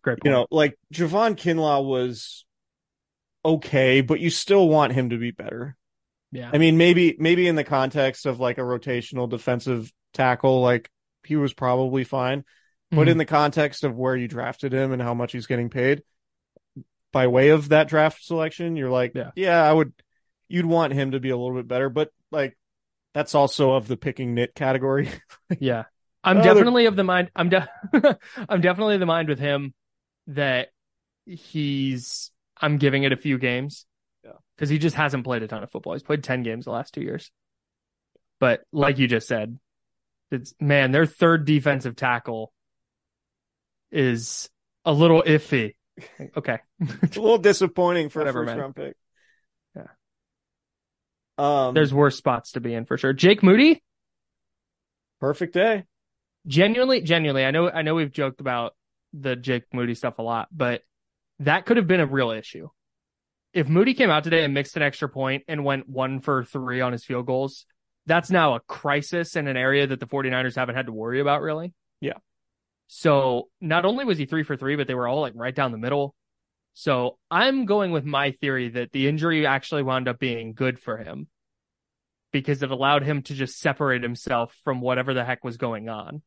great. 0.03 0.19
you 0.25 0.31
know, 0.31 0.47
like 0.51 0.79
Javon 0.93 1.37
Kinlaw 1.37 1.85
was 1.85 2.45
okay, 3.55 4.01
but 4.01 4.21
you 4.21 4.31
still 4.31 4.69
want 4.69 4.93
him 4.93 5.11
to 5.11 5.19
be 5.19 5.31
better. 5.31 5.77
yeah. 6.33 6.51
I 6.53 6.59
mean, 6.59 6.77
maybe 6.77 7.17
maybe 7.19 7.49
in 7.49 7.57
the 7.57 7.65
context 7.65 8.27
of 8.27 8.39
like 8.41 8.59
a 8.59 8.63
rotational 8.63 9.29
defensive 9.29 9.93
tackle, 10.15 10.61
like 10.61 10.91
he 11.25 11.37
was 11.37 11.53
probably 11.53 12.05
fine. 12.05 12.45
But 12.91 13.07
Mhm. 13.07 13.11
in 13.13 13.19
the 13.19 13.25
context 13.27 13.85
of 13.85 13.95
where 13.97 14.17
you 14.17 14.29
drafted 14.29 14.73
him 14.73 14.93
and 14.93 15.03
how 15.03 15.13
much 15.15 15.33
he's 15.33 15.47
getting 15.47 15.69
paid, 15.71 16.03
by 17.13 17.27
way 17.27 17.51
of 17.51 17.69
that 17.71 17.89
draft 17.89 18.23
selection, 18.25 18.77
you're 18.77 18.91
like, 18.91 19.13
Yeah. 19.15 19.31
yeah, 19.37 19.63
I 19.63 19.73
would. 19.73 19.93
You'd 20.49 20.67
want 20.67 20.95
him 20.95 21.11
to 21.13 21.21
be 21.21 21.29
a 21.31 21.37
little 21.37 21.57
bit 21.57 21.69
better, 21.69 21.89
but 21.91 22.11
like 22.31 22.57
that's 23.15 23.35
also 23.35 23.73
of 23.73 23.89
the 23.89 23.97
picking 23.97 24.35
nit 24.35 24.55
category. 24.55 25.09
Yeah. 25.61 25.85
I'm 26.25 26.39
Oh, 26.39 26.43
they're- 26.43 26.55
definitely 26.55 26.87
of 26.87 26.97
the 26.97 27.05
mind 27.05 27.31
I'm 27.37 27.49
de- 27.49 27.69
I'm 28.49 28.61
definitely 28.61 28.95
of 28.95 29.01
the 29.01 29.07
mind 29.07 29.29
with 29.29 29.39
him 29.39 29.73
that 30.29 30.69
he's 31.27 32.31
I'm 32.61 32.79
giving 32.79 33.05
it 33.05 33.13
a 33.13 33.17
few 33.17 33.39
games. 33.39 33.87
Yeah. 34.25 34.33
Cuz 34.59 34.69
he 34.69 34.79
just 34.79 34.97
hasn't 34.97 35.25
played 35.25 35.43
a 35.43 35.49
ton 35.49 35.63
of 35.63 35.71
football. 35.71 35.93
He's 35.95 36.03
played 36.03 36.23
10 36.25 36.43
games 36.43 36.65
the 36.65 36.71
last 36.73 36.95
2 36.95 37.03
years. 37.03 37.31
But 38.41 38.63
like 38.73 38.99
you 38.99 39.09
just 39.09 39.27
said, 39.29 39.59
it's 40.31 40.55
man, 40.61 40.93
their 40.93 41.07
third 41.07 41.45
defensive 41.45 41.97
tackle 41.97 42.53
is 43.91 44.49
a 44.85 44.93
little 44.93 45.23
iffy. 45.23 45.75
Okay. 46.37 46.59
it's 47.03 47.17
a 47.17 47.21
little 47.21 47.39
disappointing 47.39 48.09
for 48.09 48.21
Whatever, 48.21 48.45
a 48.45 48.47
first 48.47 48.59
round 48.59 48.77
pick. 48.77 48.97
Yeah. 49.75 49.87
Um, 51.39 51.75
There's 51.75 51.93
worse 51.93 52.17
spots 52.17 52.53
to 52.53 52.61
be 52.61 52.73
in 52.73 52.85
for 52.85 52.97
sure. 52.97 53.13
Jake 53.13 53.43
Moody, 53.43 53.83
perfect 55.21 55.55
day. 55.55 55.87
genuinely, 56.47 57.01
genuinely, 57.01 57.45
I 57.45 57.51
know, 57.51 57.69
I 57.69 57.83
know 57.83 57.97
we've 57.97 58.13
joked 58.13 58.41
about 58.41 58.77
the 59.13 59.35
Jake 59.35 59.65
Moody 59.73 59.95
stuff 59.97 60.19
a 60.19 60.23
lot, 60.23 60.47
but 60.53 60.83
that 61.41 61.67
could 61.67 61.77
have 61.77 61.87
been 61.87 62.01
a 62.01 62.07
real 62.07 62.31
issue. 62.31 62.69
If 63.53 63.69
Moody 63.69 63.95
came 63.95 64.11
out 64.11 64.25
today 64.25 64.45
and 64.45 64.55
mixed 64.55 64.77
an 64.77 64.83
extra 64.83 65.09
point 65.09 65.45
and 65.49 65.65
went 65.65 65.89
one 65.89 66.21
for 66.21 66.45
three 66.45 66.81
on 66.81 66.93
his 66.93 67.05
field 67.05 67.27
goals, 67.27 67.65
that's 68.07 68.31
now 68.31 68.55
a 68.55 68.61
crisis 68.61 69.37
in 69.37 69.49
an 69.49 69.57
area 69.57 69.87
that 69.87 70.01
the 70.01 70.07
49ers 70.07 70.57
haven't 70.57 70.75
had 70.75 70.87
to 70.87 70.93
worry 70.93 71.21
about 71.21 71.43
really. 71.43 71.73
Yeah. 72.01 72.19
So 72.89 73.49
not 73.61 73.85
only 73.85 74.05
was 74.05 74.19
he 74.19 74.27
three 74.27 74.43
for 74.43 74.57
three, 74.57 74.77
but 74.77 74.87
they 74.87 74.95
were 74.95 75.09
all 75.09 75.21
like 75.21 75.35
right 75.37 75.55
down 75.55 75.73
the 75.73 75.79
middle. 75.79 76.15
So 76.75 77.19
I'm 77.31 77.67
going 77.67 77.91
with 77.91 78.05
my 78.05 78.31
theory 78.33 78.69
that 78.71 78.93
the 78.93 79.09
injury 79.09 79.47
actually 79.47 79.83
wound 79.83 80.09
up 80.09 80.19
being 80.19 80.55
good 80.55 80.79
for 80.79 80.97
him 80.97 81.29
because 82.33 82.63
it 82.63 82.71
allowed 82.71 83.03
him 83.03 83.23
to 83.23 83.35
just 83.35 83.59
separate 83.59 84.03
himself 84.03 84.55
from 84.65 84.81
whatever 84.81 85.13
the 85.13 85.25
heck 85.25 85.45
was 85.45 85.57
going 85.57 85.89
on. 85.89 86.23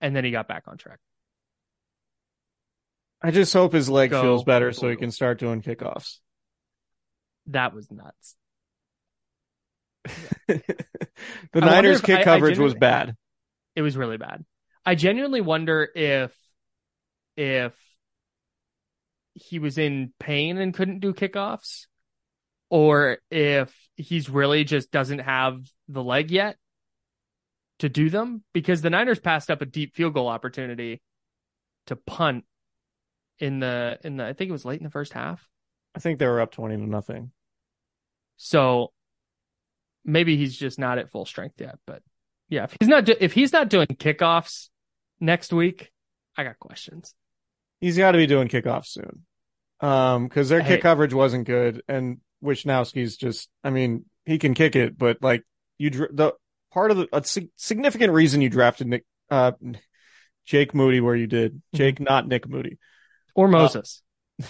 And 0.00 0.14
then 0.14 0.24
he 0.24 0.30
got 0.30 0.48
back 0.48 0.64
on 0.66 0.78
track. 0.78 0.98
I 3.22 3.30
just 3.30 3.52
hope 3.52 3.72
his 3.72 3.88
leg 3.88 4.10
Go. 4.10 4.22
feels 4.22 4.44
better 4.44 4.72
so 4.72 4.88
he 4.88 4.96
can 4.96 5.10
start 5.10 5.38
doing 5.38 5.62
kickoffs. 5.62 6.18
That 7.46 7.74
was 7.74 7.90
nuts. 7.90 8.36
the 10.48 10.62
I 11.54 11.60
Niners 11.60 12.00
kick 12.00 12.18
I- 12.18 12.20
I 12.20 12.24
coverage 12.24 12.58
was 12.58 12.74
bad. 12.74 13.16
It 13.74 13.82
was 13.82 13.96
really 13.96 14.16
bad. 14.16 14.44
I 14.84 14.94
genuinely 14.94 15.40
wonder 15.40 15.88
if 15.94 16.32
if 17.36 17.74
he 19.34 19.58
was 19.58 19.76
in 19.76 20.12
pain 20.18 20.56
and 20.58 20.72
couldn't 20.72 21.00
do 21.00 21.12
kickoffs 21.12 21.86
or 22.70 23.18
if 23.30 23.74
he's 23.96 24.30
really 24.30 24.64
just 24.64 24.90
doesn't 24.90 25.18
have 25.18 25.58
the 25.88 26.02
leg 26.02 26.30
yet 26.30 26.56
to 27.80 27.88
do 27.88 28.08
them 28.08 28.42
because 28.54 28.80
the 28.80 28.90
Niners 28.90 29.20
passed 29.20 29.50
up 29.50 29.60
a 29.60 29.66
deep 29.66 29.94
field 29.94 30.14
goal 30.14 30.28
opportunity 30.28 31.02
to 31.86 31.96
punt 31.96 32.44
in 33.38 33.60
the 33.60 33.98
in 34.04 34.16
the 34.16 34.24
I 34.26 34.32
think 34.32 34.48
it 34.48 34.52
was 34.52 34.64
late 34.64 34.78
in 34.80 34.84
the 34.84 34.90
first 34.90 35.12
half. 35.12 35.46
I 35.94 35.98
think 35.98 36.18
they 36.18 36.26
were 36.26 36.40
up 36.40 36.52
twenty 36.52 36.76
to 36.76 36.82
nothing. 36.86 37.30
So 38.36 38.92
maybe 40.04 40.36
he's 40.36 40.56
just 40.56 40.78
not 40.78 40.98
at 40.98 41.10
full 41.10 41.24
strength 41.24 41.60
yet, 41.60 41.78
but 41.86 42.02
yeah, 42.48 42.64
if 42.64 42.76
he's 42.78 42.88
not 42.88 43.04
do- 43.04 43.16
if 43.18 43.32
he's 43.32 43.52
not 43.52 43.68
doing 43.68 43.86
kickoffs 43.86 44.68
next 45.20 45.52
week, 45.52 45.90
I 46.36 46.44
got 46.44 46.58
questions. 46.58 47.14
He's 47.80 47.96
got 47.98 48.12
to 48.12 48.18
be 48.18 48.26
doing 48.26 48.48
kickoffs 48.48 48.86
soon, 48.86 49.26
um, 49.80 50.28
because 50.28 50.48
their 50.48 50.60
Hey. 50.60 50.74
kick 50.76 50.82
coverage 50.82 51.12
wasn't 51.14 51.46
good, 51.46 51.82
and 51.88 52.20
Wishnowski's 52.42 53.16
just, 53.16 53.48
I 53.64 53.70
mean, 53.70 54.04
he 54.24 54.38
can 54.38 54.54
kick 54.54 54.76
it, 54.76 54.96
but 54.96 55.18
like 55.22 55.42
you, 55.78 55.90
the 55.90 56.34
part 56.72 56.90
of 56.90 56.96
the 56.98 57.08
a 57.12 57.24
sig- 57.24 57.50
significant 57.56 58.12
reason 58.12 58.40
you 58.42 58.48
drafted 58.50 58.86
Nick, 58.86 59.04
uh, 59.30 59.52
Jake 60.44 60.74
Moody 60.74 61.00
where 61.00 61.16
you 61.16 61.26
did, 61.26 61.60
Jake, 61.74 61.98
not 62.00 62.28
Nick 62.28 62.48
Moody, 62.48 62.78
Or 63.36 63.48
Moses. 63.48 64.02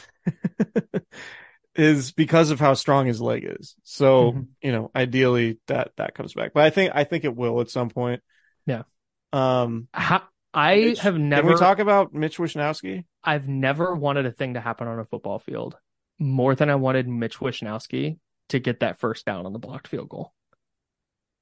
is 1.74 2.12
because 2.12 2.50
of 2.50 2.58
how 2.58 2.74
strong 2.74 3.06
his 3.06 3.20
leg 3.20 3.44
is. 3.46 3.76
So 3.82 4.32
Mhm. 4.32 4.46
you 4.62 4.72
know, 4.72 4.90
ideally 4.94 5.58
that 5.66 5.92
that 5.96 6.14
comes 6.14 6.32
back, 6.32 6.52
but 6.54 6.62
I 6.62 6.70
think 6.70 6.92
I 6.94 7.04
think 7.04 7.24
it 7.24 7.36
will 7.36 7.60
at 7.60 7.68
some 7.70 7.90
point. 7.90 8.22
Yeah. 8.64 8.84
Um, 9.32 9.88
How 9.92 10.22
I 10.54 10.76
Mitch, 10.76 11.00
have 11.00 11.18
never 11.18 11.42
Can 11.42 11.54
we 11.54 11.60
talk 11.60 11.78
about 11.78 12.14
Mitch 12.14 12.38
Wishnowski? 12.38 13.04
I've 13.22 13.48
never 13.48 13.94
wanted 13.94 14.24
a 14.24 14.32
thing 14.32 14.54
to 14.54 14.60
happen 14.60 14.88
on 14.88 14.98
a 14.98 15.04
football 15.04 15.38
field 15.38 15.76
more 16.18 16.54
than 16.54 16.70
I 16.70 16.76
wanted 16.76 17.06
Mitch 17.08 17.38
Wishnowski 17.38 18.18
to 18.48 18.58
get 18.58 18.80
that 18.80 18.98
first 18.98 19.26
down 19.26 19.44
on 19.44 19.52
the 19.52 19.58
blocked 19.58 19.88
field 19.88 20.08
goal. 20.08 20.32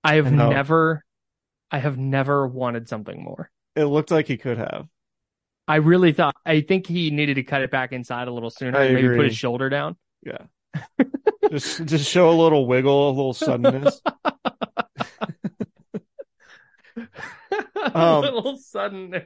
I 0.02 0.14
have 0.16 0.26
I 0.26 0.30
never 0.30 1.04
I 1.70 1.78
have 1.78 1.96
never 1.96 2.46
wanted 2.46 2.88
something 2.88 3.22
more. 3.22 3.50
It 3.76 3.84
looked 3.84 4.10
like 4.10 4.26
he 4.26 4.36
could 4.36 4.58
have. 4.58 4.88
I 5.66 5.76
really 5.76 6.12
thought 6.12 6.36
I 6.44 6.60
think 6.60 6.86
he 6.86 7.10
needed 7.10 7.34
to 7.34 7.42
cut 7.42 7.62
it 7.62 7.70
back 7.70 7.92
inside 7.92 8.28
a 8.28 8.32
little 8.32 8.50
sooner 8.50 8.78
I 8.78 8.92
maybe 8.92 9.08
put 9.16 9.26
his 9.26 9.36
shoulder 9.36 9.68
down. 9.70 9.96
Yeah. 10.22 10.38
just 11.50 11.84
just 11.86 12.10
show 12.10 12.30
a 12.30 12.32
little 12.38 12.66
wiggle, 12.66 13.08
a 13.08 13.12
little 13.12 13.32
suddenness. 13.34 14.00
a 16.96 17.98
Um, 17.98 18.22
little 18.22 18.56
suddenness. 18.56 19.24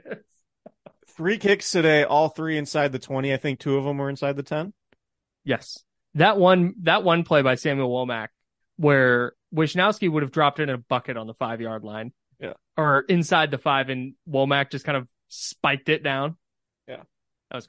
three 1.09 1.39
kicks 1.39 1.71
today, 1.71 2.05
all 2.05 2.29
three 2.29 2.57
inside 2.59 2.93
the 2.93 2.99
20. 2.99 3.33
I 3.33 3.37
think 3.37 3.59
two 3.59 3.77
of 3.77 3.85
them 3.85 3.99
were 3.99 4.11
inside 4.11 4.37
the 4.37 4.43
10. 4.43 4.73
Yes. 5.45 5.83
That 6.15 6.39
one 6.39 6.75
that 6.83 7.05
one 7.05 7.25
play 7.25 7.43
by 7.43 7.55
Samuel 7.55 7.91
Womack 7.91 8.29
where 8.77 9.33
Wishnowski 9.55 10.09
would 10.11 10.23
have 10.23 10.31
dropped 10.33 10.61
it 10.61 10.65
in 10.65 10.71
a 10.75 10.79
bucket 10.79 11.17
on 11.17 11.27
the 11.27 11.35
five 11.35 11.61
yard 11.61 11.85
line. 11.85 12.13
Yeah. 12.41 12.53
Or 12.77 13.01
inside 13.09 13.51
the 13.51 13.59
five 13.59 13.89
and 13.89 14.15
Womack 14.29 14.71
just 14.71 14.85
kind 14.85 14.97
of 14.97 15.09
spiked 15.29 15.89
it 15.89 16.03
down. 16.03 16.37
Yeah. 16.87 17.03
That 17.51 17.57
was 17.57 17.69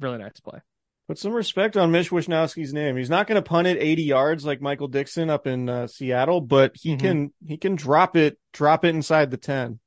really 0.00 0.18
nice 0.18 0.40
play. 0.40 0.60
Put 1.08 1.18
some 1.18 1.32
respect 1.32 1.76
on 1.78 1.90
Mitch 1.90 2.10
Wishnowski's 2.10 2.74
name. 2.74 2.96
He's 2.96 3.08
not 3.08 3.26
going 3.26 3.42
to 3.42 3.48
punt 3.48 3.66
it 3.66 3.78
80 3.80 4.02
yards 4.02 4.44
like 4.44 4.60
Michael 4.60 4.88
Dickson 4.88 5.30
up 5.30 5.46
in 5.46 5.68
uh, 5.68 5.86
Seattle, 5.86 6.40
but 6.42 6.72
he 6.74 6.96
Mhm. 6.96 7.00
can 7.00 7.32
he 7.46 7.56
can 7.56 7.76
drop 7.76 8.14
it 8.16 8.38
drop 8.52 8.84
it 8.84 8.94
inside 8.94 9.30
the 9.30 9.38
10. 9.38 9.80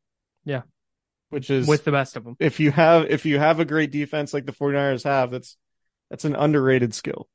Yeah. 0.46 0.64
Which 1.30 1.50
is 1.52 1.68
With 1.68 1.84
the 1.86 1.92
best 1.92 2.16
of 2.18 2.24
them. 2.24 2.36
if 2.40 2.60
you 2.60 2.72
have 2.72 3.10
if 3.12 3.26
you 3.26 3.38
have 3.38 3.60
a 3.60 3.66
great 3.66 3.92
defense 3.92 4.34
like 4.34 4.46
the 4.48 4.52
49ers 4.52 5.04
have, 5.04 5.30
that's 5.32 5.58
that's 6.10 6.26
an 6.26 6.36
underrated 6.36 6.94
skill. 6.94 7.30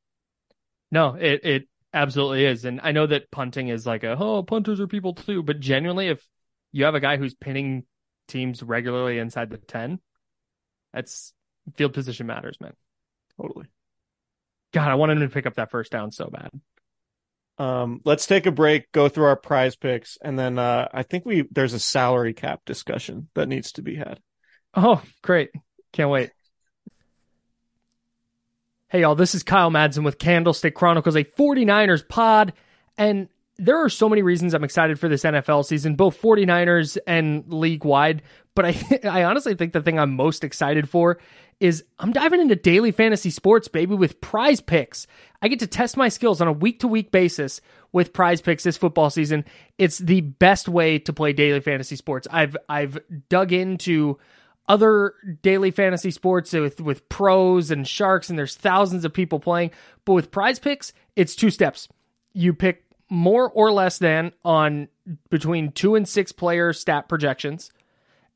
No, 0.91 1.15
it 1.15 1.45
it 1.45 1.69
absolutely 1.95 2.45
is. 2.45 2.65
And 2.65 2.81
I 2.83 2.91
know 2.93 3.07
that 3.07 3.31
punting 3.31 3.69
is 3.69 3.87
like 3.87 4.03
a 4.05 4.17
oh, 4.19 4.43
punters 4.43 4.81
are 4.81 4.87
people 4.89 5.15
too, 5.15 5.43
but 5.45 5.61
genuinely 5.61 6.09
if 6.09 6.27
you 6.73 6.85
have 6.85 6.95
a 6.97 7.01
guy 7.01 7.17
who's 7.17 7.35
pinning 7.35 7.85
teams 8.29 8.63
regularly 8.63 9.19
inside 9.19 9.51
the 9.51 9.59
ten, 9.59 10.01
that's 10.93 11.33
field 11.75 11.95
position 11.95 12.27
matters, 12.27 12.57
man. 12.61 12.75
Totally. 13.41 13.67
God, 14.73 14.89
I 14.91 14.95
want 14.95 15.13
him 15.13 15.21
to 15.21 15.29
pick 15.29 15.47
up 15.47 15.55
that 15.55 15.71
first 15.71 15.93
down 15.93 16.11
so 16.11 16.29
bad. 16.29 16.51
Um, 17.59 18.01
let's 18.05 18.27
take 18.27 18.47
a 18.47 18.51
break, 18.51 18.93
go 18.93 19.09
through 19.09 19.25
our 19.25 19.37
prize 19.37 19.77
picks, 19.77 20.19
and 20.23 20.39
then 20.39 20.59
uh, 20.59 20.89
I 20.93 21.03
think 21.03 21.25
we 21.25 21.45
there's 21.51 21.73
a 21.73 21.79
salary 21.79 22.35
cap 22.35 22.61
discussion 22.67 23.29
that 23.35 23.49
needs 23.49 23.73
to 23.73 23.83
be 23.83 23.97
had. 23.97 24.21
Oh, 24.75 25.03
great. 25.23 25.51
Can't 25.93 26.11
wait. 26.11 26.31
Hey, 28.89 29.01
y'all, 29.01 29.15
this 29.15 29.35
is 29.35 29.43
Kyle 29.43 29.71
Madsen 29.71 30.05
with 30.05 30.19
Candlestick 30.19 30.75
Chronicles, 30.75 31.17
a 31.17 31.25
49ers 31.25 32.07
pod. 32.07 32.53
And 32.99 33.29
there 33.59 33.83
are 33.83 33.89
so 33.89 34.09
many 34.09 34.23
reasons 34.23 34.55
I'm 34.55 34.65
excited 34.65 34.99
for 34.99 35.09
this 35.09 35.23
NFL 35.23 35.65
season, 35.65 35.95
both 35.95 36.21
49ers 36.21 36.99
and 37.07 37.45
league 37.53 37.85
wide. 37.85 38.23
But 38.55 38.67
I, 38.67 39.01
I 39.05 39.25
honestly 39.25 39.55
think 39.55 39.73
the 39.73 39.83
thing 39.83 39.99
I'm 39.99 40.15
most 40.15 40.45
excited 40.45 40.89
for 40.89 41.19
is 41.59 41.85
I'm 41.99 42.13
diving 42.13 42.41
into 42.41 42.57
daily 42.57 42.93
fantasy 42.93 43.31
sports, 43.31 43.69
baby, 43.69 43.95
with 43.95 44.21
prize 44.21 44.61
picks. 44.61 45.07
I 45.41 45.49
get 45.49 45.61
to 45.61 45.67
test 45.67 45.97
my 45.97 46.09
skills 46.09 46.41
on 46.41 46.49
a 46.49 46.53
week 46.53 46.81
to 46.81 46.89
week 46.89 47.11
basis 47.11 47.61
with 47.93 48.13
prize 48.13 48.43
picks 48.43 48.63
this 48.63 48.77
football 48.77 49.09
season. 49.09 49.45
It's 49.79 49.99
the 49.99 50.21
best 50.21 50.69
way 50.69 50.99
to 50.99 51.13
play 51.15 51.33
daily 51.33 51.61
fantasy 51.61 51.97
sports. 51.97 52.29
I've, 52.31 52.57
I've 52.69 52.99
dug 53.31 53.53
into 53.53 54.19
other 54.69 55.15
daily 55.43 55.71
fantasy 55.71 56.11
sports 56.11 56.53
with 56.53 56.81
with 56.81 57.09
pros 57.09 57.71
and 57.71 57.87
sharks 57.87 58.29
and 58.29 58.37
there's 58.37 58.57
thousands 58.57 59.05
of 59.05 59.13
people 59.13 59.39
playing 59.39 59.71
but 60.05 60.15
with 60.15 60.33
prize 60.33 60.59
picks 60.59 60.93
it's 61.15 61.37
two 61.37 61.51
steps 61.51 61.87
you 62.33 62.53
pick 62.53 62.85
more 63.09 63.51
or 63.51 63.73
less 63.73 63.99
than 63.99 64.33
on 64.45 64.89
between 65.31 65.73
2 65.73 65.95
and 65.95 66.09
6 66.09 66.33
player 66.33 66.73
stat 66.73 67.09
projections 67.09 67.71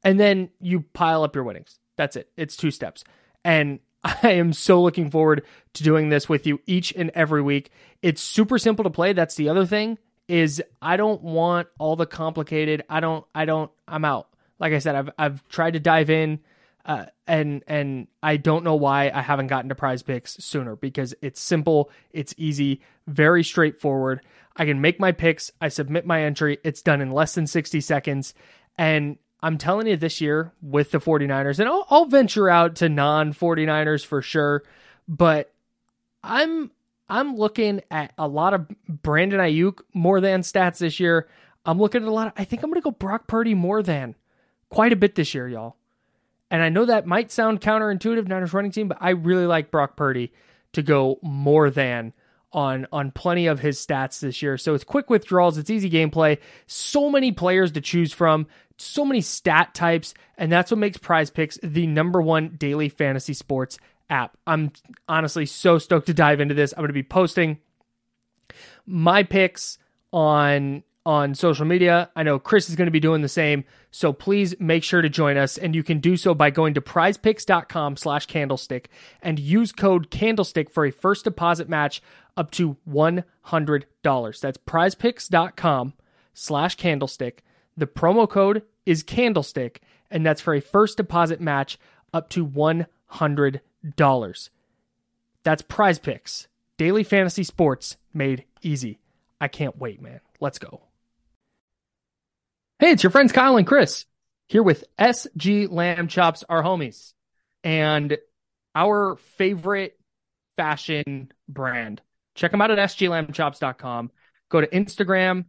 and 0.04 0.18
then 0.18 0.50
you 0.60 0.82
pile 0.92 1.22
up 1.22 1.34
your 1.34 1.44
winnings 1.44 1.78
that's 1.96 2.16
it 2.16 2.30
it's 2.36 2.56
two 2.56 2.70
steps 2.70 3.04
and 3.44 3.80
I 4.04 4.32
am 4.32 4.52
so 4.52 4.82
looking 4.82 5.10
forward 5.10 5.44
to 5.74 5.82
doing 5.82 6.08
this 6.08 6.28
with 6.28 6.46
you 6.46 6.60
each 6.66 6.92
and 6.92 7.10
every 7.14 7.42
week. 7.42 7.70
It's 8.02 8.22
super 8.22 8.58
simple 8.58 8.82
to 8.84 8.90
play. 8.90 9.12
That's 9.12 9.34
the 9.34 9.48
other 9.48 9.66
thing 9.66 9.98
is 10.28 10.62
I 10.80 10.96
don't 10.96 11.22
want 11.22 11.68
all 11.78 11.96
the 11.96 12.06
complicated. 12.06 12.84
I 12.88 13.00
don't 13.00 13.24
I 13.34 13.44
don't 13.44 13.70
I'm 13.86 14.04
out. 14.04 14.28
Like 14.58 14.72
I 14.72 14.78
said, 14.78 14.94
I've 14.94 15.10
I've 15.18 15.48
tried 15.48 15.72
to 15.72 15.80
dive 15.80 16.08
in, 16.08 16.40
uh, 16.84 17.06
and 17.26 17.64
and 17.66 18.06
I 18.22 18.36
don't 18.36 18.62
know 18.62 18.76
why 18.76 19.10
I 19.12 19.22
haven't 19.22 19.48
gotten 19.48 19.70
to 19.70 19.74
Prize 19.74 20.02
Picks 20.02 20.34
sooner 20.44 20.76
because 20.76 21.14
it's 21.20 21.40
simple, 21.40 21.90
it's 22.12 22.34
easy, 22.36 22.80
very 23.06 23.42
straightforward. 23.42 24.20
I 24.60 24.66
can 24.66 24.82
make 24.82 25.00
my 25.00 25.12
picks, 25.12 25.50
I 25.58 25.68
submit 25.68 26.04
my 26.04 26.22
entry, 26.22 26.58
it's 26.62 26.82
done 26.82 27.00
in 27.00 27.10
less 27.10 27.34
than 27.34 27.46
sixty 27.46 27.80
seconds, 27.80 28.34
and 28.76 29.16
I'm 29.42 29.56
telling 29.56 29.86
you 29.86 29.96
this 29.96 30.20
year 30.20 30.52
with 30.60 30.90
the 30.90 30.98
49ers, 30.98 31.58
and 31.58 31.66
I'll, 31.66 31.86
I'll 31.88 32.04
venture 32.04 32.50
out 32.50 32.76
to 32.76 32.90
non 32.90 33.32
49ers 33.32 34.04
for 34.04 34.20
sure, 34.20 34.62
but 35.08 35.50
I'm 36.22 36.70
I'm 37.08 37.36
looking 37.36 37.80
at 37.90 38.12
a 38.18 38.28
lot 38.28 38.52
of 38.52 38.68
Brandon 38.86 39.40
Aiyuk 39.40 39.80
more 39.94 40.20
than 40.20 40.42
stats 40.42 40.76
this 40.76 41.00
year. 41.00 41.26
I'm 41.64 41.78
looking 41.78 42.02
at 42.02 42.08
a 42.08 42.12
lot. 42.12 42.26
Of, 42.26 42.34
I 42.36 42.44
think 42.44 42.62
I'm 42.62 42.68
going 42.68 42.82
to 42.82 42.84
go 42.84 42.90
Brock 42.90 43.28
Purdy 43.28 43.54
more 43.54 43.82
than 43.82 44.14
quite 44.68 44.92
a 44.92 44.96
bit 44.96 45.14
this 45.14 45.32
year, 45.32 45.48
y'all. 45.48 45.76
And 46.50 46.62
I 46.62 46.68
know 46.68 46.84
that 46.84 47.06
might 47.06 47.32
sound 47.32 47.62
counterintuitive, 47.62 48.28
Niners 48.28 48.52
running 48.52 48.72
team, 48.72 48.88
but 48.88 48.98
I 49.00 49.10
really 49.10 49.46
like 49.46 49.70
Brock 49.70 49.96
Purdy 49.96 50.34
to 50.72 50.82
go 50.82 51.18
more 51.22 51.70
than 51.70 52.12
on 52.52 52.86
on 52.92 53.10
plenty 53.10 53.46
of 53.46 53.60
his 53.60 53.84
stats 53.84 54.20
this 54.20 54.42
year. 54.42 54.58
So 54.58 54.74
it's 54.74 54.84
quick 54.84 55.10
withdrawals, 55.10 55.58
it's 55.58 55.70
easy 55.70 55.90
gameplay, 55.90 56.38
so 56.66 57.10
many 57.10 57.32
players 57.32 57.72
to 57.72 57.80
choose 57.80 58.12
from, 58.12 58.46
so 58.76 59.04
many 59.04 59.20
stat 59.20 59.74
types, 59.74 60.14
and 60.36 60.50
that's 60.50 60.70
what 60.70 60.78
makes 60.78 60.96
Prize 60.96 61.30
Picks 61.30 61.58
the 61.62 61.86
number 61.86 62.20
one 62.20 62.56
daily 62.56 62.88
fantasy 62.88 63.34
sports 63.34 63.78
app. 64.08 64.36
I'm 64.46 64.72
honestly 65.08 65.46
so 65.46 65.78
stoked 65.78 66.06
to 66.06 66.14
dive 66.14 66.40
into 66.40 66.54
this. 66.54 66.72
I'm 66.72 66.80
going 66.80 66.88
to 66.88 66.94
be 66.94 67.02
posting 67.02 67.58
my 68.86 69.22
picks 69.22 69.78
on 70.12 70.82
on 71.06 71.34
social 71.34 71.64
media. 71.64 72.10
I 72.14 72.22
know 72.22 72.38
Chris 72.38 72.68
is 72.68 72.76
going 72.76 72.86
to 72.86 72.92
be 72.92 73.00
doing 73.00 73.22
the 73.22 73.28
same. 73.28 73.64
So 73.90 74.12
please 74.12 74.54
make 74.60 74.84
sure 74.84 75.00
to 75.00 75.08
join 75.08 75.36
us. 75.38 75.56
And 75.56 75.74
you 75.74 75.82
can 75.82 75.98
do 75.98 76.16
so 76.16 76.34
by 76.34 76.50
going 76.50 76.74
to 76.74 76.80
prizepicks.com 76.80 77.96
slash 77.96 78.26
candlestick 78.26 78.90
and 79.22 79.38
use 79.38 79.72
code 79.72 80.10
candlestick 80.10 80.70
for 80.70 80.84
a 80.84 80.90
first 80.90 81.24
deposit 81.24 81.68
match 81.68 82.02
up 82.40 82.50
to 82.52 82.78
$100. 82.88 84.40
That's 84.40 84.58
prizepicks.com 84.58 85.92
slash 86.32 86.74
candlestick. 86.76 87.44
The 87.76 87.86
promo 87.86 88.28
code 88.28 88.62
is 88.86 89.02
candlestick, 89.02 89.82
and 90.10 90.24
that's 90.24 90.40
for 90.40 90.54
a 90.54 90.60
first 90.60 90.96
deposit 90.96 91.42
match 91.42 91.78
up 92.14 92.30
to 92.30 92.46
$100. 92.46 94.48
That's 95.42 95.62
prize 95.62 95.98
picks. 95.98 96.48
Daily 96.78 97.04
fantasy 97.04 97.44
sports 97.44 97.98
made 98.14 98.44
easy. 98.62 99.00
I 99.38 99.48
can't 99.48 99.78
wait, 99.78 100.00
man. 100.00 100.20
Let's 100.40 100.58
go. 100.58 100.80
Hey, 102.78 102.92
it's 102.92 103.02
your 103.02 103.10
friends 103.10 103.32
Kyle 103.32 103.58
and 103.58 103.66
Chris 103.66 104.06
here 104.46 104.62
with 104.62 104.84
SG 104.98 105.70
Lamb 105.70 106.08
Chops, 106.08 106.42
our 106.48 106.62
homies, 106.62 107.12
and 107.62 108.16
our 108.74 109.16
favorite 109.36 109.98
fashion 110.56 111.30
brand. 111.46 112.00
Check 112.40 112.52
them 112.52 112.62
out 112.62 112.70
at 112.70 112.78
sglambchops.com. 112.78 114.10
Go 114.48 114.62
to 114.62 114.66
Instagram 114.66 115.44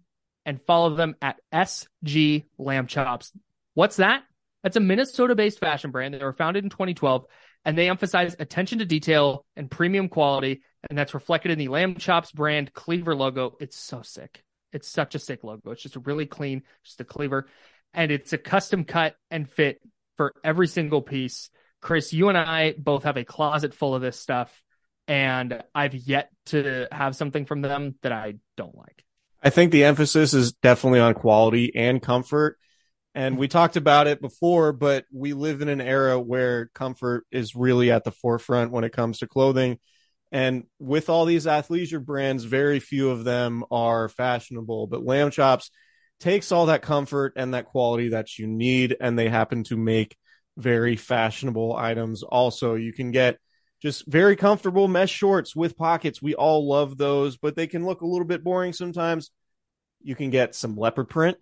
and 0.46 0.62
follow 0.62 0.94
them 0.94 1.16
at 1.22 1.40
SG 1.54 2.44
Lamb 2.58 2.88
Chops. 2.88 3.32
What's 3.76 3.96
that? 3.96 4.24
That's 4.62 4.76
a 4.76 4.82
Minnesota 4.82 5.34
based 5.34 5.60
fashion 5.60 5.92
brand. 5.92 6.14
They 6.14 6.22
were 6.22 6.34
founded 6.34 6.66
in 6.66 6.70
2012 6.70 7.24
and 7.64 7.78
they 7.78 7.90
emphasize 7.90 8.36
attention 8.40 8.80
to 8.80 8.86
detail 8.86 9.46
and 9.56 9.72
premium 9.72 10.10
quality. 10.10 10.64
And 10.90 10.98
that's 10.98 11.14
reflected 11.14 11.52
in 11.52 11.60
the 11.60 11.70
Lamb 11.70 11.96
Chops 11.96 12.34
brand 12.34 12.74
cleaver 12.74 13.16
logo. 13.16 13.56
It's 13.62 13.78
so 13.78 14.02
sick. 14.02 14.44
It's 14.74 14.90
such 14.90 15.16
a 15.16 15.20
sick 15.20 15.46
logo. 15.46 15.72
It's 15.72 15.84
just 15.84 15.96
a 15.96 16.02
really 16.02 16.26
clean, 16.26 16.64
just 16.84 17.00
a 17.00 17.06
cleaver. 17.06 17.48
And 17.94 18.12
it's 18.12 18.34
a 18.34 18.38
custom 18.38 18.84
cut 18.84 19.16
and 19.30 19.50
fit 19.50 19.80
for 20.18 20.34
every 20.44 20.68
single 20.68 21.02
piece. 21.02 21.52
Chris, 21.80 22.12
you 22.12 22.28
and 22.28 22.38
I 22.38 22.74
both 22.78 23.04
have 23.04 23.16
a 23.16 23.24
closet 23.24 23.74
full 23.74 23.96
of 23.96 24.02
this 24.02 24.20
stuff. 24.20 24.62
And 25.12 25.62
I've 25.76 25.94
yet 25.94 26.30
to 26.48 26.88
have 26.90 27.18
something 27.18 27.46
from 27.46 27.62
them 27.62 27.96
that 28.02 28.14
I 28.14 28.36
don't 28.56 28.78
like. 28.78 29.04
I 29.44 29.50
think 29.50 29.74
the 29.74 29.84
emphasis 29.84 30.34
is 30.34 30.54
definitely 30.54 31.02
on 31.02 31.16
quality 31.16 31.76
and 31.76 32.02
comfort. 32.02 32.58
And 33.14 33.38
we 33.38 33.50
talked 33.50 33.76
about 33.76 34.08
it 34.08 34.22
before, 34.22 34.72
but 34.72 35.04
we 35.12 35.34
live 35.34 35.62
in 35.62 35.68
an 35.68 35.82
era 35.82 36.18
where 36.18 36.68
comfort 36.68 37.26
is 37.30 37.58
really 37.58 37.92
at 37.92 38.06
the 38.06 38.12
forefront 38.14 38.72
when 38.72 38.86
it 38.86 38.94
comes 38.94 39.20
to 39.20 39.28
clothing. 39.28 39.80
And 40.32 40.64
with 40.80 41.10
all 41.10 41.26
these 41.26 41.46
athleisure 41.46 42.02
brands, 42.02 42.46
very 42.46 42.80
few 42.80 43.10
of 43.10 43.26
them 43.26 43.66
are 43.70 44.08
fashionable. 44.08 44.88
But 44.88 45.04
Lamb 45.04 45.30
Chops 45.30 45.72
takes 46.22 46.54
all 46.54 46.68
that 46.68 46.84
comfort 46.84 47.34
and 47.36 47.54
that 47.54 47.66
quality 47.66 48.10
that 48.10 48.40
you 48.40 48.48
need, 48.48 48.96
and 49.02 49.20
they 49.20 49.28
happen 49.28 49.66
to 49.66 49.76
make 49.76 50.16
very 50.56 50.96
fashionable 50.96 51.76
items. 51.76 52.24
Also, 52.24 52.76
you 52.76 52.94
can 52.94 53.12
get 53.12 53.40
just 53.82 54.06
very 54.08 54.36
comfortable 54.36 54.88
mesh 54.88 55.12
shorts 55.12 55.56
with 55.56 55.78
pockets. 55.78 56.22
We 56.22 56.36
all 56.36 56.68
love 56.68 56.98
those, 56.98 57.38
but 57.38 57.56
they 57.56 57.68
can 57.68 57.86
look 57.86 58.02
a 58.02 58.08
little 58.08 58.28
bit 58.28 58.44
boring 58.44 58.74
sometimes. 58.74 59.32
You 60.04 60.16
can 60.16 60.30
get 60.30 60.56
some 60.56 60.76
leopard 60.76 61.10
print. 61.10 61.38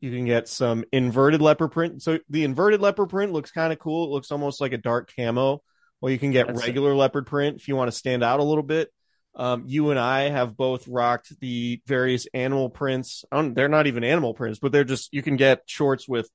You 0.00 0.10
can 0.10 0.24
get 0.24 0.48
some 0.48 0.84
inverted 0.92 1.40
leopard 1.40 1.70
print. 1.72 2.02
So 2.02 2.18
the 2.28 2.44
inverted 2.44 2.80
leopard 2.80 3.08
print 3.10 3.32
looks 3.32 3.50
kind 3.50 3.72
of 3.72 3.78
cool. 3.78 4.04
It 4.06 4.10
looks 4.10 4.32
almost 4.32 4.60
like 4.60 4.72
a 4.72 4.78
dark 4.78 5.12
camo. 5.14 5.62
Or 6.00 6.10
you 6.10 6.18
can 6.18 6.32
get 6.32 6.46
That's- 6.48 6.66
regular 6.66 6.94
leopard 6.96 7.26
print 7.26 7.56
if 7.58 7.68
you 7.68 7.76
want 7.76 7.88
to 7.90 7.96
stand 7.96 8.24
out 8.24 8.40
a 8.40 8.44
little 8.44 8.64
bit. 8.64 8.90
Um, 9.34 9.64
you 9.66 9.90
and 9.90 9.98
I 9.98 10.28
have 10.28 10.56
both 10.56 10.86
rocked 10.88 11.38
the 11.40 11.80
various 11.86 12.26
animal 12.34 12.68
prints. 12.68 13.24
They're 13.30 13.68
not 13.68 13.86
even 13.86 14.02
animal 14.04 14.34
prints, 14.34 14.58
but 14.58 14.72
they're 14.72 14.84
just 14.84 15.12
you 15.12 15.22
can 15.22 15.36
get 15.36 15.62
shorts 15.66 16.06
with 16.08 16.28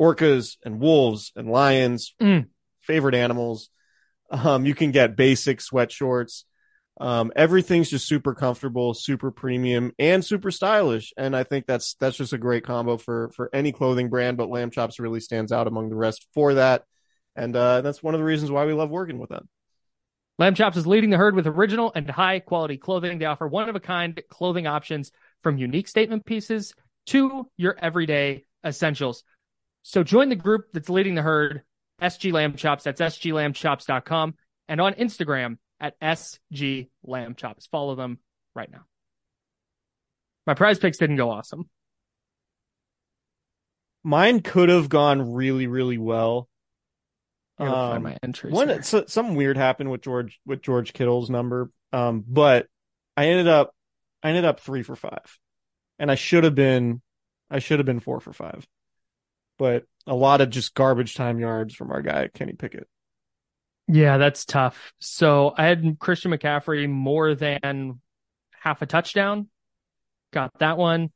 orcas 0.00 0.56
and 0.64 0.80
wolves 0.80 1.32
and 1.36 1.48
lions, 1.48 2.14
Mm. 2.20 2.46
favorite 2.80 3.14
animals. 3.14 3.70
Um, 4.30 4.66
you 4.66 4.74
can 4.74 4.90
get 4.90 5.16
basic 5.16 5.60
sweat 5.60 5.90
shorts. 5.90 6.44
Um, 7.00 7.32
everything's 7.36 7.90
just 7.90 8.08
super 8.08 8.34
comfortable, 8.34 8.92
super 8.92 9.30
premium, 9.30 9.92
and 9.98 10.24
super 10.24 10.50
stylish. 10.50 11.12
And 11.16 11.36
I 11.36 11.44
think 11.44 11.66
that's 11.66 11.94
that's 11.94 12.16
just 12.16 12.32
a 12.32 12.38
great 12.38 12.64
combo 12.64 12.96
for 12.96 13.30
for 13.30 13.48
any 13.52 13.72
clothing 13.72 14.08
brand. 14.08 14.36
But 14.36 14.50
Lamb 14.50 14.70
Chops 14.70 14.98
really 14.98 15.20
stands 15.20 15.52
out 15.52 15.68
among 15.68 15.90
the 15.90 15.96
rest 15.96 16.26
for 16.34 16.54
that, 16.54 16.84
and 17.36 17.54
uh, 17.54 17.82
that's 17.82 18.02
one 18.02 18.14
of 18.14 18.20
the 18.20 18.24
reasons 18.24 18.50
why 18.50 18.66
we 18.66 18.72
love 18.72 18.90
working 18.90 19.18
with 19.18 19.30
them. 19.30 19.48
Lamb 20.38 20.54
Chops 20.54 20.76
is 20.76 20.86
leading 20.86 21.10
the 21.10 21.16
herd 21.16 21.34
with 21.34 21.46
original 21.46 21.90
and 21.94 22.08
high 22.08 22.38
quality 22.38 22.76
clothing. 22.76 23.18
They 23.18 23.26
offer 23.26 23.46
one 23.46 23.68
of 23.68 23.76
a 23.76 23.80
kind 23.80 24.20
clothing 24.28 24.66
options 24.66 25.10
from 25.42 25.58
unique 25.58 25.88
statement 25.88 26.24
pieces 26.24 26.74
to 27.06 27.48
your 27.56 27.76
everyday 27.80 28.44
essentials. 28.64 29.24
So 29.82 30.04
join 30.04 30.28
the 30.28 30.36
group 30.36 30.66
that's 30.72 30.88
leading 30.88 31.14
the 31.14 31.22
herd, 31.22 31.62
SG 32.00 32.32
Lamb 32.32 32.54
Chops. 32.54 32.84
That's 32.84 33.00
sglambchops.com 33.00 34.34
and 34.68 34.80
on 34.80 34.94
Instagram 34.94 35.58
at 35.80 35.98
SG 36.00 36.88
Lamb 37.04 37.34
Chops. 37.34 37.66
Follow 37.66 37.94
them 37.94 38.18
right 38.54 38.70
now. 38.70 38.84
My 40.46 40.54
prize 40.54 40.78
picks 40.78 40.98
didn't 40.98 41.16
go 41.16 41.30
awesome. 41.30 41.68
Mine 44.04 44.40
could 44.40 44.68
have 44.68 44.88
gone 44.88 45.32
really, 45.32 45.66
really 45.66 45.98
well. 45.98 46.48
Um, 47.58 47.68
find 47.68 48.04
my 48.04 48.16
entries. 48.22 48.54
One, 48.54 48.82
so, 48.82 49.04
something 49.06 49.34
weird 49.34 49.56
happened 49.56 49.90
with 49.90 50.00
George 50.00 50.40
with 50.46 50.62
George 50.62 50.92
Kittle's 50.92 51.28
number, 51.28 51.70
um, 51.92 52.24
but 52.26 52.66
I 53.16 53.26
ended 53.26 53.48
up 53.48 53.74
I 54.22 54.28
ended 54.28 54.44
up 54.44 54.60
three 54.60 54.82
for 54.82 54.94
five, 54.94 55.38
and 55.98 56.10
I 56.10 56.14
should 56.14 56.44
have 56.44 56.54
been 56.54 57.02
I 57.50 57.58
should 57.58 57.80
have 57.80 57.86
been 57.86 58.00
four 58.00 58.20
for 58.20 58.32
five, 58.32 58.66
but 59.58 59.84
a 60.06 60.14
lot 60.14 60.40
of 60.40 60.50
just 60.50 60.74
garbage 60.74 61.14
time 61.14 61.38
yards 61.38 61.74
from 61.74 61.90
our 61.90 62.02
guy 62.02 62.28
Kenny 62.32 62.52
Pickett. 62.52 62.88
Yeah, 63.86 64.18
that's 64.18 64.44
tough. 64.44 64.92
So 64.98 65.54
I 65.56 65.66
had 65.66 65.98
Christian 65.98 66.30
McCaffrey 66.30 66.88
more 66.88 67.34
than 67.34 68.00
half 68.52 68.82
a 68.82 68.86
touchdown. 68.86 69.48
Got 70.32 70.58
that 70.58 70.76
one. 70.76 71.10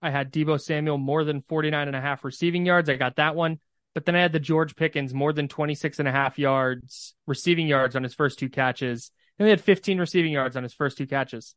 I 0.00 0.10
had 0.10 0.32
Deebo 0.32 0.60
Samuel 0.60 0.98
more 0.98 1.24
than 1.24 1.42
49 1.42 1.88
and 1.88 1.96
a 1.96 2.00
half 2.00 2.24
receiving 2.24 2.64
yards. 2.64 2.88
I 2.88 2.94
got 2.94 3.16
that 3.16 3.34
one. 3.34 3.58
But 3.94 4.04
then 4.04 4.14
I 4.14 4.20
had 4.20 4.32
the 4.32 4.38
George 4.38 4.76
Pickens 4.76 5.12
more 5.12 5.32
than 5.32 5.48
26 5.48 5.98
and 5.98 6.06
a 6.06 6.12
half 6.12 6.38
yards 6.38 7.14
receiving 7.26 7.66
yards 7.66 7.96
on 7.96 8.04
his 8.04 8.14
first 8.14 8.38
two 8.38 8.48
catches. 8.48 9.10
And 9.38 9.46
he 9.46 9.50
had 9.50 9.60
15 9.60 9.98
receiving 9.98 10.32
yards 10.32 10.56
on 10.56 10.62
his 10.62 10.74
first 10.74 10.98
two 10.98 11.06
catches. 11.06 11.56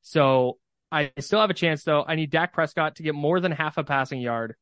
So 0.00 0.58
I 0.90 1.12
still 1.18 1.40
have 1.40 1.50
a 1.50 1.54
chance 1.54 1.84
though. 1.84 2.04
I 2.06 2.14
need 2.14 2.30
Dak 2.30 2.54
Prescott 2.54 2.96
to 2.96 3.02
get 3.02 3.14
more 3.14 3.40
than 3.40 3.52
half 3.52 3.76
a 3.76 3.84
passing 3.84 4.20
yard. 4.20 4.54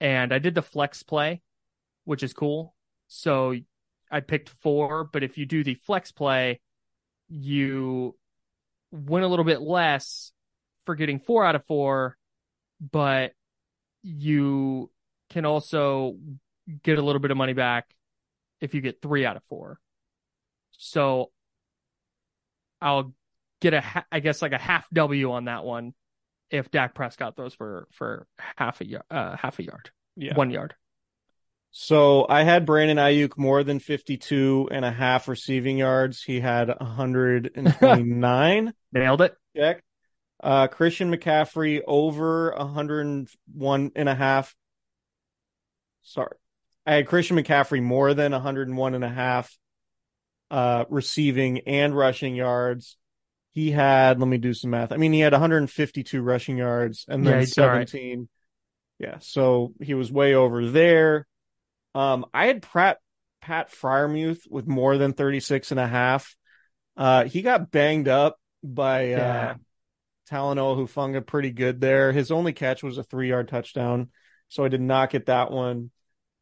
And 0.00 0.32
I 0.32 0.38
did 0.38 0.54
the 0.54 0.62
flex 0.62 1.02
play, 1.02 1.42
which 2.04 2.22
is 2.22 2.32
cool. 2.32 2.74
So 3.08 3.54
I 4.10 4.20
picked 4.20 4.48
four, 4.48 5.04
but 5.04 5.22
if 5.22 5.38
you 5.38 5.46
do 5.46 5.64
the 5.64 5.74
flex 5.74 6.12
play, 6.12 6.60
you 7.28 8.16
win 8.92 9.22
a 9.22 9.28
little 9.28 9.44
bit 9.44 9.60
less 9.60 10.32
for 10.84 10.94
getting 10.94 11.18
four 11.18 11.44
out 11.44 11.56
of 11.56 11.64
four, 11.66 12.16
but 12.80 13.32
you 14.02 14.90
can 15.30 15.44
also 15.44 16.16
get 16.82 16.98
a 16.98 17.02
little 17.02 17.20
bit 17.20 17.30
of 17.30 17.36
money 17.36 17.52
back 17.52 17.92
if 18.60 18.74
you 18.74 18.80
get 18.80 19.02
three 19.02 19.26
out 19.26 19.36
of 19.36 19.42
four. 19.48 19.80
So 20.72 21.30
I'll 22.80 23.12
get 23.60 23.74
a, 23.74 24.04
I 24.12 24.20
guess 24.20 24.42
like 24.42 24.52
a 24.52 24.58
half 24.58 24.88
W 24.92 25.32
on 25.32 25.46
that 25.46 25.64
one 25.64 25.94
if 26.50 26.70
Dak 26.70 26.94
Prescott 26.94 27.36
throws 27.36 27.54
for 27.54 27.88
for 27.92 28.26
half 28.56 28.80
a 28.80 28.86
yard, 28.86 29.04
uh, 29.10 29.36
half 29.36 29.58
a 29.58 29.64
yard, 29.64 29.90
Yeah. 30.16 30.34
one 30.36 30.50
yard. 30.50 30.74
So 31.72 32.26
I 32.28 32.42
had 32.44 32.64
Brandon 32.64 32.96
Aiyuk 32.96 33.36
more 33.36 33.62
than 33.62 33.80
52 33.80 34.68
and 34.72 34.82
a 34.84 34.90
half 34.90 35.28
receiving 35.28 35.76
yards. 35.76 36.22
He 36.22 36.40
had 36.40 36.68
129. 36.68 38.72
Nailed 38.92 39.20
it. 39.20 39.34
check. 39.54 39.82
Uh, 40.42 40.68
Christian 40.68 41.12
McCaffrey 41.14 41.82
over 41.86 42.54
101 42.56 43.92
and 43.96 44.08
a 44.08 44.14
half. 44.14 44.54
Sorry. 46.02 46.36
I 46.86 46.94
had 46.94 47.06
Christian 47.08 47.36
McCaffrey 47.36 47.82
more 47.82 48.14
than 48.14 48.32
101 48.32 48.94
and 48.94 49.04
a 49.04 49.08
half 49.08 49.54
uh, 50.50 50.84
receiving 50.88 51.60
and 51.66 51.94
rushing 51.96 52.36
yards. 52.36 52.96
He 53.56 53.70
had, 53.70 54.20
let 54.20 54.28
me 54.28 54.36
do 54.36 54.52
some 54.52 54.70
math. 54.70 54.92
I 54.92 54.98
mean, 54.98 55.14
he 55.14 55.20
had 55.20 55.32
152 55.32 56.20
rushing 56.20 56.58
yards 56.58 57.06
and 57.08 57.26
then 57.26 57.40
he's 57.40 57.56
all 57.56 57.66
right. 57.66 57.88
17. 57.88 58.28
Yeah, 58.98 59.16
so 59.20 59.72
he 59.80 59.94
was 59.94 60.12
way 60.12 60.34
over 60.34 60.66
there. 60.66 61.26
Um, 61.94 62.26
I 62.34 62.46
had 62.46 62.60
Pratt, 62.60 62.98
Pat 63.40 63.70
Freiermuth 63.72 64.40
with 64.50 64.66
more 64.68 64.98
than 64.98 65.14
36 65.14 65.70
and 65.70 65.80
a 65.80 65.86
half. 65.86 66.36
Uh, 66.98 67.24
he 67.24 67.40
got 67.40 67.70
banged 67.70 68.08
up 68.08 68.36
by 68.62 69.14
uh, 69.14 69.18
Yeah. 69.18 69.54
Talanoa 70.30 70.76
Hufanga 70.76 71.26
pretty 71.26 71.50
good 71.50 71.80
there. 71.80 72.12
His 72.12 72.30
only 72.30 72.52
catch 72.52 72.82
was 72.82 72.98
a 72.98 73.02
three 73.04 73.28
yard 73.30 73.48
touchdown, 73.48 74.10
so 74.48 74.64
I 74.64 74.68
did 74.68 74.80
not 74.82 75.10
get 75.10 75.26
that 75.26 75.50
one. 75.50 75.90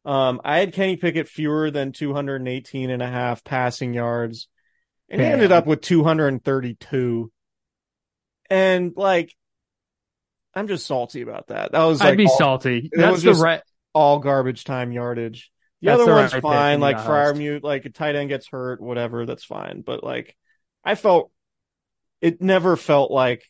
Um, 0.03 0.41
I 0.43 0.59
had 0.59 0.73
Kenny 0.73 0.97
Pickett 0.97 1.27
fewer 1.27 1.71
than 1.71 1.91
218 1.91 2.89
and 2.89 3.01
a 3.01 3.07
half 3.07 3.43
passing 3.43 3.93
yards, 3.93 4.47
and 5.09 5.21
he 5.21 5.27
ended 5.27 5.51
up 5.51 5.65
with 5.67 5.81
232. 5.81 7.31
And 8.49 8.93
like, 8.95 9.33
I'm 10.53 10.67
just 10.67 10.85
salty 10.85 11.21
about 11.21 11.47
that. 11.47 11.71
That 11.71 11.83
was 11.83 11.99
like 11.99 12.13
I'd 12.13 12.17
be 12.17 12.27
all, 12.27 12.37
salty. 12.37 12.89
That's 12.93 13.23
was 13.23 13.39
the 13.39 13.43
right. 13.43 13.61
all 13.93 14.19
garbage 14.19 14.63
time 14.63 14.91
yardage. 14.91 15.51
The 15.81 15.87
That's 15.87 16.01
other 16.01 16.11
the 16.11 16.17
one's 16.17 16.33
right 16.33 16.41
fine, 16.41 16.79
like 16.79 16.97
Freiermuth, 16.97 17.63
like 17.63 17.85
a 17.85 17.89
tight 17.89 18.15
end 18.15 18.29
gets 18.29 18.47
hurt, 18.47 18.81
whatever, 18.81 19.25
that's 19.25 19.43
fine. 19.43 19.81
But 19.81 20.03
like, 20.03 20.35
I 20.83 20.95
felt 20.95 21.31
it 22.21 22.41
never 22.41 22.75
felt 22.77 23.11
like 23.11 23.43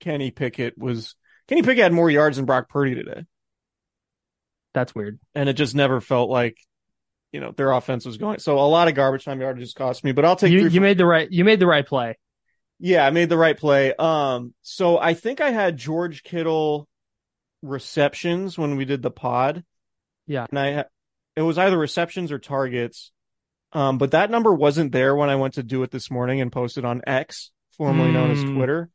Kenny 0.00 0.30
Pickett 0.30 0.76
was 0.76 1.14
Kenny 1.48 1.62
Pickett 1.62 1.84
had 1.84 1.92
more 1.92 2.10
yards 2.10 2.36
than 2.36 2.46
Brock 2.46 2.68
Purdy 2.68 2.94
today, 2.94 3.24
That's 4.74 4.94
weird. 4.94 5.18
and 5.34 5.48
it 5.48 5.54
just 5.54 5.74
never 5.74 6.00
felt 6.00 6.28
like 6.28 6.56
you 7.32 7.40
know 7.40 7.52
their 7.56 7.72
offense 7.72 8.04
was 8.04 8.18
going. 8.18 8.38
So 8.38 8.58
a 8.58 8.66
lot 8.68 8.88
of 8.88 8.94
garbage 8.94 9.24
time 9.24 9.40
yardages 9.40 9.74
cost 9.74 10.04
me, 10.04 10.12
but 10.12 10.24
I'll 10.24 10.36
take 10.36 10.52
You 10.52 10.68
you 10.68 10.80
made 10.80 10.98
the 10.98 11.06
right 11.06 11.30
you 11.30 11.44
made 11.44 11.58
the 11.60 11.66
right 11.66 11.86
play. 11.86 12.16
Yeah, 12.78 13.06
I 13.06 13.10
made 13.10 13.28
the 13.28 13.36
right 13.36 13.56
play. 13.56 13.94
Um, 13.94 14.54
so 14.62 14.98
I 14.98 15.14
think 15.14 15.40
I 15.40 15.50
had 15.50 15.76
George 15.76 16.22
Kittle 16.24 16.88
receptions 17.62 18.58
when 18.58 18.76
we 18.76 18.84
did 18.84 19.02
the 19.02 19.10
pod. 19.10 19.64
Yeah. 20.26 20.46
and 20.50 20.58
I 20.58 20.84
it 21.36 21.42
was 21.42 21.58
either 21.58 21.78
receptions 21.78 22.30
or 22.32 22.38
targets. 22.38 23.12
Um, 23.72 23.96
but 23.98 24.10
that 24.10 24.30
number 24.30 24.52
wasn't 24.52 24.92
there 24.92 25.16
when 25.16 25.30
I 25.30 25.36
went 25.36 25.54
to 25.54 25.62
do 25.62 25.82
it 25.82 25.90
this 25.90 26.10
morning 26.10 26.40
and 26.42 26.52
posted 26.52 26.84
on 26.84 27.00
X, 27.06 27.50
formerly 27.78 28.12
known 28.12 28.30
as 28.30 28.44
Mm. 28.44 28.54
Twitter. 28.54 28.90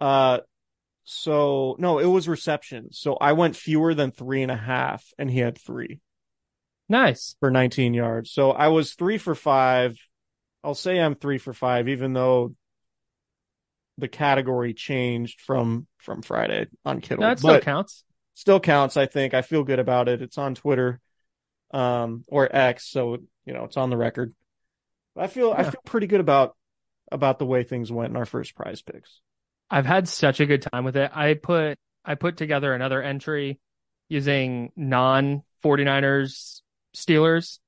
Uh, 0.00 0.38
so 1.04 1.76
no, 1.78 1.98
it 1.98 2.06
was 2.06 2.26
receptions. 2.26 2.98
So 2.98 3.14
I 3.14 3.32
went 3.34 3.54
fewer 3.54 3.94
than 3.94 4.10
three 4.10 4.42
and 4.42 4.50
a 4.50 4.56
half, 4.56 5.04
and 5.18 5.30
he 5.30 5.38
had 5.38 5.58
three 5.58 6.00
Nice. 6.90 7.36
for 7.40 7.50
19 7.50 7.94
yards. 7.94 8.32
So 8.32 8.50
I 8.50 8.68
was 8.68 8.94
three 8.94 9.16
for 9.16 9.34
five. 9.34 9.96
I'll 10.62 10.74
say 10.74 10.98
I'm 10.98 11.14
three 11.14 11.38
for 11.38 11.54
five, 11.54 11.88
even 11.88 12.12
though 12.12 12.54
the 13.96 14.08
category 14.08 14.74
changed 14.74 15.40
from 15.40 15.86
from 15.98 16.22
Friday 16.22 16.66
on 16.84 17.00
Kittle. 17.00 17.22
That 17.22 17.38
still 17.38 17.52
but 17.52 17.62
counts. 17.62 18.04
still 18.34 18.60
counts. 18.60 18.96
I 18.96 19.06
think 19.06 19.34
I 19.34 19.42
feel 19.42 19.62
good 19.62 19.78
about 19.78 20.08
it. 20.08 20.20
It's 20.20 20.36
on 20.36 20.54
Twitter, 20.54 21.00
um, 21.70 22.24
or 22.26 22.54
X, 22.54 22.88
so 22.88 23.18
you 23.44 23.54
know 23.54 23.64
it's 23.64 23.76
on 23.76 23.90
the 23.90 23.96
record. 23.96 24.34
I 25.16 25.28
feel 25.28 25.54
I 25.56 25.62
feel 25.62 25.80
pretty 25.84 26.08
good 26.08 26.20
about 26.20 26.56
about 27.12 27.38
the 27.38 27.46
way 27.46 27.62
things 27.62 27.92
went 27.92 28.10
in 28.10 28.16
our 28.16 28.26
first 28.26 28.54
prize 28.54 28.82
picks. 28.82 29.20
I've 29.70 29.86
had 29.86 30.08
such 30.08 30.40
a 30.40 30.46
good 30.46 30.62
time 30.62 30.84
with 30.84 30.96
it. 30.96 31.10
I 31.14 31.34
put 31.34 31.78
I 32.04 32.16
put 32.16 32.36
together 32.36 32.74
another 32.74 33.00
entry 33.02 33.60
using 34.08 34.72
non 34.76 35.42
49ers 35.64 36.59
Steelers. 36.94 37.58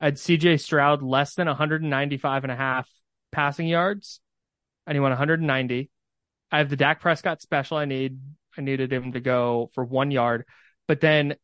I 0.00 0.06
had 0.06 0.14
CJ 0.14 0.60
Stroud 0.60 1.02
less 1.02 1.34
than 1.34 1.46
195 1.46 2.44
and 2.44 2.52
a 2.52 2.56
half 2.56 2.88
passing 3.32 3.66
yards. 3.66 4.20
And 4.86 4.96
he 4.96 5.00
went 5.00 5.12
190. 5.12 5.90
I 6.50 6.58
have 6.58 6.70
the 6.70 6.76
Dak 6.76 7.00
Prescott 7.00 7.42
special 7.42 7.76
I 7.76 7.84
need. 7.84 8.18
I 8.56 8.62
needed 8.62 8.92
him 8.92 9.12
to 9.12 9.20
go 9.20 9.70
for 9.74 9.84
one 9.84 10.10
yard. 10.10 10.44
But 10.88 11.00
then 11.00 11.36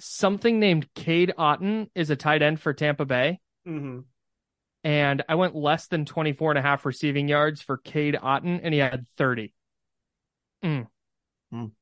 something 0.00 0.60
named 0.60 0.92
Cade 0.94 1.32
Otton 1.36 1.88
is 1.94 2.10
a 2.10 2.16
tight 2.16 2.42
end 2.42 2.60
for 2.60 2.72
Tampa 2.72 3.04
Bay. 3.04 3.40
Mm-hmm. 3.66 4.00
And 4.84 5.24
I 5.28 5.34
went 5.34 5.56
less 5.56 5.88
than 5.88 6.04
24 6.04 6.52
and 6.52 6.58
a 6.58 6.62
half 6.62 6.86
receiving 6.86 7.28
yards 7.28 7.60
for 7.60 7.76
Cade 7.76 8.14
Otton, 8.14 8.60
and 8.62 8.72
he 8.72 8.78
had 8.78 9.06
30. 9.16 9.52
Mm. 10.64 10.86
Mm. 11.52 11.72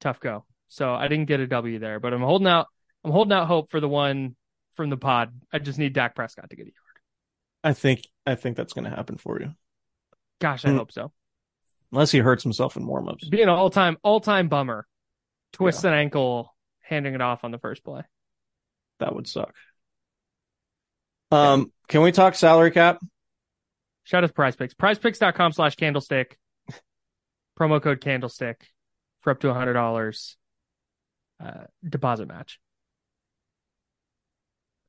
Tough 0.00 0.20
go. 0.20 0.44
So 0.68 0.92
I 0.94 1.08
didn't 1.08 1.26
get 1.26 1.40
a 1.40 1.46
W 1.46 1.78
there, 1.78 2.00
but 2.00 2.14
I'm 2.14 2.22
holding 2.22 2.48
out. 2.48 2.68
I'm 3.04 3.10
holding 3.10 3.32
out 3.32 3.46
hope 3.46 3.70
for 3.70 3.80
the 3.80 3.88
one 3.88 4.36
from 4.74 4.90
the 4.90 4.96
pod. 4.96 5.32
I 5.52 5.58
just 5.58 5.78
need 5.78 5.92
Dak 5.92 6.14
Prescott 6.14 6.50
to 6.50 6.56
get 6.56 6.62
a 6.66 6.70
yard. 6.70 6.76
I 7.64 7.72
think 7.72 8.06
I 8.26 8.34
think 8.34 8.56
that's 8.56 8.72
going 8.72 8.84
to 8.84 8.90
happen 8.90 9.16
for 9.18 9.40
you, 9.40 9.54
Gosh, 10.40 10.64
I 10.64 10.68
Mm. 10.70 10.76
hope 10.78 10.92
so. 10.92 11.12
unless 11.92 12.10
he 12.10 12.18
hurts 12.18 12.42
himself 12.42 12.76
in 12.76 12.86
warmups. 12.86 13.28
Be 13.30 13.42
an 13.42 13.48
all 13.48 13.70
time 13.70 13.96
all 14.02 14.20
time 14.20 14.48
bummer. 14.48 14.86
Twist 15.52 15.84
an 15.84 15.92
ankle, 15.92 16.54
handing 16.80 17.14
it 17.14 17.20
off 17.20 17.44
on 17.44 17.50
the 17.50 17.58
first 17.58 17.84
play. 17.84 18.02
That 19.00 19.14
would 19.14 19.26
suck. 19.28 19.54
Um, 21.30 21.72
can 21.88 22.02
we 22.02 22.12
talk 22.12 22.34
salary 22.34 22.70
cap? 22.70 22.98
Shout 24.04 24.24
out 24.24 24.28
to 24.28 24.32
Prize 24.32 24.56
Picks. 24.56 24.74
PrizePicks.com 24.74 25.52
slash 25.52 25.76
candlestick. 25.76 26.38
Promo 27.58 27.82
code 27.82 28.00
candlestick 28.00 28.66
for 29.20 29.30
up 29.30 29.40
to 29.40 29.50
a 29.50 29.54
hundred 29.54 29.74
dollars. 29.74 30.36
Uh, 31.38 31.64
deposit 31.86 32.26
match. 32.28 32.58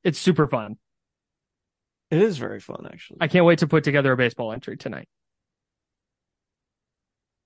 It's 0.04 0.18
super 0.18 0.46
fun. 0.46 0.76
It 2.10 2.22
is 2.22 2.38
very 2.38 2.60
fun, 2.60 2.86
actually. 2.86 3.18
I 3.20 3.28
can't 3.28 3.44
wait 3.44 3.60
to 3.60 3.66
put 3.66 3.82
together 3.82 4.12
a 4.12 4.16
baseball 4.16 4.52
entry 4.52 4.76
tonight. 4.76 5.08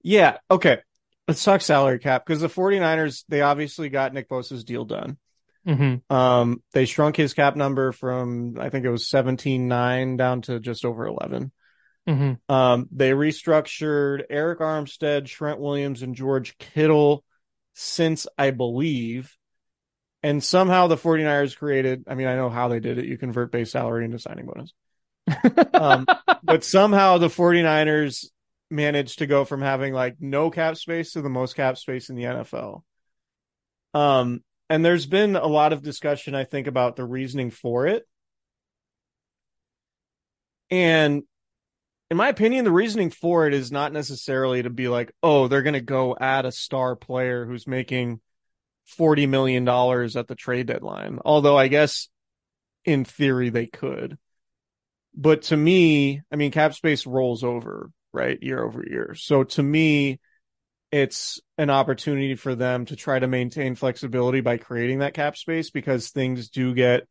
Yeah. 0.02 0.38
Okay. 0.50 0.78
Let's 1.26 1.44
talk 1.44 1.60
salary 1.60 1.98
cap 1.98 2.24
because 2.26 2.40
the 2.40 2.48
49ers, 2.48 3.24
they 3.28 3.42
obviously 3.42 3.88
got 3.88 4.12
Nick 4.12 4.28
Bosa's 4.28 4.64
deal 4.64 4.84
done. 4.84 5.18
Mm-hmm. 5.66 6.14
Um, 6.14 6.62
they 6.72 6.86
shrunk 6.86 7.16
his 7.16 7.34
cap 7.34 7.54
number 7.54 7.92
from, 7.92 8.56
I 8.58 8.70
think 8.70 8.84
it 8.84 8.90
was 8.90 9.06
17.9 9.08 10.16
down 10.16 10.42
to 10.42 10.60
just 10.60 10.84
over 10.84 11.06
11. 11.06 11.52
Mm-hmm. 12.08 12.52
Um, 12.52 12.88
they 12.90 13.10
restructured 13.10 14.30
Arik 14.30 14.58
Armstead, 14.58 15.26
Trent 15.26 15.60
Williams, 15.60 16.02
and 16.02 16.14
George 16.14 16.56
Kittle 16.56 17.22
since 17.74 18.26
I 18.38 18.50
believe. 18.50 19.36
And 20.22 20.42
somehow 20.42 20.88
the 20.88 20.96
49ers 20.96 21.56
created, 21.56 22.04
I 22.08 22.14
mean, 22.14 22.26
I 22.26 22.36
know 22.36 22.50
how 22.50 22.68
they 22.68 22.80
did 22.80 22.98
it. 22.98 23.06
You 23.06 23.16
convert 23.18 23.52
base 23.52 23.70
salary 23.70 24.04
into 24.04 24.18
signing 24.18 24.46
bonus. 24.46 24.72
Um, 25.74 26.06
but 26.42 26.64
somehow 26.64 27.18
the 27.18 27.28
49ers 27.28 28.26
managed 28.70 29.20
to 29.20 29.26
go 29.26 29.44
from 29.44 29.62
having 29.62 29.94
like 29.94 30.16
no 30.20 30.50
cap 30.50 30.76
space 30.76 31.12
to 31.12 31.22
the 31.22 31.28
most 31.28 31.54
cap 31.54 31.78
space 31.78 32.10
in 32.10 32.16
the 32.16 32.24
NFL. 32.24 32.82
Um, 33.94 34.42
and 34.68 34.84
there's 34.84 35.06
been 35.06 35.36
a 35.36 35.46
lot 35.46 35.72
of 35.72 35.82
discussion, 35.82 36.34
I 36.34 36.44
think, 36.44 36.66
about 36.66 36.96
the 36.96 37.04
reasoning 37.04 37.50
for 37.50 37.86
it. 37.86 38.06
And 40.70 41.22
in 42.10 42.16
my 42.16 42.28
opinion, 42.28 42.64
the 42.64 42.72
reasoning 42.72 43.10
for 43.10 43.46
it 43.46 43.54
is 43.54 43.72
not 43.72 43.92
necessarily 43.92 44.62
to 44.62 44.70
be 44.70 44.88
like, 44.88 45.12
oh, 45.22 45.48
they're 45.48 45.62
going 45.62 45.74
to 45.74 45.80
go 45.80 46.16
add 46.18 46.44
a 46.44 46.52
star 46.52 46.96
player 46.96 47.46
who's 47.46 47.66
making 47.66 48.20
$40 48.98 49.28
million 49.28 49.68
at 49.68 50.26
the 50.26 50.34
trade 50.34 50.66
deadline. 50.66 51.18
Although 51.24 51.56
I 51.56 51.68
guess 51.68 52.08
in 52.84 53.04
theory 53.04 53.50
they 53.50 53.66
could. 53.66 54.18
But 55.14 55.42
to 55.42 55.56
me, 55.56 56.22
I 56.32 56.36
mean, 56.36 56.50
cap 56.50 56.74
space 56.74 57.06
rolls 57.06 57.42
over, 57.42 57.90
right? 58.12 58.38
Year 58.40 58.62
over 58.62 58.84
year. 58.88 59.14
So 59.14 59.44
to 59.44 59.62
me, 59.62 60.20
it's 60.90 61.40
an 61.58 61.70
opportunity 61.70 62.34
for 62.34 62.54
them 62.54 62.86
to 62.86 62.96
try 62.96 63.18
to 63.18 63.26
maintain 63.26 63.74
flexibility 63.74 64.40
by 64.40 64.56
creating 64.56 65.00
that 65.00 65.14
cap 65.14 65.36
space 65.36 65.70
because 65.70 66.10
things 66.10 66.48
do 66.48 66.74
get 66.74 67.06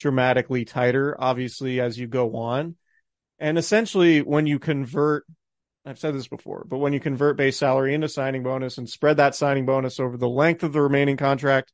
dramatically 0.00 0.64
tighter, 0.64 1.16
obviously, 1.18 1.80
as 1.80 1.98
you 1.98 2.06
go 2.06 2.36
on. 2.36 2.76
And 3.38 3.58
essentially, 3.58 4.22
when 4.22 4.46
you 4.46 4.58
convert, 4.58 5.24
I've 5.88 5.98
said 5.98 6.14
this 6.14 6.28
before, 6.28 6.66
but 6.68 6.78
when 6.78 6.92
you 6.92 7.00
convert 7.00 7.38
base 7.38 7.56
salary 7.56 7.94
into 7.94 8.10
signing 8.10 8.42
bonus 8.42 8.76
and 8.76 8.86
spread 8.86 9.16
that 9.16 9.34
signing 9.34 9.64
bonus 9.64 9.98
over 9.98 10.18
the 10.18 10.28
length 10.28 10.62
of 10.62 10.74
the 10.74 10.82
remaining 10.82 11.16
contract, 11.16 11.72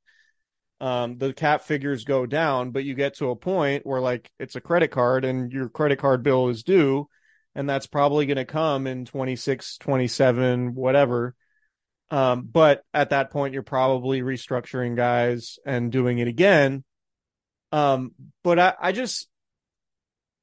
um, 0.80 1.18
the 1.18 1.32
cap 1.32 1.62
figures 1.62 2.04
go 2.04 2.24
down, 2.24 2.70
but 2.70 2.84
you 2.84 2.94
get 2.94 3.16
to 3.16 3.30
a 3.30 3.36
point 3.36 3.84
where 3.84 4.00
like 4.00 4.30
it's 4.38 4.54
a 4.54 4.60
credit 4.60 4.92
card 4.92 5.24
and 5.24 5.50
your 5.50 5.68
credit 5.68 5.98
card 5.98 6.22
bill 6.22 6.48
is 6.48 6.62
due, 6.62 7.08
and 7.56 7.68
that's 7.68 7.88
probably 7.88 8.26
going 8.26 8.36
to 8.36 8.44
come 8.44 8.86
in 8.86 9.04
26, 9.04 9.78
27, 9.78 10.76
whatever. 10.76 11.34
Um, 12.12 12.42
but 12.42 12.84
at 12.94 13.10
that 13.10 13.32
point, 13.32 13.52
you're 13.52 13.64
probably 13.64 14.22
restructuring 14.22 14.94
guys 14.94 15.58
and 15.66 15.90
doing 15.90 16.20
it 16.20 16.28
again. 16.28 16.84
Um, 17.72 18.12
but 18.44 18.60
I, 18.60 18.74
I 18.80 18.92
just, 18.92 19.28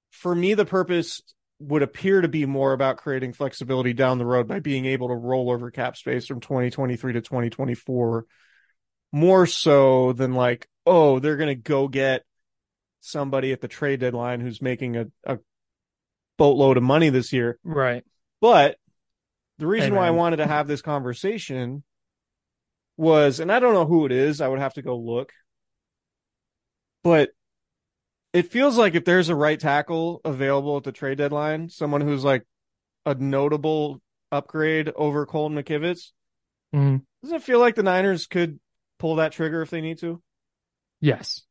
for 0.09 0.36
me, 0.36 0.55
the 0.55 0.65
purpose 0.65 1.22
would 1.62 1.84
appear 1.84 2.22
to 2.22 2.28
be 2.28 2.45
more 2.45 2.74
about 2.74 2.97
creating 2.97 3.34
flexibility 3.34 3.93
down 3.93 4.18
the 4.18 4.26
road 4.26 4.47
by 4.47 4.59
being 4.59 4.86
able 4.86 5.09
to 5.09 5.16
roll 5.16 5.51
over 5.51 5.72
cap 5.72 5.95
space 5.95 6.26
from 6.26 6.39
2023 6.39 7.14
to 7.14 7.22
2024 7.22 8.26
more 9.12 9.45
so 9.45 10.14
than 10.14 10.34
like, 10.34 10.68
oh, 10.86 11.20
they're 11.20 11.38
going 11.38 11.55
to 11.55 11.55
go 11.55 11.88
get 11.88 12.24
somebody 13.01 13.51
at 13.51 13.62
the 13.62 13.68
trade 13.68 13.99
deadline 13.99 14.39
who's 14.39 14.62
making 14.62 14.95
a, 14.95 15.05
a 15.26 15.39
boatload 16.38 16.78
of 16.78 16.84
money 16.84 17.09
this 17.09 17.34
year. 17.34 17.59
Right. 17.64 18.03
But 18.39 18.78
the 19.57 19.68
reason 19.68 19.91
Hey, 19.91 19.97
why 19.97 20.07
I 20.07 20.12
wanted 20.12 20.38
to 20.38 20.47
have 20.47 20.68
this 20.68 20.82
conversation 20.82 21.84
was, 22.97 23.39
and 23.39 23.51
I 23.51 23.59
don't 23.59 23.74
know 23.74 23.86
who 23.86 24.05
it 24.05 24.12
is, 24.12 24.41
I 24.41 24.47
would 24.47 24.59
have 24.59 24.74
to 24.76 24.82
go 24.82 24.97
look, 24.97 25.34
but 27.03 27.32
it 28.34 28.52
feels 28.52 28.78
like 28.78 28.96
if 28.96 29.06
there's 29.06 29.30
a 29.30 29.36
right 29.36 29.60
tackle 29.60 30.22
available 30.24 30.78
at 30.78 30.84
the 30.84 30.92
trade 30.92 31.18
deadline, 31.18 31.70
someone 31.70 32.02
who's 32.02 32.24
like 32.24 32.46
a 33.06 33.14
notable 33.16 34.02
upgrade 34.32 34.90
over 34.96 35.26
Colton 35.26 35.58
McKivitz, 35.58 36.12
Mhm. 36.74 37.04
doesn't 37.22 37.38
it 37.38 37.44
feel 37.44 37.60
like 37.60 37.76
the 37.76 37.84
Niners 37.84 38.28
could 38.28 38.60
pull 38.98 39.16
that 39.18 39.34
trigger 39.34 39.62
if 39.62 39.70
they 39.70 39.82
need 39.82 39.98
to? 40.00 40.22
Yes. 41.00 41.46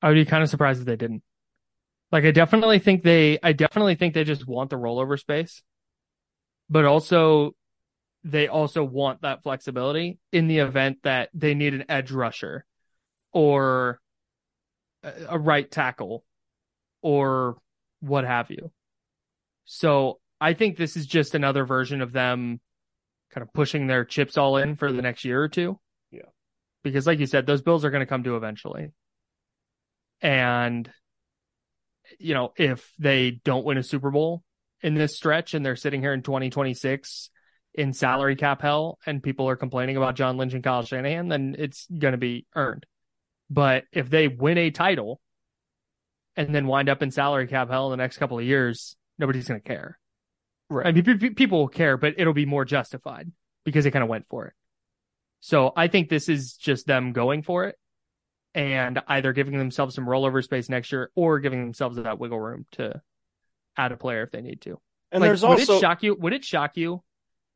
I 0.00 0.08
would 0.08 0.14
be 0.14 0.24
kind 0.24 0.42
of 0.42 0.48
surprised 0.48 0.80
if 0.80 0.86
they 0.86 0.96
didn't. 0.96 1.22
Like 2.10 2.24
I 2.24 2.30
definitely 2.30 2.78
think 2.78 3.02
they 3.02 3.38
I 3.42 3.52
definitely 3.52 3.96
think 3.96 4.14
they 4.14 4.24
just 4.24 4.46
want 4.46 4.70
the 4.70 4.76
rollover 4.76 5.18
space. 5.18 5.62
But 6.70 6.84
also 6.84 7.54
they 8.24 8.48
also 8.48 8.82
want 8.84 9.22
that 9.22 9.42
flexibility 9.42 10.18
in 10.32 10.48
the 10.48 10.58
event 10.58 10.98
that 11.02 11.28
they 11.34 11.54
need 11.54 11.74
an 11.74 11.84
edge 11.88 12.10
rusher 12.10 12.64
or 13.32 14.00
a 15.28 15.38
right 15.38 15.70
tackle 15.70 16.24
or 17.02 17.58
what 18.00 18.24
have 18.24 18.50
you. 18.50 18.70
So 19.64 20.20
I 20.40 20.54
think 20.54 20.76
this 20.76 20.96
is 20.96 21.06
just 21.06 21.34
another 21.34 21.64
version 21.64 22.00
of 22.00 22.12
them 22.12 22.60
kind 23.30 23.42
of 23.42 23.52
pushing 23.52 23.86
their 23.86 24.04
chips 24.04 24.38
all 24.38 24.56
in 24.56 24.76
for 24.76 24.92
the 24.92 25.02
next 25.02 25.24
year 25.24 25.42
or 25.42 25.48
two. 25.48 25.78
Yeah. 26.10 26.22
Because 26.82 27.06
like 27.06 27.18
you 27.18 27.26
said, 27.26 27.46
those 27.46 27.62
bills 27.62 27.84
are 27.84 27.90
going 27.90 28.00
to 28.00 28.06
come 28.06 28.22
due 28.22 28.36
eventually. 28.36 28.92
And 30.20 30.90
you 32.18 32.34
know, 32.34 32.52
if 32.56 32.90
they 32.98 33.30
don't 33.44 33.64
win 33.64 33.78
a 33.78 33.82
Super 33.82 34.10
Bowl 34.10 34.42
in 34.80 34.94
this 34.94 35.16
stretch 35.16 35.54
and 35.54 35.64
they're 35.64 35.76
sitting 35.76 36.00
here 36.00 36.14
in 36.14 36.22
2026 36.22 37.30
in 37.74 37.92
salary 37.92 38.36
cap 38.36 38.62
hell 38.62 38.98
and 39.06 39.22
people 39.22 39.48
are 39.48 39.56
complaining 39.56 39.96
about 39.96 40.16
John 40.16 40.36
Lynch 40.36 40.54
and 40.54 40.64
Kyle 40.64 40.82
Shanahan, 40.82 41.28
then 41.28 41.54
it's 41.58 41.86
going 41.86 42.12
to 42.12 42.18
be 42.18 42.46
earned. 42.54 42.86
But 43.50 43.84
if 43.92 44.10
they 44.10 44.28
win 44.28 44.58
a 44.58 44.70
title 44.70 45.20
and 46.36 46.54
then 46.54 46.66
wind 46.66 46.88
up 46.88 47.02
in 47.02 47.10
salary 47.10 47.46
cap 47.46 47.70
hell 47.70 47.86
in 47.86 47.98
the 47.98 48.02
next 48.02 48.18
couple 48.18 48.38
of 48.38 48.44
years, 48.44 48.96
nobody's 49.18 49.48
going 49.48 49.60
to 49.60 49.66
care. 49.66 49.98
Right. 50.70 50.86
I 50.86 50.92
mean, 50.92 51.04
pe- 51.04 51.16
pe- 51.16 51.30
people 51.30 51.60
will 51.60 51.68
care, 51.68 51.96
but 51.96 52.14
it'll 52.18 52.34
be 52.34 52.46
more 52.46 52.64
justified 52.64 53.30
because 53.64 53.84
they 53.84 53.90
kind 53.90 54.02
of 54.02 54.08
went 54.08 54.26
for 54.28 54.46
it. 54.46 54.54
So 55.40 55.72
I 55.76 55.88
think 55.88 56.08
this 56.08 56.28
is 56.28 56.54
just 56.54 56.86
them 56.86 57.12
going 57.12 57.42
for 57.42 57.64
it 57.66 57.76
and 58.54 59.00
either 59.06 59.32
giving 59.32 59.56
themselves 59.56 59.94
some 59.94 60.06
rollover 60.06 60.42
space 60.42 60.68
next 60.68 60.92
year 60.92 61.10
or 61.14 61.38
giving 61.38 61.60
themselves 61.60 61.96
that 61.96 62.18
wiggle 62.18 62.40
room 62.40 62.66
to 62.72 63.00
add 63.76 63.92
a 63.92 63.96
player 63.96 64.22
if 64.22 64.30
they 64.30 64.42
need 64.42 64.60
to. 64.62 64.78
And 65.10 65.20
Like, 65.20 65.28
there's 65.28 65.42
would 65.42 65.60
also 65.60 65.76
it 65.76 65.80
shock 65.80 66.02
you? 66.02 66.14
Would 66.14 66.32
it 66.32 66.44
shock 66.44 66.76
you 66.76 67.02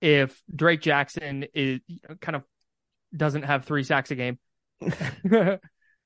if 0.01 0.41
Drake 0.55 0.81
Jackson 0.81 1.47
is 1.55 1.81
kind 2.21 2.37
of 2.37 2.45
doesn't 3.15 3.43
have 3.43 3.65
three 3.65 3.83
sacks 3.83 4.11
a 4.11 4.15
game? 4.15 4.39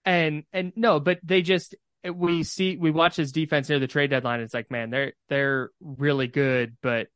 and 0.06 0.44
and 0.52 0.72
no, 0.76 1.00
but 1.00 1.18
they 1.22 1.42
just 1.42 1.74
we 2.10 2.44
see 2.44 2.76
we 2.76 2.90
watch 2.90 3.16
his 3.16 3.32
defense 3.32 3.68
near 3.68 3.80
the 3.80 3.88
trade 3.88 4.10
deadline. 4.10 4.40
It's 4.40 4.54
like, 4.54 4.70
man, 4.70 4.90
they're 4.90 5.12
they're 5.28 5.70
really 5.80 6.28
good, 6.28 6.76
but 6.80 7.08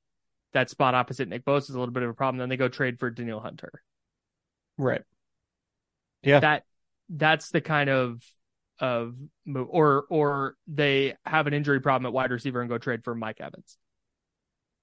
that 0.52 0.68
spot 0.68 0.94
opposite 0.96 1.28
Nick 1.28 1.44
Bosa 1.44 1.70
is 1.70 1.70
a 1.70 1.78
little 1.78 1.94
bit 1.94 2.02
of 2.02 2.10
a 2.10 2.14
problem. 2.14 2.38
Then 2.38 2.48
they 2.48 2.56
go 2.56 2.68
trade 2.68 2.98
for 2.98 3.08
Danielle 3.10 3.40
Hunter. 3.40 3.82
right. 4.76 5.02
Yeah. 6.22 6.40
That 6.40 6.64
that's 7.08 7.50
the 7.50 7.60
kind 7.60 7.88
of 7.88 8.22
of 8.80 9.14
move, 9.46 9.68
or 9.70 10.04
or 10.10 10.56
they 10.66 11.14
have 11.24 11.46
an 11.46 11.54
injury 11.54 11.80
problem 11.80 12.06
at 12.06 12.12
wide 12.12 12.30
receiver 12.30 12.60
and 12.60 12.68
go 12.68 12.78
trade 12.78 13.04
for 13.04 13.14
Mike 13.14 13.40
Evans. 13.40 13.78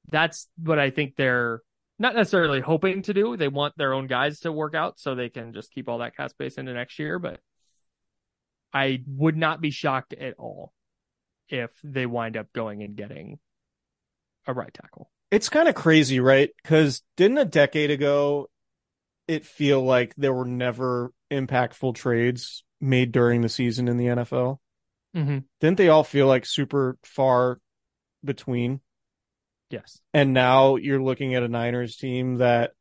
That's 0.09 0.47
what 0.57 0.79
I 0.79 0.89
think 0.89 1.15
they're 1.17 1.61
not 1.99 2.15
necessarily 2.15 2.61
hoping 2.61 3.01
to 3.03 3.13
do. 3.13 3.35
They 3.35 3.49
want 3.49 3.75
their 3.77 3.93
own 3.93 4.07
guys 4.07 4.39
to 4.41 4.51
work 4.51 4.73
out 4.73 4.99
so 4.99 5.15
they 5.15 5.29
can 5.29 5.53
just 5.53 5.71
keep 5.71 5.89
all 5.89 5.97
that 5.97 6.15
cap 6.15 6.29
space 6.29 6.57
into 6.57 6.73
next 6.73 6.97
year. 6.99 7.19
But 7.19 7.39
I 8.73 9.03
would 9.07 9.37
not 9.37 9.61
be 9.61 9.71
shocked 9.71 10.13
at 10.13 10.35
all 10.37 10.73
if 11.49 11.71
they 11.83 12.05
wind 12.05 12.37
up 12.37 12.51
going 12.53 12.83
and 12.83 12.95
getting 12.95 13.39
a 14.45 14.53
right 14.53 14.73
tackle. 14.73 15.09
It's 15.31 15.49
kind 15.49 15.67
of 15.67 15.75
crazy, 15.75 16.19
right? 16.19 16.49
Because 16.61 17.01
didn't 17.15 17.37
a 17.37 17.45
decade 17.45 17.91
ago 17.91 18.49
it 19.27 19.45
feel 19.45 19.83
like 19.83 20.13
there 20.15 20.33
were 20.33 20.45
never 20.45 21.11
impactful 21.31 21.95
trades 21.95 22.63
made 22.79 23.11
during 23.11 23.41
the 23.41 23.49
season 23.49 23.87
in 23.87 23.97
the 23.97 24.05
NFL? 24.05 24.59
Mm-hmm. 25.15 25.39
Didn't 25.59 25.77
they 25.77 25.89
all 25.89 26.03
feel 26.03 26.27
like 26.27 26.45
super 26.45 26.97
far 27.03 27.59
between? 28.23 28.81
Yes. 29.69 29.99
And 30.13 30.33
now 30.33 30.77
you're 30.77 31.01
looking 31.01 31.35
at 31.35 31.43
a 31.43 31.49
Niners 31.49 31.97
team 31.97 32.35
that 32.37 32.71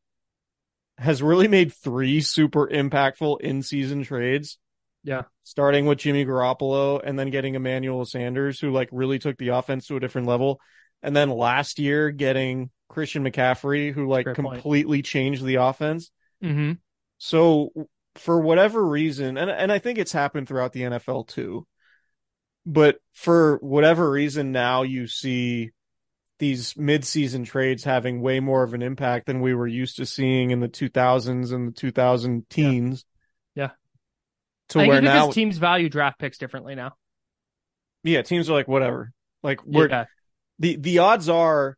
has 0.99 1.23
really 1.23 1.49
made 1.49 1.73
three 1.73 2.21
super 2.21 2.69
impactful 2.69 3.41
in 3.41 3.63
season 3.63 4.05
trades, 4.05 4.59
Yeah. 5.07 5.23
starting 5.45 5.87
with 5.87 5.99
Jimmy 5.99 6.27
Garoppolo 6.27 7.01
and 7.03 7.17
then 7.17 7.31
getting 7.31 7.55
Emmanuel 7.55 8.05
Sanders, 8.05 8.59
who 8.59 8.73
like 8.73 8.89
really 8.91 9.21
took 9.21 9.39
the 9.39 9.49
offense 9.51 9.87
to 9.87 9.97
a 9.97 10.01
different 10.01 10.27
level. 10.27 10.61
And 11.03 11.15
then 11.15 11.31
last 11.31 11.79
year 11.79 12.11
getting 12.11 12.71
Christian 12.89 13.25
McCaffrey, 13.25 13.93
who 13.93 14.09
like 14.09 14.25
Great 14.25 14.37
point. 14.37 14.55
completely 14.55 15.03
changed 15.03 15.45
the 15.45 15.57
offense. 15.57 16.11
Mm-hmm. 16.43 16.73
So 17.19 17.71
for 18.17 18.41
whatever 18.41 18.85
reason, 18.85 19.39
and 19.39 19.49
and 19.49 19.71
I 19.71 19.79
think 19.79 19.99
it's 19.99 20.13
happened 20.13 20.49
throughout 20.49 20.73
the 20.73 20.83
NFL 20.83 21.29
too, 21.29 21.67
but 22.67 22.97
for 23.15 23.59
whatever 23.63 24.11
reason 24.11 24.51
now 24.51 24.83
you 24.83 25.07
see 25.07 25.71
these 26.39 26.77
mid-season 26.77 27.45
trades 27.45 27.85
having 27.85 28.21
way 28.21 28.41
more 28.41 28.63
of 28.63 28.75
an 28.75 28.83
impact 28.83 29.27
than 29.27 29.41
we 29.41 29.55
were 29.55 29.67
used 29.67 29.97
to 29.97 30.05
seeing 30.07 30.51
in 30.51 30.61
the 30.61 30.69
2000s 30.69 31.53
and 31.53 31.69
the 31.69 31.73
2000 31.73 32.51
teens. 32.51 33.05
Yeah. 33.07 33.13
To 34.71 34.81
I 34.81 34.89
where 34.89 35.01
now, 35.01 35.31
teams 35.31 35.59
value 35.59 35.89
draft 35.89 36.19
picks 36.19 36.39
differently 36.39 36.75
now. 36.75 36.95
yeah, 38.03 38.23
teams 38.23 38.51
are 38.51 38.53
like 38.55 38.69
whatever. 38.69 39.13
Like 39.43 39.65
we're 39.65 39.89
yeah. 39.89 40.05
the 40.59 40.77
the 40.77 40.99
odds 40.99 41.29
are 41.29 41.77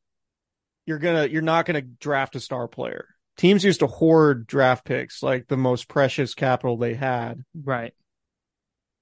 you're 0.87 0.99
gonna 0.99 1.27
you're 1.27 1.43
not 1.43 1.67
gonna 1.67 1.83
draft 1.83 2.37
a 2.37 2.41
star 2.41 2.67
player. 2.69 3.07
Teams 3.37 3.63
used 3.63 3.81
to 3.81 3.87
hoard 3.87 4.47
draft 4.47 4.85
picks 4.85 5.23
like 5.23 5.47
the 5.49 5.57
most 5.57 5.87
precious 5.89 6.35
capital 6.35 6.77
they 6.77 6.95
had. 6.95 7.43
Right. 7.55 7.93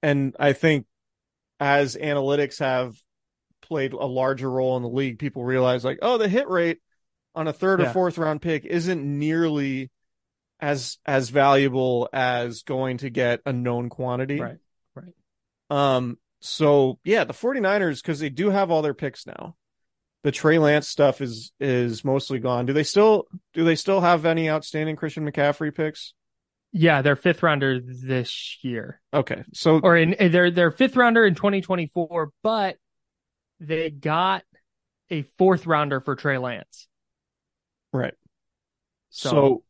and 0.03 0.35
I 0.39 0.53
think 0.53 0.85
as 1.59 1.95
analytics 1.95 2.59
have 2.59 2.95
played 3.61 3.93
a 3.93 4.05
larger 4.05 4.49
role 4.51 4.77
in 4.77 4.83
the 4.83 4.89
league, 4.89 5.17
people 5.17 5.43
realize 5.43 5.83
like, 5.83 5.99
oh, 6.01 6.17
the 6.17 6.27
hit 6.29 6.47
rate 6.49 6.79
on 7.33 7.47
a 7.47 7.53
third 7.53 7.79
Yeah. 7.79 7.89
or 7.89 7.93
fourth 7.93 8.17
round 8.17 8.41
pick 8.41 8.65
isn't 8.65 9.03
nearly 9.03 9.89
as 10.59 10.97
as 11.05 11.29
valuable 11.29 12.09
as 12.13 12.63
going 12.63 12.97
to 12.99 13.09
get 13.09 13.41
a 13.45 13.53
known 13.53 13.89
quantity. 13.89 14.39
Right. 14.39 14.57
Right. 14.95 15.13
Um 15.69 16.17
so 16.41 16.99
yeah, 17.03 17.23
the 17.23 17.33
49ers 17.33 18.03
cuz 18.03 18.19
they 18.19 18.29
do 18.29 18.49
have 18.49 18.71
all 18.71 18.81
their 18.81 18.93
picks 18.93 19.25
now. 19.25 19.55
The 20.23 20.31
Trey 20.31 20.59
Lance 20.59 20.87
stuff 20.87 21.21
is 21.21 21.51
is 21.59 22.03
mostly 22.03 22.39
gone. 22.39 22.65
Do 22.65 22.73
they 22.73 22.83
still 22.83 23.27
do 23.53 23.63
they 23.63 23.75
still 23.75 24.01
have 24.01 24.25
any 24.25 24.49
outstanding 24.49 24.95
Christian 24.95 25.29
McCaffrey 25.29 25.73
picks? 25.73 26.13
Yeah, 26.73 27.01
they're 27.01 27.15
fifth 27.15 27.43
rounder 27.43 27.79
this 27.79 28.57
year. 28.61 29.01
Okay. 29.13 29.43
So 29.53 29.79
Or 29.79 29.95
in 29.97 30.15
they're 30.31 30.51
they're 30.51 30.71
fifth 30.71 30.95
rounder 30.95 31.25
in 31.25 31.35
2024, 31.35 32.31
but 32.43 32.77
they 33.59 33.89
got 33.89 34.43
a 35.09 35.23
fourth 35.37 35.65
rounder 35.65 36.01
for 36.01 36.15
Trey 36.15 36.37
Lance. 36.37 36.87
right. 37.93 38.13
So, 39.09 39.29
So, 39.29 39.63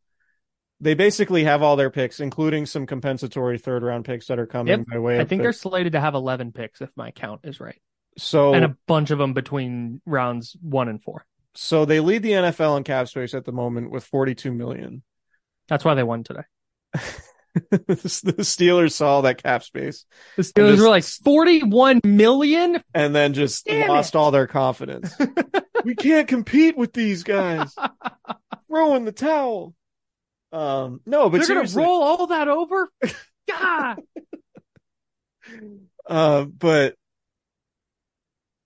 they 0.79 0.93
basically 0.93 1.43
have 1.45 1.63
all 1.63 1.75
their 1.75 1.89
picks, 1.89 2.19
including 2.19 2.65
some 2.65 2.85
compensatory 2.85 3.57
third 3.57 3.83
round 3.83 4.05
picks 4.05 4.27
that 4.27 4.37
are 4.39 4.45
coming 4.45 4.79
Yep. 4.79 4.87
by 4.91 4.99
way 4.99 5.19
I 5.19 5.25
think 5.25 5.39
the- 5.39 5.43
they're 5.43 5.53
slated 5.53 5.93
to 5.93 5.99
have 5.99 6.13
11 6.13 6.51
picks 6.51 6.81
if 6.81 6.91
my 6.95 7.11
count 7.11 7.41
is 7.43 7.59
right. 7.59 7.81
so 8.17 8.53
and 8.53 8.65
a 8.65 8.75
bunch 8.87 9.11
of 9.11 9.17
them 9.19 9.33
between 9.33 10.01
rounds 10.05 10.55
1 10.61 10.87
and 10.89 11.01
4. 11.01 11.25
so 11.55 11.85
they 11.85 11.99
lead 11.99 12.21
the 12.23 12.31
NFL 12.33 12.77
in 12.77 12.83
cap 12.83 13.07
space 13.07 13.33
at 13.33 13.45
the 13.45 13.51
moment 13.51 13.89
with 13.91 14.03
42 14.03 14.51
million. 14.51 15.03
That's 15.67 15.83
why 15.83 15.95
they 15.95 16.03
won 16.03 16.23
today. 16.23 16.43
the 17.71 18.35
Steelers 18.39 18.91
saw 18.93 19.21
that 19.21 19.41
cap 19.41 19.63
space 19.63 20.05
The 20.35 20.43
Steelers 20.43 20.71
just- 20.73 20.81
were 20.83 20.89
like 20.89 21.03
41 21.03 22.01
million. 22.03 22.81
and 22.93 23.15
then 23.15 23.33
just 23.33 23.65
Damn 23.65 23.87
lost 23.89 24.13
it. 24.13 24.17
all 24.17 24.29
their 24.31 24.45
confidence. 24.47 25.15
we 25.83 25.95
can't 25.95 26.27
compete 26.27 26.77
with 26.77 26.93
these 26.93 27.23
guys. 27.23 27.73
Throw 28.69 28.95
in 28.95 29.05
the 29.05 29.11
towel. 29.11 29.73
Um, 30.57 31.01
no, 31.05 31.29
but 31.29 31.45
They're 31.45 31.55
going 31.55 31.67
to 31.67 31.77
roll 31.77 32.01
all 32.01 32.27
that 32.27 32.47
over? 32.47 32.89
God. 33.47 34.01
Uh, 36.09 36.45
but 36.45 36.95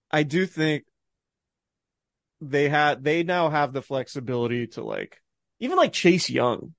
I 0.09 0.23
do 0.23 0.45
think 0.45 0.85
they 2.39 2.69
had 2.69 3.03
they 3.03 3.23
now 3.23 3.49
have 3.49 3.73
the 3.73 3.81
flexibility 3.81 4.67
to 4.67 4.83
like 4.83 5.21
even 5.59 5.75
like 5.75 5.91
Chase 5.91 6.29
Young. 6.29 6.73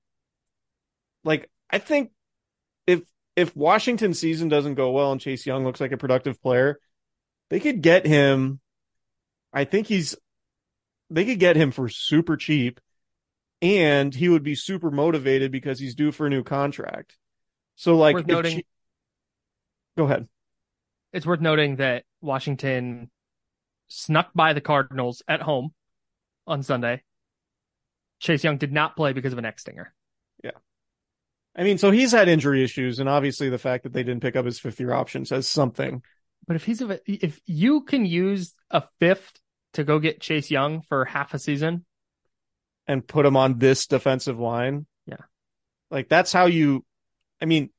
Like 1.23 1.47
I 1.69 1.77
think 1.77 2.09
if 2.87 3.03
if 3.35 3.55
Washington 3.55 4.15
season 4.15 4.49
doesn't 4.49 4.75
go 4.75 4.91
well 4.91 5.11
and 5.11 5.21
Chase 5.21 5.45
Young 5.45 5.63
looks 5.63 5.79
like 5.79 5.91
a 5.91 5.97
productive 5.97 6.41
player, 6.41 6.79
they 7.51 7.59
could 7.59 7.83
get 7.83 8.07
him. 8.07 8.59
I 9.53 9.65
think 9.65 9.85
he's 9.85 10.15
they 11.11 11.23
could 11.23 11.39
get 11.39 11.55
him 11.55 11.69
for 11.69 11.87
super 11.87 12.35
cheap 12.35 12.79
and 13.63 14.13
he 14.13 14.27
would 14.27 14.43
be 14.43 14.55
super 14.55 14.91
motivated 14.91 15.49
because 15.49 15.79
he's 15.79 15.95
due 15.95 16.11
for 16.11 16.27
a 16.27 16.29
new 16.29 16.43
contract. 16.43 17.17
So 17.75 17.95
like 17.95 18.13
Worth 18.13 18.27
noting- 18.27 18.59
Ch- 18.59 18.65
Go 19.97 20.03
ahead. 20.03 20.27
It's 21.13 21.25
worth 21.25 21.39
noting 21.39 21.77
that 21.77 22.03
Washington 22.21 23.09
snuck 23.87 24.31
by 24.35 24.53
the 24.53 24.61
Cardinals 24.61 25.21
at 25.27 25.41
home 25.41 25.73
on 26.45 26.61
Sunday. 26.63 27.03
Chase 28.19 28.43
Young 28.43 28.57
did 28.57 28.73
not 28.73 28.95
play 28.95 29.13
because 29.13 29.31
of 29.31 29.39
an 29.39 29.45
X 29.45 29.61
stinger. 29.61 29.93
Yeah. 30.43 30.51
I 31.55 31.63
mean, 31.63 31.77
so 31.77 31.91
he's 31.91 32.11
had 32.11 32.27
injury 32.27 32.63
issues, 32.63 32.99
and 32.99 33.07
obviously 33.07 33.49
the 33.49 33.59
fact 33.59 33.83
that 33.83 33.93
they 33.93 34.03
didn't 34.03 34.21
pick 34.23 34.35
up 34.35 34.45
his 34.45 34.59
fifth 34.59 34.79
year 34.79 34.91
option 34.91 35.23
says 35.25 35.47
something. 35.47 36.01
But 36.47 36.55
if 36.57 36.65
he's 36.65 36.81
a, 36.81 36.99
if 37.05 37.39
you 37.45 37.81
can 37.81 38.05
use 38.05 38.53
a 38.71 38.83
fifth 38.99 39.39
to 39.73 39.83
go 39.83 39.99
get 39.99 40.19
Chase 40.19 40.49
Young 40.51 40.81
for 40.81 41.05
half 41.05 41.33
a 41.33 41.39
season, 41.39 41.85
And 42.87 43.07
put 43.07 43.25
him 43.25 43.37
on 43.37 43.59
this 43.59 43.87
defensive 43.87 44.39
line. 44.39 44.85
Yeah. 45.05 45.17
Like 45.89 46.09
that's 46.09 46.33
how 46.33 46.47
you 46.47 46.83
I 47.41 47.45
mean, 47.45 47.69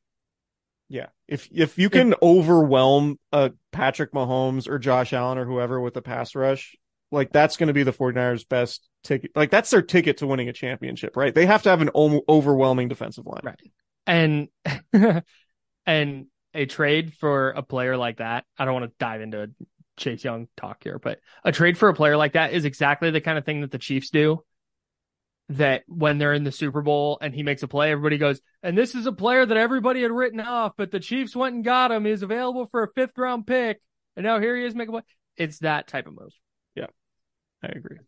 yeah. 0.89 1.07
If 1.29 1.49
if 1.53 1.79
you 1.79 1.91
can 1.91 2.15
overwhelm 2.23 3.19
uh 3.33 3.51
Patrick 3.73 4.13
Mahomes 4.13 4.69
or 4.69 4.79
Josh 4.79 5.13
Allen 5.13 5.39
or 5.39 5.45
whoever 5.45 5.81
with 5.81 5.97
a 5.97 6.03
pass 6.03 6.35
rush, 6.35 6.77
like 7.11 7.33
that's 7.33 7.57
going 7.57 7.67
to 7.69 7.73
be 7.73 7.83
the 7.83 7.93
49ers 7.93 8.49
best 8.49 8.89
ticket. 9.03 9.31
Like 9.35 9.51
that's 9.51 9.71
their 9.71 9.83
ticket 9.83 10.19
to 10.19 10.27
winning 10.27 10.49
a 10.49 10.53
championship, 10.53 11.17
right? 11.17 11.35
They 11.35 11.47
have 11.47 11.63
to 11.63 11.71
have 11.71 11.81
an 11.81 11.91
o- 11.95 12.23
overwhelming 12.29 12.89
defensive 12.89 13.27
line. 13.27 13.43
Right. 13.43 13.61
and 14.07 14.49
and 15.87 16.27
a 16.55 16.67
trade 16.67 17.15
for 17.15 17.51
a 17.51 17.63
player 17.63 17.97
like 17.97 18.19
that, 18.19 18.45
I 18.59 18.65
don't 18.65 18.75
want 18.75 18.87
to 18.87 18.93
dive 18.99 19.21
into 19.21 19.51
Chase 19.97 20.25
Young 20.25 20.49
talk 20.57 20.83
here, 20.83 20.99
but 20.99 21.21
a 21.45 21.53
trade 21.53 21.79
for 21.79 21.89
a 21.89 21.95
player 21.95 22.17
like 22.17 22.33
that 22.35 22.53
is 22.53 22.65
exactly 22.65 23.11
the 23.11 23.21
kind 23.21 23.39
of 23.39 23.45
thing 23.45 23.61
that 23.63 23.71
the 23.71 23.79
Chiefs 23.79 24.11
do. 24.11 24.45
That 25.51 25.83
when 25.87 26.17
they're 26.17 26.33
in 26.33 26.45
the 26.45 26.51
Super 26.51 26.81
Bowl 26.81 27.19
and 27.21 27.35
he 27.35 27.43
makes 27.43 27.63
a 27.63 27.69
play, 27.69 27.91
everybody 27.93 28.17
goes, 28.17 28.41
and 28.63 28.79
this 28.79 28.95
is 28.95 29.05
a 29.05 29.13
player 29.13 29.45
that 29.45 29.57
everybody 29.59 30.01
had 30.01 30.11
written 30.11 30.41
off, 30.41 30.73
but 30.79 30.91
the 30.91 31.01
Chiefs 31.01 31.37
went 31.37 31.55
and 31.55 31.63
got 31.63 31.93
him. 31.93 32.07
He's 32.07 32.23
available 32.23 32.65
for 32.65 32.83
a 32.83 32.89
fifth 32.95 33.19
round 33.19 33.47
pick. 33.47 33.83
And 34.17 34.25
now 34.25 34.41
here 34.41 34.57
he 34.57 34.65
is 34.65 34.75
making 34.75 34.95
a 34.95 35.01
play. 35.01 35.07
It's 35.37 35.59
that 35.59 35.87
type 35.87 36.07
of 36.07 36.15
move. 36.15 36.33
Yeah, 36.75 36.87
I 37.63 37.69
agree. 37.69 37.99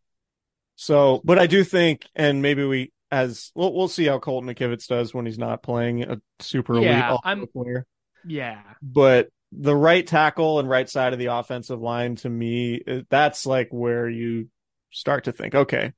So, 0.77 1.21
but 1.25 1.39
I 1.39 1.47
do 1.47 1.63
think, 1.63 2.07
and 2.15 2.41
maybe 2.41 2.65
we, 2.65 2.93
as 3.11 3.53
we'll, 3.55 3.75
we'll 3.75 3.89
see 3.89 4.07
how 4.07 4.19
Colton 4.19 4.49
McKivitz 4.49 4.87
does 4.87 5.13
when 5.13 5.27
he's 5.27 5.39
not 5.39 5.63
playing 5.63 6.05
a 6.05 6.21
super 6.41 6.73
elite 6.75 6.89
Yeah, 6.89 7.11
all-pro 7.11 7.31
I'm- 7.31 7.47
player. 7.53 7.87
Yeah. 8.27 8.63
But 8.81 9.29
the 9.53 9.77
right 9.77 10.07
tackle 10.07 10.59
and 10.59 10.71
right 10.71 10.89
side 10.89 11.13
of 11.13 11.19
the 11.19 11.27
offensive 11.27 11.81
line, 11.83 12.17
to 12.17 12.31
me, 12.31 12.81
that's 13.11 13.45
like 13.45 13.69
where 13.71 14.09
you 14.09 14.49
start 14.91 15.25
to 15.25 15.33
think, 15.33 15.55
okay, 15.55 15.93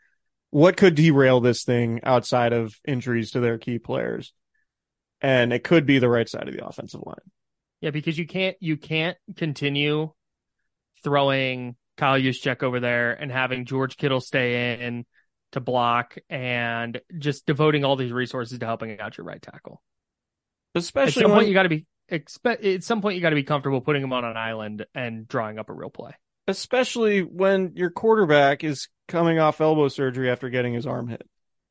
what 0.51 0.77
could 0.77 0.95
derail 0.95 1.41
this 1.41 1.65
thing 1.65 2.01
outside 2.03 2.53
of 2.53 2.75
injuries 2.87 3.33
to 3.33 3.41
their 3.41 3.59
key 3.59 3.79
players? 3.79 4.33
And 5.21 5.53
it 5.53 5.65
could 5.65 5.85
be 5.85 5.99
the 5.99 6.09
right 6.09 6.29
side 6.29 6.49
of 6.49 6.55
the 6.55 6.67
offensive 6.67 7.01
line. 7.05 7.17
Yeah, 7.81 7.91
because 7.91 8.19
you 8.19 8.27
can't 8.27 8.57
you 8.61 8.77
can't 8.77 9.17
continue 9.37 10.13
throwing 11.05 11.77
Kyle 11.97 12.19
Juszczyk 12.19 12.63
over 12.63 12.81
there 12.81 13.13
and 13.13 13.31
having 13.31 13.65
George 13.65 13.97
Kittle 13.97 14.21
stay 14.21 14.85
in 14.85 15.05
to 15.53 15.61
block 15.61 16.17
and 16.29 17.01
just 17.19 17.47
devoting 17.47 17.85
all 17.85 17.97
these 17.97 18.13
resources 18.13 18.59
to 18.59 18.67
helping 18.67 18.99
out 19.01 19.17
your 19.17 19.25
right 19.25 19.41
tackle. 19.41 19.83
Especially 20.75 21.03
At 21.03 21.09
Especially 21.09 21.23
some 21.23 21.31
when, 21.31 21.39
point, 21.41 21.49
you 21.49 21.55
got 21.55 21.63
to 21.65 21.69
be 21.69 21.87
expect. 22.09 22.65
At 22.65 22.85
some 22.85 23.01
point, 23.01 23.17
you 23.17 23.23
got 23.23 23.31
to 23.31 23.37
be 23.37 23.43
comfortable 23.45 23.81
putting 23.81 24.03
him 24.03 24.13
on 24.13 24.25
an 24.25 24.37
island 24.37 24.87
and 24.95 25.27
drawing 25.27 25.59
up 25.59 25.71
a 25.71 25.73
real 25.73 25.91
play. 25.91 26.13
Especially 26.49 27.21
when 27.21 27.73
your 27.77 27.91
quarterback 27.91 28.65
is 28.65 28.89
coming 29.07 29.39
off 29.39 29.61
elbow 29.61 29.89
surgery 29.89 30.31
after 30.31 30.49
getting 30.49 30.75
his 30.75 30.87
arm 30.87 31.07
hit. 31.07 31.23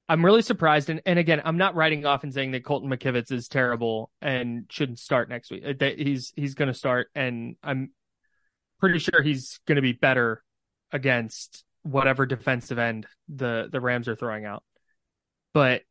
I'm 0.07 0.23
really 0.23 0.41
surprised, 0.41 0.89
and, 0.89 1.01
and 1.05 1.19
again, 1.19 1.41
I'm 1.43 1.57
not 1.57 1.75
writing 1.75 2.05
off 2.05 2.23
and 2.23 2.33
saying 2.33 2.51
that 2.51 2.63
Colton 2.63 2.89
McKivitz 2.89 3.29
is 3.31 3.49
terrible 3.49 4.09
and 4.21 4.65
shouldn't 4.69 4.99
start 4.99 5.27
next 5.27 5.51
week. 5.51 5.79
That 5.79 5.99
he's 5.99 6.31
he's 6.35 6.53
going 6.53 6.69
to 6.69 6.73
start, 6.73 7.09
and 7.13 7.57
I'm 7.61 7.91
pretty 8.79 8.99
sure 8.99 9.21
he's 9.21 9.59
going 9.67 9.75
to 9.75 9.81
be 9.81 9.91
better 9.91 10.43
against 10.93 11.65
whatever 11.83 12.25
defensive 12.25 12.77
end 12.77 13.05
the 13.27 13.67
the 13.69 13.81
Rams 13.81 14.07
are 14.07 14.15
throwing 14.15 14.45
out. 14.45 14.63
But 15.53 15.81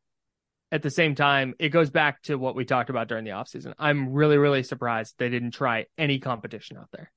at 0.71 0.81
the 0.81 0.89
same 0.89 1.13
time, 1.13 1.53
it 1.59 1.69
goes 1.69 1.91
back 1.91 2.23
to 2.23 2.37
what 2.37 2.55
we 2.55 2.65
talked 2.65 2.89
about 2.89 3.07
during 3.07 3.23
the 3.23 3.31
offseason. 3.31 3.73
I'm 3.77 4.13
really 4.13 4.39
really 4.39 4.63
surprised 4.63 5.13
they 5.19 5.29
didn't 5.29 5.51
try 5.51 5.85
any 5.95 6.17
competition 6.17 6.77
out 6.77 6.89
there, 6.91 7.11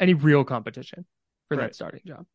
any 0.00 0.14
real 0.14 0.44
competition 0.44 1.04
for 1.48 1.56
Right. 1.56 1.64
that 1.68 1.74
starting 1.74 2.00
job. 2.06 2.26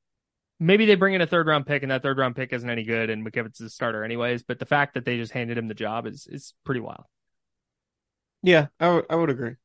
Maybe 0.60 0.86
they 0.86 0.96
bring 0.96 1.14
in 1.14 1.22
a 1.22 1.28
third 1.28 1.48
round 1.48 1.66
pick 1.66 1.82
and 1.84 1.92
that 1.92 2.04
third 2.04 2.18
round 2.18 2.36
pick 2.36 2.54
isn't 2.54 2.70
any 2.70 2.84
good 2.84 3.10
and 3.10 3.26
McKivitz 3.26 3.56
is 3.56 3.68
a 3.68 3.70
starter 3.70 4.04
anyways, 4.04 4.44
but 4.44 4.60
the 4.60 4.66
fact 4.66 4.94
that 4.94 5.04
they 5.06 5.18
just 5.18 5.32
handed 5.34 5.58
him 5.58 5.68
the 5.68 5.74
job 5.74 6.06
is 6.08 6.28
is 6.28 6.54
pretty 6.64 6.80
wild. 6.82 7.04
Yeah, 8.42 8.68
I 8.80 8.94
would- 8.96 9.06
I 9.10 9.16
would 9.16 9.30
agree. 9.30 9.56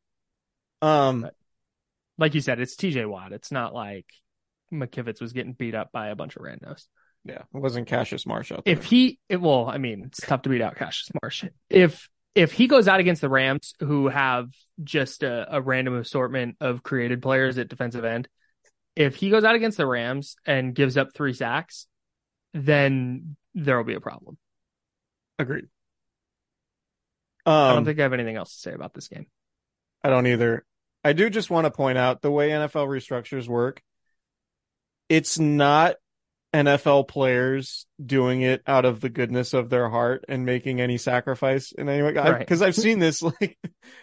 Um, 0.83 1.25
Right. 1.25 1.33
Like 2.21 2.35
you 2.35 2.41
said, 2.41 2.59
it's 2.59 2.75
TJ 2.75 3.07
Watt. 3.09 3.33
It's 3.33 3.53
not 3.53 3.75
like 3.75 4.07
McKivitz 4.73 5.21
was 5.21 5.33
getting 5.33 5.53
beat 5.53 5.75
up 5.75 5.93
by 5.93 6.09
a 6.09 6.17
bunch 6.17 6.35
of 6.37 6.43
randos. 6.43 6.87
yeah, 7.25 7.43
it 7.43 7.47
wasn't 7.53 7.87
Cassius 7.87 8.27
Marsh 8.27 8.51
out 8.53 8.65
there. 8.65 8.73
If 8.73 8.85
he 8.85 9.19
it, 9.29 9.41
well, 9.41 9.67
I 9.69 9.79
mean, 9.79 10.05
it's 10.07 10.21
tough 10.21 10.43
to 10.43 10.49
beat 10.49 10.63
out 10.63 10.77
Cassius 10.77 11.11
Marsh. 11.23 11.45
If 11.71 12.09
if 12.39 12.53
he 12.53 12.69
goes 12.69 12.87
out 12.87 13.01
against 13.01 13.21
the 13.21 13.29
Rams 13.29 13.75
who 13.81 14.07
have 14.07 14.51
just 14.85 15.25
a, 15.25 15.57
a 15.57 15.61
random 15.61 15.97
assortment 15.97 16.57
of 16.61 16.85
created 16.85 17.21
players 17.21 17.59
at 17.59 17.69
defensive 17.69 18.05
end, 18.05 18.29
if 18.95 19.17
he 19.17 19.29
goes 19.29 19.43
out 19.43 19.57
against 19.57 19.77
the 19.77 19.87
Rams 19.87 20.37
and 20.47 20.73
gives 20.73 20.97
up 20.97 21.13
three 21.13 21.33
sacks, 21.33 21.89
then 22.55 23.37
there 23.55 23.77
will 23.77 23.83
be 23.83 23.95
a 23.95 24.01
problem. 24.01 24.39
Agreed. 25.41 25.65
I 27.45 27.71
Um, 27.71 27.75
don't 27.75 27.85
think 27.87 27.99
I 27.99 28.03
have 28.03 28.13
anything 28.13 28.37
else 28.37 28.53
to 28.55 28.61
say 28.61 28.73
about 28.73 28.95
this 28.95 29.09
game. 29.09 29.27
I 30.05 30.09
don't 30.11 30.29
either. 30.29 30.65
I 31.03 31.15
do 31.15 31.31
just 31.31 31.51
want 31.51 31.65
to 31.65 31.73
point 31.73 31.99
out 31.99 32.23
the 32.23 32.31
way 32.31 32.51
NFL 32.51 32.87
restructures 32.87 33.49
work. 33.49 33.83
It's 35.09 35.41
not 35.41 35.97
NFL 36.55 37.09
players 37.09 37.87
doing 38.05 38.41
it 38.41 38.63
out 38.67 38.85
of 38.87 39.01
the 39.01 39.11
goodness 39.11 39.53
of 39.53 39.69
their 39.69 39.89
heart 39.91 40.25
and 40.29 40.47
making 40.47 40.81
any 40.81 40.97
sacrifice 40.97 41.73
in 41.73 41.89
any 41.89 42.03
way. 42.03 42.13
Right. 42.15 42.39
Because 42.39 42.63
I've 42.63 42.75
seen 42.75 42.99
this, 42.99 43.23
like, 43.41 43.59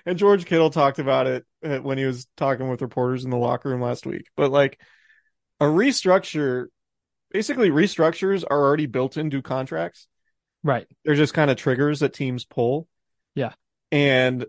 and 0.05 0.17
George 0.17 0.45
Kittle 0.45 0.69
talked 0.69 0.99
about 0.99 1.25
it 1.27 1.45
uh, 1.63 1.77
when 1.79 1.97
he 1.97 2.05
was 2.05 2.27
talking 2.37 2.69
with 2.69 2.81
reporters 2.81 3.25
in 3.25 3.31
the 3.31 3.37
locker 3.37 3.69
room 3.69 3.81
last 3.81 4.05
week. 4.05 4.27
But 4.37 4.51
like, 4.51 4.79
a 5.59 5.65
restructure, 5.65 6.65
basically, 7.31 7.69
restructures 7.69 8.43
are 8.49 8.61
already 8.63 8.85
built 8.87 9.17
into 9.17 9.41
contracts 9.41 10.07
Right. 10.63 10.87
they're 11.03 11.15
just 11.15 11.33
kind 11.33 11.49
of 11.51 11.57
triggers 11.57 11.99
that 12.01 12.13
teams 12.13 12.43
pull. 12.43 12.87
Yeah. 13.35 13.53
And 13.91 14.45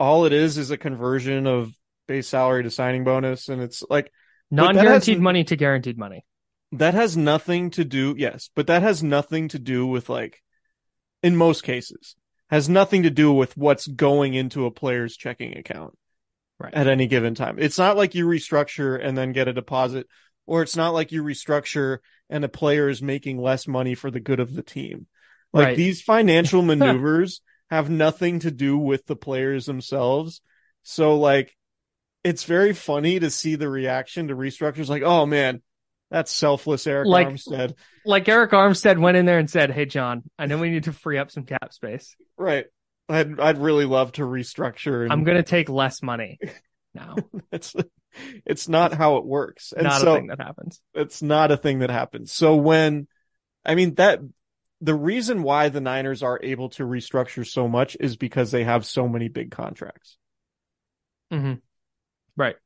all 0.00 0.24
it 0.24 0.32
is 0.32 0.58
is 0.58 0.70
a 0.70 0.76
conversion 0.78 1.46
of 1.46 1.72
base 2.06 2.26
salary 2.28 2.62
to 2.62 2.70
signing 2.70 3.04
bonus. 3.04 3.48
And 3.48 3.60
it's 3.62 3.84
like, 3.88 4.10
Non-guaranteed 4.50 5.16
has- 5.16 5.22
money 5.22 5.44
to 5.44 5.56
guaranteed 5.56 5.98
money. 5.98 6.24
That 6.72 6.94
has 6.94 7.16
nothing 7.16 7.70
to 7.70 7.84
do, 7.84 8.14
yes, 8.16 8.50
but 8.54 8.66
that 8.66 8.82
has 8.82 9.02
nothing 9.02 9.48
to 9.48 9.58
do 9.58 9.86
with 9.86 10.08
like, 10.08 10.42
in 11.22 11.36
most 11.36 11.62
cases, 11.62 12.14
has 12.50 12.68
nothing 12.68 13.02
to 13.02 13.10
do 13.10 13.32
with 13.32 13.56
what's 13.56 13.86
going 13.86 14.34
into 14.34 14.66
a 14.66 14.70
player's 14.70 15.16
checking 15.16 15.56
account 15.56 15.96
Right. 16.58 16.74
at 16.74 16.88
any 16.88 17.06
given 17.06 17.34
time. 17.34 17.56
It's 17.58 17.78
not 17.78 17.96
like 17.96 18.14
you 18.14 18.26
restructure 18.26 18.98
and 19.02 19.16
then 19.16 19.32
get 19.32 19.48
a 19.48 19.52
deposit, 19.52 20.06
or 20.46 20.62
it's 20.62 20.76
not 20.76 20.92
like 20.92 21.12
you 21.12 21.22
restructure 21.22 21.98
and 22.28 22.44
a 22.44 22.48
player 22.48 22.88
is 22.88 23.00
making 23.00 23.40
less 23.40 23.68
money 23.68 23.94
for 23.94 24.10
the 24.10 24.20
good 24.20 24.40
of 24.40 24.54
the 24.54 24.62
team. 24.62 25.06
Like 25.52 25.68
Right. 25.68 25.76
these 25.76 26.02
financial 26.02 26.62
maneuvers 26.62 27.40
have 27.70 27.88
nothing 27.88 28.40
to 28.40 28.50
do 28.50 28.76
with 28.76 29.06
the 29.06 29.16
players 29.16 29.66
themselves. 29.66 30.40
So 30.82 31.16
like 31.16 31.54
it's 32.24 32.44
very 32.44 32.72
funny 32.72 33.20
to 33.20 33.30
see 33.30 33.54
the 33.54 33.68
reaction 33.68 34.28
to 34.28 34.34
restructures 34.34 34.88
like, 34.88 35.02
oh 35.02 35.26
man, 35.26 35.62
that's 36.10 36.32
selfless 36.32 36.84
Arik 36.86 37.06
Like- 37.06 37.28
Armstead. 37.28 37.74
Like 38.04 38.24
Arik 38.26 38.50
Armstead 38.50 38.98
went 38.98 39.16
in 39.16 39.26
there 39.26 39.38
and 39.38 39.50
said, 39.50 39.70
"Hey 39.70 39.84
John, 39.84 40.22
I 40.38 40.46
know 40.46 40.58
we 40.58 40.70
need 40.70 40.84
to 40.84 40.92
free 40.92 41.18
up 41.18 41.30
some 41.30 41.44
cap 41.44 41.72
space. 41.72 42.16
Right. 42.36 42.66
I'd 43.08 43.38
I'd 43.40 43.58
really 43.58 43.84
love 43.84 44.12
to 44.12 44.22
restructure 44.22 45.02
and 45.02 45.12
I'm 45.12 45.24
going 45.24 45.36
to 45.36 45.42
take 45.42 45.68
less 45.68 46.02
money 46.02 46.38
now." 46.94 47.16
it's 47.52 47.74
it's 48.46 48.68
not 48.68 48.94
how 48.94 49.16
it 49.18 49.24
works. 49.26 49.72
And 49.72 49.84
Not 49.84 50.00
so 50.00 50.12
a 50.14 50.16
thing 50.16 50.26
that 50.28 50.40
happens. 50.40 50.80
it's 50.94 51.22
not 51.22 51.50
a 51.50 51.56
thing 51.56 51.80
that 51.80 51.90
happens. 51.90 52.32
So 52.32 52.56
when, 52.56 53.06
I 53.64 53.74
mean, 53.74 53.94
that 53.96 54.20
the 54.80 54.94
reason 54.94 55.42
why 55.42 55.68
the 55.68 55.80
Niners 55.80 56.22
are 56.22 56.40
able 56.42 56.70
to 56.70 56.84
restructure 56.84 57.46
so 57.46 57.68
much 57.68 57.96
is 58.00 58.16
because 58.16 58.50
they 58.50 58.64
have 58.64 58.86
so 58.86 59.06
many 59.08 59.28
big 59.28 59.50
contracts. 59.50 60.16
hmm 61.30 61.54
Right. 62.36 62.56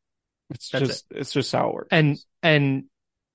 It's 0.50 0.68
That's 0.70 0.86
just, 0.86 1.04
it's 1.10 1.32
just 1.32 1.52
how 1.52 1.68
it 1.70 1.74
works. 1.74 1.88
And 1.90 2.18
and 2.42 2.84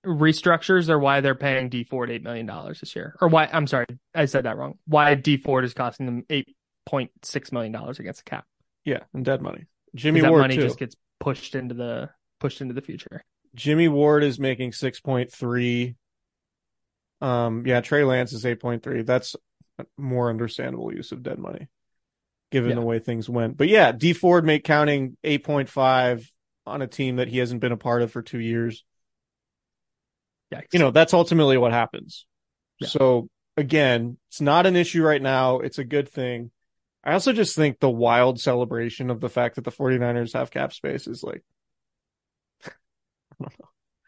restructures 0.07 0.89
are 0.89 0.97
why 0.97 1.21
they're 1.21 1.35
paying 1.35 1.69
Dee 1.69 1.83
Ford 1.83 2.09
eight 2.09 2.23
million 2.23 2.45
dollars 2.45 2.79
this 2.79 2.95
year, 2.95 3.15
or 3.21 3.27
why? 3.27 3.49
I'm 3.51 3.67
sorry, 3.67 3.85
I 4.15 4.25
said 4.25 4.45
that 4.45 4.57
wrong. 4.57 4.79
Why 4.87 5.13
Dee 5.15 5.37
Ford 5.37 5.65
is 5.65 5.73
costing 5.73 6.05
them 6.05 6.23
eight 6.29 6.55
point 6.85 7.11
six 7.23 7.51
million 7.51 7.71
dollars 7.73 7.99
against 7.99 8.23
the 8.25 8.29
cap? 8.29 8.45
yeah, 8.85 8.99
and 9.13 9.25
dead 9.25 9.41
money. 9.41 9.65
Jimmy 9.95 10.21
Ward 10.21 10.41
money 10.41 10.55
too. 10.55 10.61
just 10.61 10.79
gets 10.79 10.95
pushed 11.19 11.53
into 11.55 11.75
the 11.75 12.09
pushed 12.39 12.61
into 12.61 12.73
the 12.73 12.81
future. 12.81 13.23
Jimmy 13.55 13.87
Ward 13.87 14.23
is 14.23 14.39
making 14.39 14.71
6.3. 14.71 15.95
Um, 17.21 17.65
yeah, 17.65 17.81
Trey 17.81 18.03
Lance 18.03 18.31
is 18.33 18.45
8.3. 18.45 19.05
That's 19.05 19.35
more 19.97 20.29
understandable 20.29 20.93
use 20.93 21.11
of 21.11 21.23
dead 21.23 21.39
money 21.39 21.67
given 22.51 22.69
Yeah. 22.71 22.75
the 22.75 22.81
way 22.85 22.99
things 22.99 23.27
went. 23.29 23.57
But 23.57 23.67
yeah, 23.67 23.91
Dee 23.91 24.13
Ford 24.13 24.45
make 24.45 24.63
counting 24.63 25.17
8.5 25.23 26.29
on 26.65 26.81
a 26.81 26.87
team 26.87 27.15
that 27.17 27.27
he 27.27 27.39
hasn't 27.39 27.61
been 27.61 27.71
a 27.71 27.77
part 27.77 28.01
of 28.03 28.11
for 28.11 28.21
two 28.21 28.39
years. 28.39 28.83
Yikes. 30.53 30.67
You 30.73 30.79
know, 30.79 30.91
that's 30.91 31.13
ultimately 31.13 31.57
what 31.57 31.71
happens. 31.71 32.25
Yeah. 32.79 32.87
So 32.87 33.29
again, 33.55 34.17
it's 34.29 34.41
not 34.41 34.65
an 34.65 34.75
issue 34.75 35.03
right 35.03 35.21
now. 35.21 35.59
It's 35.59 35.79
a 35.79 35.83
good 35.83 36.09
thing. 36.09 36.51
I 37.03 37.13
also 37.13 37.33
just 37.33 37.55
think 37.55 37.79
the 37.79 37.89
wild 37.89 38.39
celebration 38.39 39.09
of 39.09 39.19
the 39.19 39.29
fact 39.29 39.55
that 39.55 39.63
the 39.63 39.71
49ers 39.71 40.33
have 40.33 40.51
cap 40.51 40.73
space 40.73 41.07
is 41.07 41.23
like, 41.23 41.43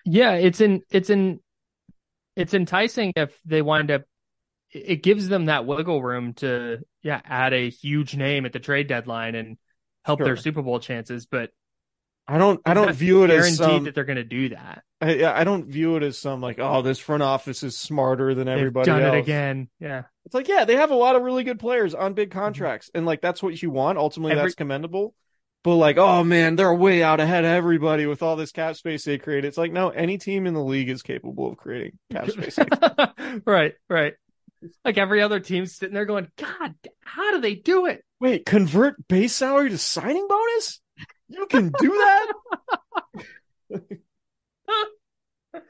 Yeah, 0.06 0.34
it's 0.34 0.60
in 0.60 0.82
it's 0.90 1.10
in 1.10 1.40
it's 2.36 2.54
enticing 2.54 3.14
if 3.16 3.38
they 3.46 3.62
wind 3.62 3.92
up 3.92 4.04
it 4.72 5.04
gives 5.04 5.28
them 5.28 5.46
that 5.46 5.66
wiggle 5.66 6.02
room 6.02 6.34
to 6.36 6.80
yeah, 7.02 7.22
add 7.26 7.54
a 7.54 7.70
huge 7.70 8.16
name 8.16 8.46
at 8.46 8.54
the 8.54 8.60
trade 8.60 8.88
deadline 8.88 9.36
and 9.36 9.58
help 10.04 10.20
their 10.20 10.36
Super 10.36 10.62
Bowl 10.62 10.80
chances, 10.80 11.26
but 11.26 11.52
I 12.30 12.38
don't, 12.38 12.62
I 12.66 12.74
don't 12.74 12.94
view 12.94 13.24
it 13.24 13.32
as 13.32 13.58
guaranteed 13.58 13.88
that 13.88 13.96
they're 13.96 14.04
going 14.04 14.18
to 14.18 14.24
do 14.24 14.50
that. 14.50 14.84
I, 15.02 15.14
yeah, 15.16 15.34
I 15.36 15.44
don't 15.44 15.66
view 15.66 15.96
it 15.96 16.04
as 16.04 16.18
some 16.18 16.42
like, 16.42 16.60
oh, 16.60 16.82
this 16.82 17.00
front 17.00 17.24
office 17.24 17.64
is 17.64 17.78
smarter 17.78 18.36
than 18.36 18.48
everybody 18.48 18.90
They've 18.90 19.00
done 19.00 19.08
else. 19.08 19.16
it 19.16 19.20
again. 19.20 19.70
Yeah. 19.80 20.04
It's 20.26 20.36
like, 20.36 20.48
yeah, 20.48 20.66
they 20.66 20.76
have 20.76 20.92
a 20.92 20.96
lot 20.96 21.16
of 21.16 21.24
really 21.24 21.44
good 21.44 21.60
players 21.60 21.96
on 21.96 22.14
big 22.14 22.32
contracts, 22.32 22.92
and 22.94 23.06
like 23.06 23.20
that's 23.22 23.42
what 23.42 23.60
you 23.62 23.72
want. 23.72 23.98
Ultimately, 23.98 24.34
Every- 24.34 24.44
that's 24.44 24.56
commendable. 24.56 25.16
But 25.64 25.76
like, 25.76 25.98
oh 25.98 26.24
man, 26.24 26.56
they're 26.56 26.74
way 26.74 27.04
out 27.04 27.20
ahead 27.20 27.44
of 27.44 27.52
everybody 27.52 28.06
with 28.06 28.24
all 28.24 28.36
this 28.38 28.52
cap 28.52 28.76
space 28.76 29.04
they 29.04 29.18
create. 29.18 29.44
It's 29.44 29.58
like, 29.58 29.74
no, 29.74 29.90
any 29.90 30.18
team 30.18 30.48
in 30.48 30.54
the 30.54 30.64
league 30.64 30.90
is 30.90 31.02
capable 31.02 31.52
of 31.52 31.58
creating 31.58 31.98
cap 32.12 32.30
space. 32.30 32.58
right, 33.46 33.74
right. 33.90 34.14
Like 34.86 34.98
every 34.98 35.22
other 35.22 35.40
team 35.40 35.66
sitting 35.66 35.94
there 35.94 36.06
going, 36.06 36.30
God, 36.38 36.76
how 37.02 37.32
do 37.32 37.42
they 37.42 37.56
do 37.56 37.88
it? 37.88 38.04
Wait, 38.22 38.46
convert 38.46 39.06
base 39.08 39.34
salary 39.34 39.70
to 39.70 39.78
signing 39.78 40.28
bonus? 40.30 40.80
You 41.30 41.46
can 41.48 41.72
do 41.80 41.90
that? 41.90 42.34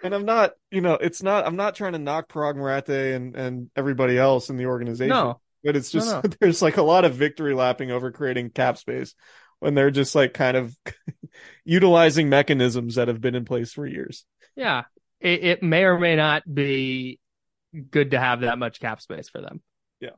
and 0.04 0.14
I'm 0.14 0.26
not, 0.26 0.54
you 0.72 0.82
know, 0.82 0.94
it's 0.94 1.22
not. 1.24 1.46
I'm 1.46 1.56
not 1.56 1.76
trying 1.76 1.94
to 1.94 2.00
knock 2.00 2.30
Paraag 2.30 2.56
Marathe 2.56 3.16
and 3.16 3.36
and 3.36 3.70
everybody 3.76 4.18
else 4.18 4.50
in 4.50 4.58
the 4.58 4.66
organization. 4.66 5.10
No. 5.10 5.40
but 5.64 5.76
it's 5.76 5.94
No, 5.94 6.00
just 6.00 6.12
no. 6.14 6.22
there's 6.40 6.62
like 6.62 6.78
a 6.78 6.82
lot 6.82 7.06
of 7.06 7.16
victory 7.16 7.54
lapping 7.54 7.92
over 7.92 8.12
creating 8.12 8.50
cap 8.50 8.78
space 8.78 9.16
when 9.60 9.76
they're 9.76 9.92
just 9.92 10.16
like 10.16 10.34
kind 10.34 10.58
of 10.58 10.76
utilizing 11.66 12.30
mechanisms 12.30 12.96
that 12.96 13.08
have 13.08 13.22
been 13.22 13.36
in 13.36 13.46
place 13.46 13.74
for 13.74 13.86
years. 13.86 14.26
Yeah. 14.56 14.84
It, 15.20 15.44
it 15.44 15.64
may 15.64 15.84
or 15.84 16.00
may 16.00 16.16
not 16.16 16.44
be 16.52 17.20
good 17.92 18.12
to 18.12 18.20
have 18.20 18.42
that 18.42 18.58
much 18.58 18.80
cap 18.80 19.02
space 19.02 19.28
for 19.28 19.42
them. 19.42 19.62
Yeah. 20.00 20.12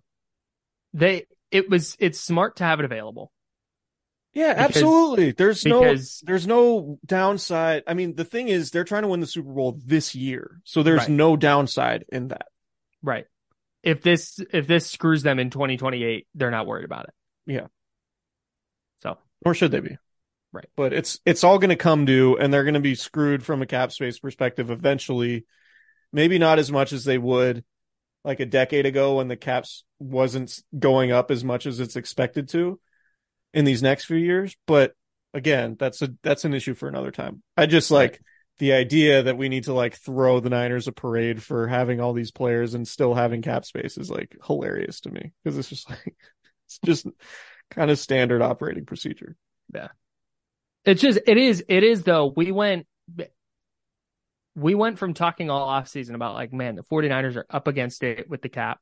They, 0.94 1.26
it 1.50 1.70
was, 1.70 1.96
it's 2.00 2.20
smart 2.20 2.58
to 2.58 2.64
have 2.64 2.80
it 2.80 2.86
available. 2.86 3.32
Yeah, 4.34 4.54
Because- 4.54 4.78
absolutely. 4.78 5.32
There's 5.32 5.66
no 5.66 5.96
there's 6.24 6.48
no 6.48 7.00
downside. 7.06 7.84
I 7.86 7.94
mean, 7.94 8.16
the 8.16 8.24
thing 8.24 8.48
is 8.48 8.72
they're 8.72 8.86
trying 8.86 9.02
to 9.02 9.10
win 9.10 9.20
the 9.20 9.28
Super 9.28 9.52
Bowl 9.52 9.78
this 9.86 10.16
year. 10.16 10.62
So 10.64 10.84
there's 10.84 11.00
Right. 11.02 11.10
no 11.10 11.36
downside 11.36 12.06
in 12.10 12.30
that. 12.30 12.48
Right. 13.04 13.26
If 13.84 14.02
this, 14.04 14.40
if 14.54 14.68
this 14.68 14.88
screws 14.90 15.24
them 15.24 15.40
in 15.40 15.50
2028, 15.50 16.28
they're 16.36 16.52
not 16.52 16.68
worried 16.68 16.86
about 16.86 17.06
it. 17.06 17.14
Yeah. 17.48 17.68
So 19.02 19.18
Nor 19.44 19.54
should 19.54 19.72
they 19.72 19.80
be. 19.80 19.98
Right. 20.54 20.68
But 20.76 20.94
it's 20.94 21.20
it's 21.26 21.44
all 21.44 21.58
going 21.60 21.70
to 21.70 21.76
come 21.76 22.06
due, 22.06 22.38
and 22.38 22.54
they're 22.54 22.64
going 22.64 22.74
to 22.76 22.80
be 22.80 22.96
screwed 22.96 23.44
from 23.44 23.62
a 23.62 23.66
cap 23.66 23.92
space 23.92 24.20
perspective 24.20 24.70
eventually. 24.70 25.46
Maybe 26.14 26.40
not 26.40 26.60
as 26.60 26.72
much 26.72 26.92
as 26.94 27.06
they 27.06 27.18
would 27.18 27.64
like 28.24 28.40
a 28.40 28.46
decade 28.46 28.86
ago 28.86 29.16
when 29.16 29.30
the 29.30 29.38
caps 29.38 29.84
wasn't 29.98 30.62
going 30.78 31.12
up 31.12 31.32
as 31.32 31.44
much 31.44 31.66
as 31.66 31.80
it's 31.80 31.96
expected 31.96 32.50
to 32.50 32.80
in 33.54 33.66
these 33.66 33.82
next 33.82 34.06
few 34.06 34.18
years. 34.18 34.56
But 34.68 34.94
again, 35.34 35.76
that's 35.80 36.02
a 36.02 36.10
that's 36.24 36.46
an 36.46 36.54
issue 36.54 36.74
for 36.74 36.88
another 36.88 37.12
time. 37.12 37.44
I 37.58 37.66
just 37.66 37.92
like 37.92 38.22
the 38.60 38.74
idea 38.74 39.24
that 39.24 39.38
we 39.38 39.50
need 39.50 39.64
to 39.66 39.74
like 39.74 39.96
throw 39.96 40.40
the 40.40 40.50
Niners 40.50 40.88
a 40.88 40.92
parade 40.92 41.42
for 41.42 41.68
having 41.68 42.00
all 42.00 42.14
these 42.14 42.32
players 42.32 42.74
and 42.74 42.88
still 42.88 43.14
having 43.14 43.42
cap 43.42 43.66
space 43.66 43.98
is 43.98 44.10
like 44.10 44.36
hilarious 44.46 45.02
to 45.02 45.10
me 45.10 45.32
because 45.44 45.58
it's 45.58 45.70
just 45.70 45.90
like 45.90 46.16
it's 46.68 46.80
just 46.86 47.08
kind 47.70 47.90
of 47.90 48.00
standard 48.00 48.42
operating 48.42 48.86
procedure. 48.86 49.36
Yeah. 49.74 49.90
It's 50.86 51.02
just 51.02 51.20
it 51.28 51.38
is 51.38 51.64
it 51.68 51.84
is 51.84 52.04
though. 52.04 52.34
We 52.36 52.52
went 52.52 52.88
we 54.56 54.76
went 54.76 55.00
from 55.00 55.14
talking 55.14 55.50
all 55.50 55.64
off 55.64 55.88
season 55.88 56.16
about 56.16 56.34
like, 56.34 56.52
man, 56.52 56.76
the 56.76 56.84
49ers 56.84 57.36
are 57.36 57.46
up 57.50 57.68
against 57.68 58.04
it 58.04 58.30
with 58.30 58.42
the 58.42 58.50
cap. 58.50 58.80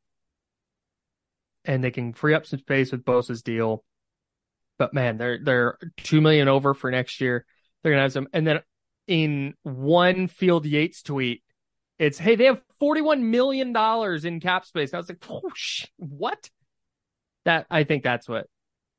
And 1.66 1.84
they 1.84 1.92
can 1.92 2.14
free 2.14 2.34
up 2.34 2.46
some 2.46 2.60
space 2.60 2.92
with 2.92 3.06
Bosa's 3.06 3.44
deal. 3.44 3.84
But 4.80 4.94
man, 4.94 5.18
they're 5.18 5.38
they're 5.44 5.78
two 5.98 6.22
million 6.22 6.48
over 6.48 6.74
for 6.74 6.90
next 6.90 7.22
year. 7.22 7.46
They're 7.84 7.92
gonna 7.92 8.02
have 8.02 8.14
some 8.14 8.28
and 8.34 8.48
then 8.48 8.62
in 9.08 9.54
one 9.64 10.28
Field 10.28 10.66
Yates 10.66 11.04
tweet, 11.04 11.44
it's 12.00 12.18
hey, 12.18 12.36
they 12.36 12.46
have 12.46 12.62
$41 12.82 13.22
million 13.22 13.76
in 14.26 14.40
cap 14.40 14.66
space. 14.66 14.94
I 14.94 14.98
was 14.98 15.10
like, 15.10 15.24
oh, 15.30 15.42
sh- 15.54 15.86
what? 15.98 16.50
That 17.46 17.68
I 17.70 17.84
think 17.84 18.04
that's 18.04 18.28
what 18.28 18.48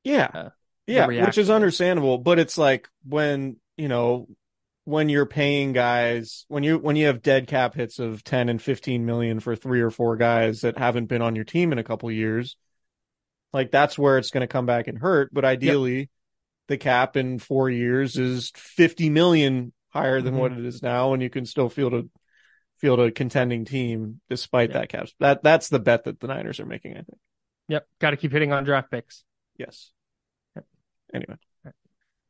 Yeah. 0.03 0.29
Uh, 0.33 0.49
yeah, 0.87 1.07
which 1.07 1.37
is 1.37 1.45
is. 1.45 1.49
understandable, 1.49 2.17
but 2.17 2.39
it's 2.39 2.57
like 2.57 2.89
when, 3.05 3.57
you 3.77 3.87
know, 3.87 4.27
when 4.83 5.09
you're 5.09 5.25
paying 5.25 5.73
guys, 5.73 6.45
when 6.49 6.63
you 6.63 6.77
when 6.77 6.95
you 6.95 7.07
have 7.07 7.21
dead 7.21 7.47
cap 7.47 7.75
hits 7.75 7.99
of 7.99 8.23
10 8.23 8.49
and 8.49 8.61
15 8.61 9.05
million 9.05 9.39
for 9.39 9.55
three 9.55 9.81
or 9.81 9.91
four 9.91 10.17
guys 10.17 10.61
that 10.61 10.77
haven't 10.77 11.05
been 11.05 11.21
on 11.21 11.35
your 11.35 11.45
team 11.45 11.71
in 11.71 11.77
a 11.77 11.83
couple 11.83 12.11
years, 12.11 12.57
like 13.53 13.71
that's 13.71 13.97
where 13.97 14.17
it's 14.17 14.31
going 14.31 14.41
to 14.41 14.47
come 14.47 14.65
back 14.65 14.87
and 14.87 14.97
hurt, 14.97 15.33
but 15.33 15.45
ideally 15.45 16.09
the 16.67 16.77
cap 16.77 17.17
in 17.17 17.39
4 17.39 17.69
years 17.69 18.17
is 18.17 18.51
50 18.55 19.09
million 19.09 19.73
higher 19.89 20.21
than 20.21 20.35
Mhm. 20.35 20.37
what 20.37 20.51
it 20.53 20.65
is 20.65 20.81
now 20.81 21.13
and 21.13 21.21
you 21.21 21.29
can 21.29 21.45
still 21.45 21.69
field 21.69 21.93
a 21.93 22.03
field 22.77 22.99
a 22.99 23.11
contending 23.11 23.65
team 23.65 24.21
despite 24.29 24.69
Yeah. 24.69 24.79
that 24.79 24.89
cap. 24.89 25.07
That 25.19 25.43
that's 25.43 25.69
the 25.69 25.79
bet 25.79 26.05
that 26.05 26.19
the 26.19 26.27
Niners 26.27 26.59
are 26.59 26.65
making, 26.65 26.93
I 26.93 27.01
think. 27.01 27.19
Yep, 27.67 27.87
got 27.99 28.09
to 28.11 28.17
keep 28.17 28.31
hitting 28.31 28.51
on 28.53 28.63
draft 28.63 28.89
picks. 28.89 29.23
Yes. 29.57 29.91
Yep. 30.55 30.65
Anyway. 31.13 31.35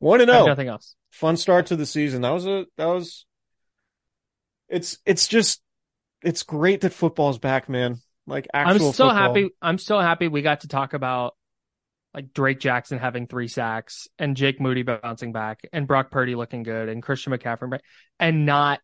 Want 0.00 0.20
to 0.22 0.28
I 0.30 0.34
have 0.34 0.42
know? 0.42 0.46
nothing 0.48 0.68
else. 0.68 0.96
fun 1.10 1.36
start 1.36 1.66
to 1.66 1.76
the 1.76 1.86
season. 1.86 2.22
That 2.22 2.30
was 2.30 2.46
a 2.46 2.66
that 2.76 2.86
was 2.86 3.24
it's 4.68 4.98
it's 5.06 5.28
just 5.28 5.62
it's 6.22 6.42
great 6.42 6.80
that 6.80 6.92
football's 6.92 7.38
back, 7.38 7.68
man. 7.68 7.96
Like 8.26 8.46
I'm 8.54 8.78
so 8.78 8.92
football. 8.92 9.10
happy. 9.10 9.50
I'm 9.60 9.78
so 9.78 9.98
happy 9.98 10.28
we 10.28 10.42
got 10.42 10.60
to 10.60 10.68
talk 10.68 10.94
about 10.94 11.34
like 12.14 12.32
Drake 12.32 12.60
Jackson 12.60 12.98
having 12.98 13.26
three 13.26 13.48
sacks 13.48 14.06
and 14.18 14.36
Jake 14.36 14.60
Moody 14.60 14.82
bouncing 14.82 15.32
back 15.32 15.62
and 15.72 15.86
Brock 15.86 16.10
Purdy 16.10 16.34
looking 16.34 16.62
good 16.62 16.88
and 16.88 17.02
Christian 17.02 17.32
McCaffrey 17.32 17.78
and 18.20 18.44
not 18.46 18.80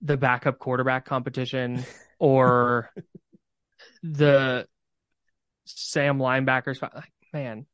the 0.00 0.16
backup 0.16 0.58
quarterback 0.58 1.04
competition 1.04 1.84
or 2.18 2.90
the 4.02 4.66
Sam 5.66 6.18
linebackers. 6.18 6.78
fight. 6.78 6.94
Like, 6.94 7.12
man, 7.32 7.66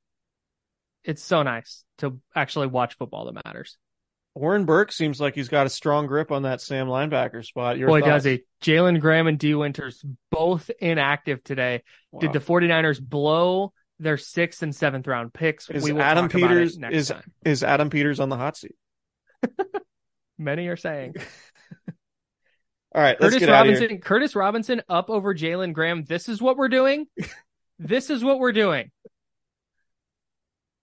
it's 1.05 1.23
so 1.23 1.43
nice 1.43 1.85
to 1.99 2.21
actually 2.35 2.67
watch 2.67 2.97
football 2.97 3.27
that 3.27 3.45
matters. 3.45 3.79
Oren 4.35 4.65
Burks 4.65 4.97
seems 4.97 5.21
like 5.21 5.35
he's 5.35 5.49
got 5.49 5.67
a 5.67 5.71
strong 5.71 6.07
grip 6.07 6.31
on 6.31 6.43
that 6.43 6.61
Sam 6.61 6.87
linebacker 6.87 7.45
spot. 7.45 7.79
Your 7.79 7.89
Boy, 7.89 8.01
thoughts? 8.01 8.25
does 8.25 8.25
he. 8.25 8.45
Jalen 8.63 9.01
Graham 9.01 9.27
and 9.27 9.39
Dee 9.39 9.55
Winters 9.55 10.05
both 10.31 10.71
inactive 10.81 11.43
today. 11.43 11.83
Wow. 12.13 12.21
Did 12.21 12.33
the 12.33 12.39
49ers 12.39 13.01
blow 13.03 13.73
their 13.99 14.17
sixth 14.17 14.63
and 14.63 14.75
seventh 14.75 15.07
round 15.09 15.33
picks? 15.33 15.69
Is 15.69 15.83
we 15.83 15.93
will 15.93 16.03
Adam 16.03 16.29
talk 16.29 16.39
about 16.39 16.51
it 16.53 16.55
Peters- 16.55 16.79
next 16.79 16.97
is- 16.97 17.09
time. 17.09 17.33
is 17.45 17.65
Adam 17.65 17.91
Peters 17.91 18.21
on 18.21 18.29
the 18.29 18.37
hot 18.37 18.57
seat? 18.57 18.77
Many 20.39 20.69
are 20.69 20.77
saying 20.77 21.15
All 22.95 23.01
right, 23.03 23.21
let's 23.21 23.35
Curtis 23.35 23.41
get 23.41 23.49
out 23.51 23.67
of 23.67 23.73
here. 23.73 23.81
Robinson. 23.83 24.01
Curtis 24.01 24.35
Robinson 24.35 24.83
up 24.89 25.11
over 25.11 25.35
Jalen 25.35 25.73
Graham. 25.75 26.05
This 26.05 26.29
is 26.29 26.41
what 26.43 26.57
we're 26.57 26.69
doing. 26.69 27.07
this 27.79 28.11
is 28.11 28.25
what 28.25 28.39
we're 28.39 28.53
doing. 28.53 28.91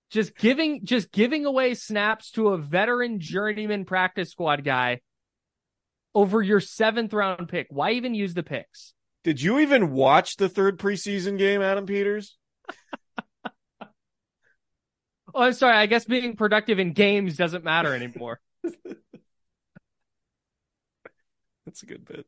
Just 0.09 0.37
giving, 0.37 0.85
just 0.85 1.11
giving 1.11 1.45
away 1.45 1.73
snaps 1.73 2.31
to 2.31 2.49
a 2.49 2.57
veteran 2.57 3.19
journeyman 3.19 3.85
practice 3.85 4.31
squad 4.31 4.63
guy 4.63 5.01
over 6.15 6.41
your 6.41 6.59
seventh 6.59 7.13
round 7.13 7.49
pick. 7.49 7.67
Why 7.69 7.91
even 7.91 8.13
use 8.13 8.33
the 8.33 8.43
picks? 8.43 8.93
Did 9.23 9.41
you 9.41 9.59
even 9.59 9.91
watch 9.91 10.37
the 10.37 10.47
third 10.47 10.79
preseason 10.79 11.37
game, 11.37 11.61
Adam 11.61 11.85
Peters? 11.85 12.37
Oh, 15.35 15.43
I'm 15.43 15.53
sorry. 15.53 15.77
I 15.77 15.85
guess 15.85 16.03
being 16.03 16.35
productive 16.35 16.79
in 16.79 16.93
games 16.93 17.37
doesn't 17.37 17.63
matter 17.63 17.93
anymore. 17.93 18.39
That's 21.65 21.83
a 21.83 21.85
good 21.85 22.05
bit. 22.05 22.25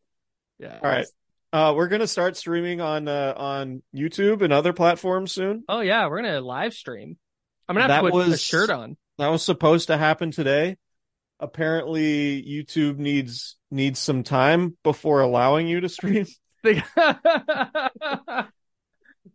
Yeah. 0.60 0.78
All 0.84 0.92
right. 0.92 1.08
Uh, 1.52 1.74
we're 1.76 1.88
gonna 1.88 2.06
start 2.06 2.38
streaming 2.38 2.82
on 2.82 3.08
uh, 3.08 3.34
on 3.36 3.82
YouTube 3.96 4.44
and 4.44 4.54
other 4.54 4.74
platforms 4.74 5.32
soon. 5.32 5.64
Oh 5.68 5.80
yeah, 5.80 6.08
we're 6.08 6.22
gonna 6.22 6.42
live 6.42 6.76
stream. 6.76 7.18
I'm 7.70 7.76
gonna 7.76 7.94
have 7.94 8.04
That 8.04 8.08
to 8.08 8.12
put 8.12 8.28
a 8.28 8.30
was- 8.32 8.42
shirt 8.42 8.70
on. 8.72 8.98
That 9.20 9.28
was 9.30 9.44
supposed 9.44 9.88
to 9.88 9.98
happen 9.98 10.32
today. 10.32 10.76
Apparently, 11.40 12.42
YouTube 12.44 12.98
needs 12.98 13.56
needs 13.72 14.00
some 14.00 14.24
time 14.24 14.76
before 14.84 15.22
allowing 15.22 15.68
you 15.68 15.80
to 15.82 15.90
stream. 15.90 16.26
They- 16.64 16.84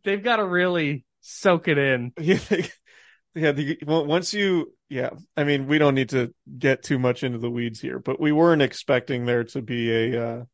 They've 0.04 0.22
got 0.22 0.36
to 0.36 0.44
really 0.44 1.04
soak 1.22 1.68
it 1.68 1.78
in. 1.78 2.12
yeah, 2.20 2.38
they- 2.48 2.68
yeah. 3.34 3.52
The, 3.52 3.78
once 3.86 4.34
you, 4.34 4.74
yeah. 4.90 5.10
I 5.36 5.44
mean, 5.44 5.66
we 5.66 5.78
don't 5.78 5.94
need 5.94 6.10
to 6.10 6.34
get 6.58 6.82
too 6.82 6.98
much 6.98 7.22
into 7.24 7.38
the 7.38 7.50
weeds 7.50 7.80
here, 7.80 7.98
but 7.98 8.20
we 8.20 8.30
weren't 8.32 8.60
expecting 8.62 9.24
there 9.24 9.44
to 9.44 9.62
be 9.62 9.90
a 10.12 10.26
uh, 10.28 10.44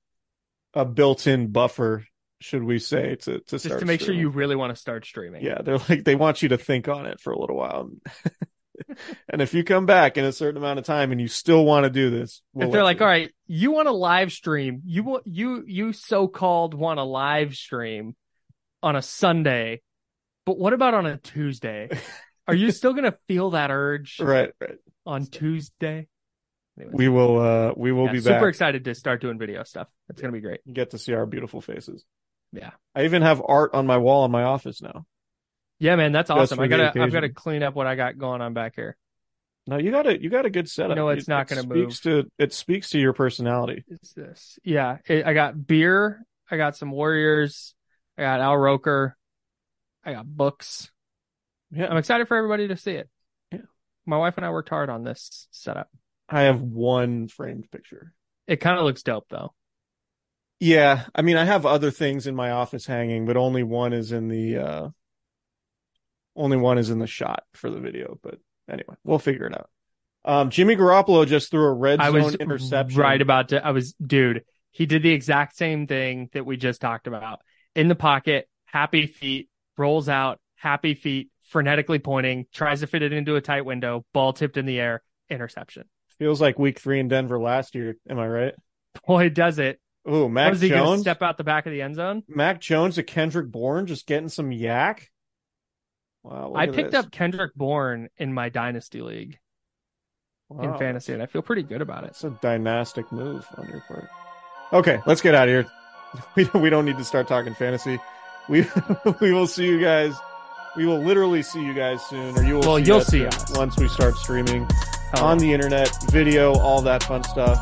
a 0.74 0.85
built-in 0.85 1.49
buffer, 1.49 2.05
should 2.41 2.64
we 2.64 2.78
say, 2.78 3.16
to 3.16 3.41
to 3.41 3.59
Just 3.59 3.78
to 3.78 3.84
make 3.84 4.01
sure 4.01 4.14
you 4.14 4.30
really 4.30 4.57
want 4.57 4.74
to 4.74 4.80
start 4.80 5.05
streaming. 5.05 5.45
Yeah, 5.45 5.62
they're 5.62 5.78
like 5.78 6.05
they 6.05 6.14
want 6.14 6.43
you 6.43 6.51
to 6.51 6.59
think 6.59 6.88
on 6.88 7.07
it 7.07 7.20
for 7.20 7.32
a 7.32 7.38
little 7.38 7.57
while. 7.57 7.91
and 9.28 9.43
if 9.43 9.55
you 9.55 9.62
come 9.64 9.86
back 9.86 10.16
in 10.16 10.24
a 10.24 10.32
certain 10.32 10.57
amount 10.57 10.78
of 10.78 10.84
time 10.84 11.12
and 11.12 11.20
you 11.20 11.28
still 11.28 11.64
want 11.64 11.84
to 11.84 11.91
do 11.91 12.11
this, 12.11 12.43
we'll 12.53 12.68
if 12.68 12.72
they're 12.72 12.82
like, 12.82 13.01
you. 13.01 13.05
all 13.05 13.11
right, 13.11 13.30
you 13.47 13.72
want 13.72 13.88
to 13.88 13.93
live 13.93 14.32
stream, 14.32 14.82
you 14.84 15.03
want 15.03 15.26
you 15.26 15.64
you 15.66 15.93
so 15.93 16.28
called 16.28 16.74
want 16.74 16.99
to 16.99 17.05
live 17.05 17.55
stream 17.55 18.16
on 18.82 18.97
a 18.97 19.03
Sunday, 19.03 19.82
but 20.47 20.59
what 20.59 20.73
about 20.73 20.94
on 20.94 21.06
a 21.06 21.19
Tuesday? 21.19 21.90
Are 22.47 22.55
you 22.55 22.70
still 22.73 22.94
gonna 22.94 23.16
feel 23.28 23.51
that 23.51 23.70
urge 23.70 24.19
right, 24.20 24.51
right. 24.60 24.78
on 25.06 25.27
Tuesday? 25.27 26.09
Anyways, 26.78 26.97
We 26.97 27.09
will 27.09 27.39
uh 27.39 27.73
we 27.77 27.93
will 27.93 28.06
yeah, 28.06 28.12
be 28.12 28.20
super 28.20 28.40
back. 28.40 28.48
excited 28.48 28.85
to 28.86 28.94
start 28.94 29.20
doing 29.20 29.39
video 29.39 29.62
stuff. 29.62 29.89
It's 30.09 30.20
gonna 30.20 30.32
be 30.32 30.40
great. 30.40 30.60
get 30.73 30.90
to 30.90 30.98
see 30.98 31.12
our 31.12 31.27
beautiful 31.27 31.60
faces. 31.60 32.05
Yeah. 32.52 32.70
I 32.94 33.05
even 33.05 33.22
have 33.22 33.43
art 33.47 33.74
on 33.74 33.86
my 33.86 33.98
wall 33.98 34.24
in 34.24 34.31
my 34.31 34.43
office 34.43 34.82
now. 34.82 35.06
Yeah, 35.78 35.97
man, 35.97 36.12
that's 36.12 36.31
awesome. 36.31 36.60
I 36.60 36.66
gotta 36.66 37.01
I've 37.01 37.12
gotta 37.12 37.31
clean 37.31 37.62
up 37.62 37.74
what 37.74 37.86
I 37.86 37.94
got 37.94 38.18
going 38.18 38.40
on 38.43 38.52
back 38.52 38.74
here. 38.77 38.97
No, 39.66 39.78
you 39.78 39.90
got 39.90 40.06
a 40.06 40.20
you 40.20 40.28
got 40.28 40.44
a 40.47 40.51
good 40.51 40.68
setup. 40.68 40.97
No, 40.97 41.09
it's 41.10 41.22
It- 41.24 41.28
not 41.28 41.51
it 41.51 41.55
gonna 41.55 41.62
speaks 41.62 42.01
to 42.01 42.31
it 42.39 42.52
speaks 42.52 42.90
to 42.90 42.98
your 42.98 43.12
personality. 43.12 43.85
Is 43.89 44.12
this? 44.12 44.59
Yeah, 44.64 44.98
it, 45.06 45.24
I 45.24 45.32
got 45.32 45.66
beer. 45.66 46.22
I 46.51 46.56
got 46.56 46.77
some 46.77 46.90
Warriors. 46.90 47.74
I 48.18 48.22
got 48.22 48.40
Al 48.40 48.56
Roker. 48.56 49.16
I 50.05 50.12
got 50.12 50.27
books. 50.27 50.90
Yeah. 51.70 51.86
I'm 51.89 51.97
excited 51.97 52.27
for 52.27 52.36
everybody 52.36 52.68
to 52.68 52.77
see 52.77 52.93
it. 52.93 53.09
Yeah. 53.52 53.60
My 54.06 54.16
wife 54.18 54.35
and 54.36 54.44
I 54.44 54.51
worked 54.51 54.70
hard 54.70 54.90
on 54.90 55.05
this 55.05 55.47
setup. 55.52 55.89
I 56.28 56.43
have 56.43 56.60
one 56.60 57.28
framed 57.28 57.70
picture. 57.70 58.12
It 58.47 58.56
kind 58.56 58.78
of 58.78 58.85
looks 58.85 59.02
dope 59.02 59.27
though. 59.31 59.55
Yeah, 60.61 61.07
I 61.15 61.23
mean 61.23 61.37
I 61.37 61.45
have 61.45 61.65
other 61.65 61.91
things 61.91 62.27
in 62.27 62.37
my 62.37 62.51
office 62.51 62.87
hanging, 62.87 63.24
but 63.27 63.37
only 63.37 63.62
one 63.62 63.93
is 63.93 64.12
in 64.12 64.28
the 64.28 64.59
uh 64.59 64.89
only 66.37 66.59
one 66.59 66.78
is 66.78 66.91
in 66.91 66.99
the 66.99 67.07
shot 67.07 67.45
for 67.55 67.70
the 67.70 67.81
video, 67.81 68.19
but 68.23 68.39
anyway, 68.70 68.95
we'll 69.03 69.19
figure 69.19 69.47
it 69.47 69.55
out. 69.55 69.70
Um 70.24 70.51
Jimmy 70.51 70.77
Garoppolo 70.77 71.27
just 71.27 71.51
threw 71.51 71.65
a 71.65 71.73
red 71.73 71.99
I 71.99 72.11
zone 72.11 72.23
was 72.23 72.35
interception. 72.35 73.01
right 73.01 73.20
about 73.20 73.49
to. 73.49 73.65
I 73.65 73.70
was, 73.70 73.95
dude. 73.95 74.45
He 74.70 74.87
did 74.87 75.03
the 75.03 75.11
exact 75.12 75.57
same 75.57 75.87
thing 75.87 76.28
that 76.32 76.47
we 76.47 76.57
just 76.57 76.81
talked 76.81 77.07
about. 77.07 77.41
In 77.74 77.89
the 77.89 77.97
pocket, 77.97 78.49
happy 78.66 79.07
feet, 79.07 79.49
rolls 79.77 80.09
out, 80.09 80.41
happy 80.55 80.95
feet, 80.95 81.31
frenetically 81.53 82.03
pointing, 82.03 82.47
tries 82.53 82.81
to 82.81 82.87
fit 82.87 83.03
it 83.03 83.12
into 83.12 83.35
a 83.37 83.41
tight 83.41 83.65
window, 83.65 84.05
ball 84.12 84.32
tipped 84.32 84.57
in 84.57 84.66
the 84.66 84.78
air, 84.78 85.03
interception. 85.28 85.85
Feels 86.19 86.41
like 86.41 86.59
week 86.59 86.78
3 86.78 87.01
in 87.01 87.09
Denver 87.09 87.41
last 87.41 87.74
year, 87.74 87.97
am 88.09 88.19
I 88.19 88.28
right? 88.28 88.55
Boy, 89.07 89.28
does 89.31 89.59
it. 89.59 89.81
Oh, 90.06 90.28
Mac 90.28 90.51
Was 90.52 90.60
he 90.60 90.68
Jones. 90.70 91.02
step 91.02 91.20
out 91.22 91.36
the 91.36 91.44
back 91.44 91.66
of 91.66 91.72
the 91.72 91.82
end 91.82 91.94
zone? 91.97 92.22
Mac 92.28 92.60
Jones 92.60 92.94
to 92.94 93.02
Kendrick 93.02 93.51
Bourne 93.51 93.86
just 93.86 94.06
getting 94.06 94.28
some 94.31 94.51
YAC. 94.51 95.02
Wow. 96.22 96.52
I 96.56 96.66
picked 96.68 96.93
this. 96.93 97.05
up 97.05 97.10
Kendrick 97.10 97.55
Bourne 97.55 98.09
in 98.16 98.32
my 98.32 98.48
dynasty 98.48 99.02
league. 99.02 99.39
in 100.60 100.77
fantasy, 100.78 101.12
and 101.12 101.22
I 101.22 101.27
feel 101.27 101.43
pretty 101.43 101.62
good 101.62 101.81
about 101.82 102.05
it. 102.05 102.09
It's 102.09 102.24
a 102.24 102.31
dynastic 102.43 103.10
move 103.12 103.47
on 103.56 103.68
your 103.68 103.81
part. 103.82 104.09
Okay, 104.72 105.01
let's 105.06 105.20
get 105.20 105.35
out 105.35 105.48
of 105.48 105.52
here. 105.52 105.66
We 106.35 106.44
don't, 106.44 106.60
we 106.60 106.70
don't 106.70 106.85
need 106.85 106.98
to 106.98 107.05
start 107.05 107.28
talking 107.28 107.55
fantasy. 107.55 108.01
We 108.48 108.66
we 109.20 109.32
will 109.32 109.47
see 109.47 109.64
you 109.64 109.81
guys. 109.81 110.12
We 110.77 110.85
will 110.85 110.98
literally 110.98 111.43
see 111.43 111.64
you 111.64 111.72
guys 111.72 112.05
soon, 112.06 112.36
or 112.36 112.43
you 112.43 112.55
will. 112.55 112.62
Well, 112.62 112.77
see 112.78 112.85
you'll 112.85 112.97
us 112.98 113.06
see 113.06 113.24
us. 113.27 113.56
once 113.56 113.78
we 113.78 113.86
start 113.86 114.16
streaming 114.16 114.66
Oh, 115.14 115.24
on 115.27 115.39
the 115.39 115.52
internet, 115.52 115.89
video, 116.10 116.52
all 116.55 116.82
that 116.82 117.05
fun 117.05 117.22
stuff. 117.22 117.59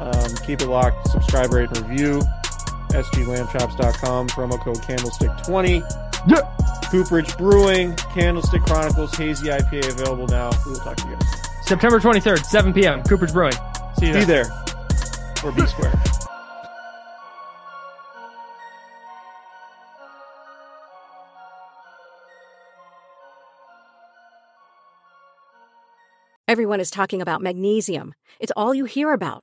Um, 0.00 0.34
keep 0.46 0.60
it 0.60 0.68
locked. 0.68 1.08
Subscribe, 1.10 1.52
rate, 1.52 1.68
and 1.68 1.88
review. 1.88 2.20
SGLambchops.com. 2.90 4.28
Promo 4.28 4.60
code 4.60 4.78
Candlestick20. 4.78 5.82
Yeah. 6.28 6.50
Cooperage 6.90 7.36
Brewing, 7.36 7.96
Candlestick 7.96 8.62
Chronicles, 8.62 9.14
Hazy 9.16 9.48
IPA 9.48 9.88
available 9.90 10.26
now. 10.28 10.50
We 10.64 10.72
will 10.72 10.78
talk 10.78 10.96
to 10.96 11.08
you 11.08 11.14
guys. 11.14 11.66
September 11.66 11.98
23rd, 11.98 12.44
7 12.44 12.72
p.m. 12.72 13.02
Cooper's 13.02 13.32
Brewing. 13.32 13.54
See 13.98 14.06
you 14.08 14.12
Be 14.12 14.24
there. 14.24 14.44
there 14.44 14.64
or 15.44 15.52
be 15.52 15.66
square. 15.66 15.92
Everyone 26.46 26.80
is 26.80 26.90
talking 26.90 27.20
about 27.22 27.40
magnesium. 27.42 28.14
It's 28.38 28.52
all 28.56 28.74
you 28.74 28.84
hear 28.84 29.12
about. 29.12 29.42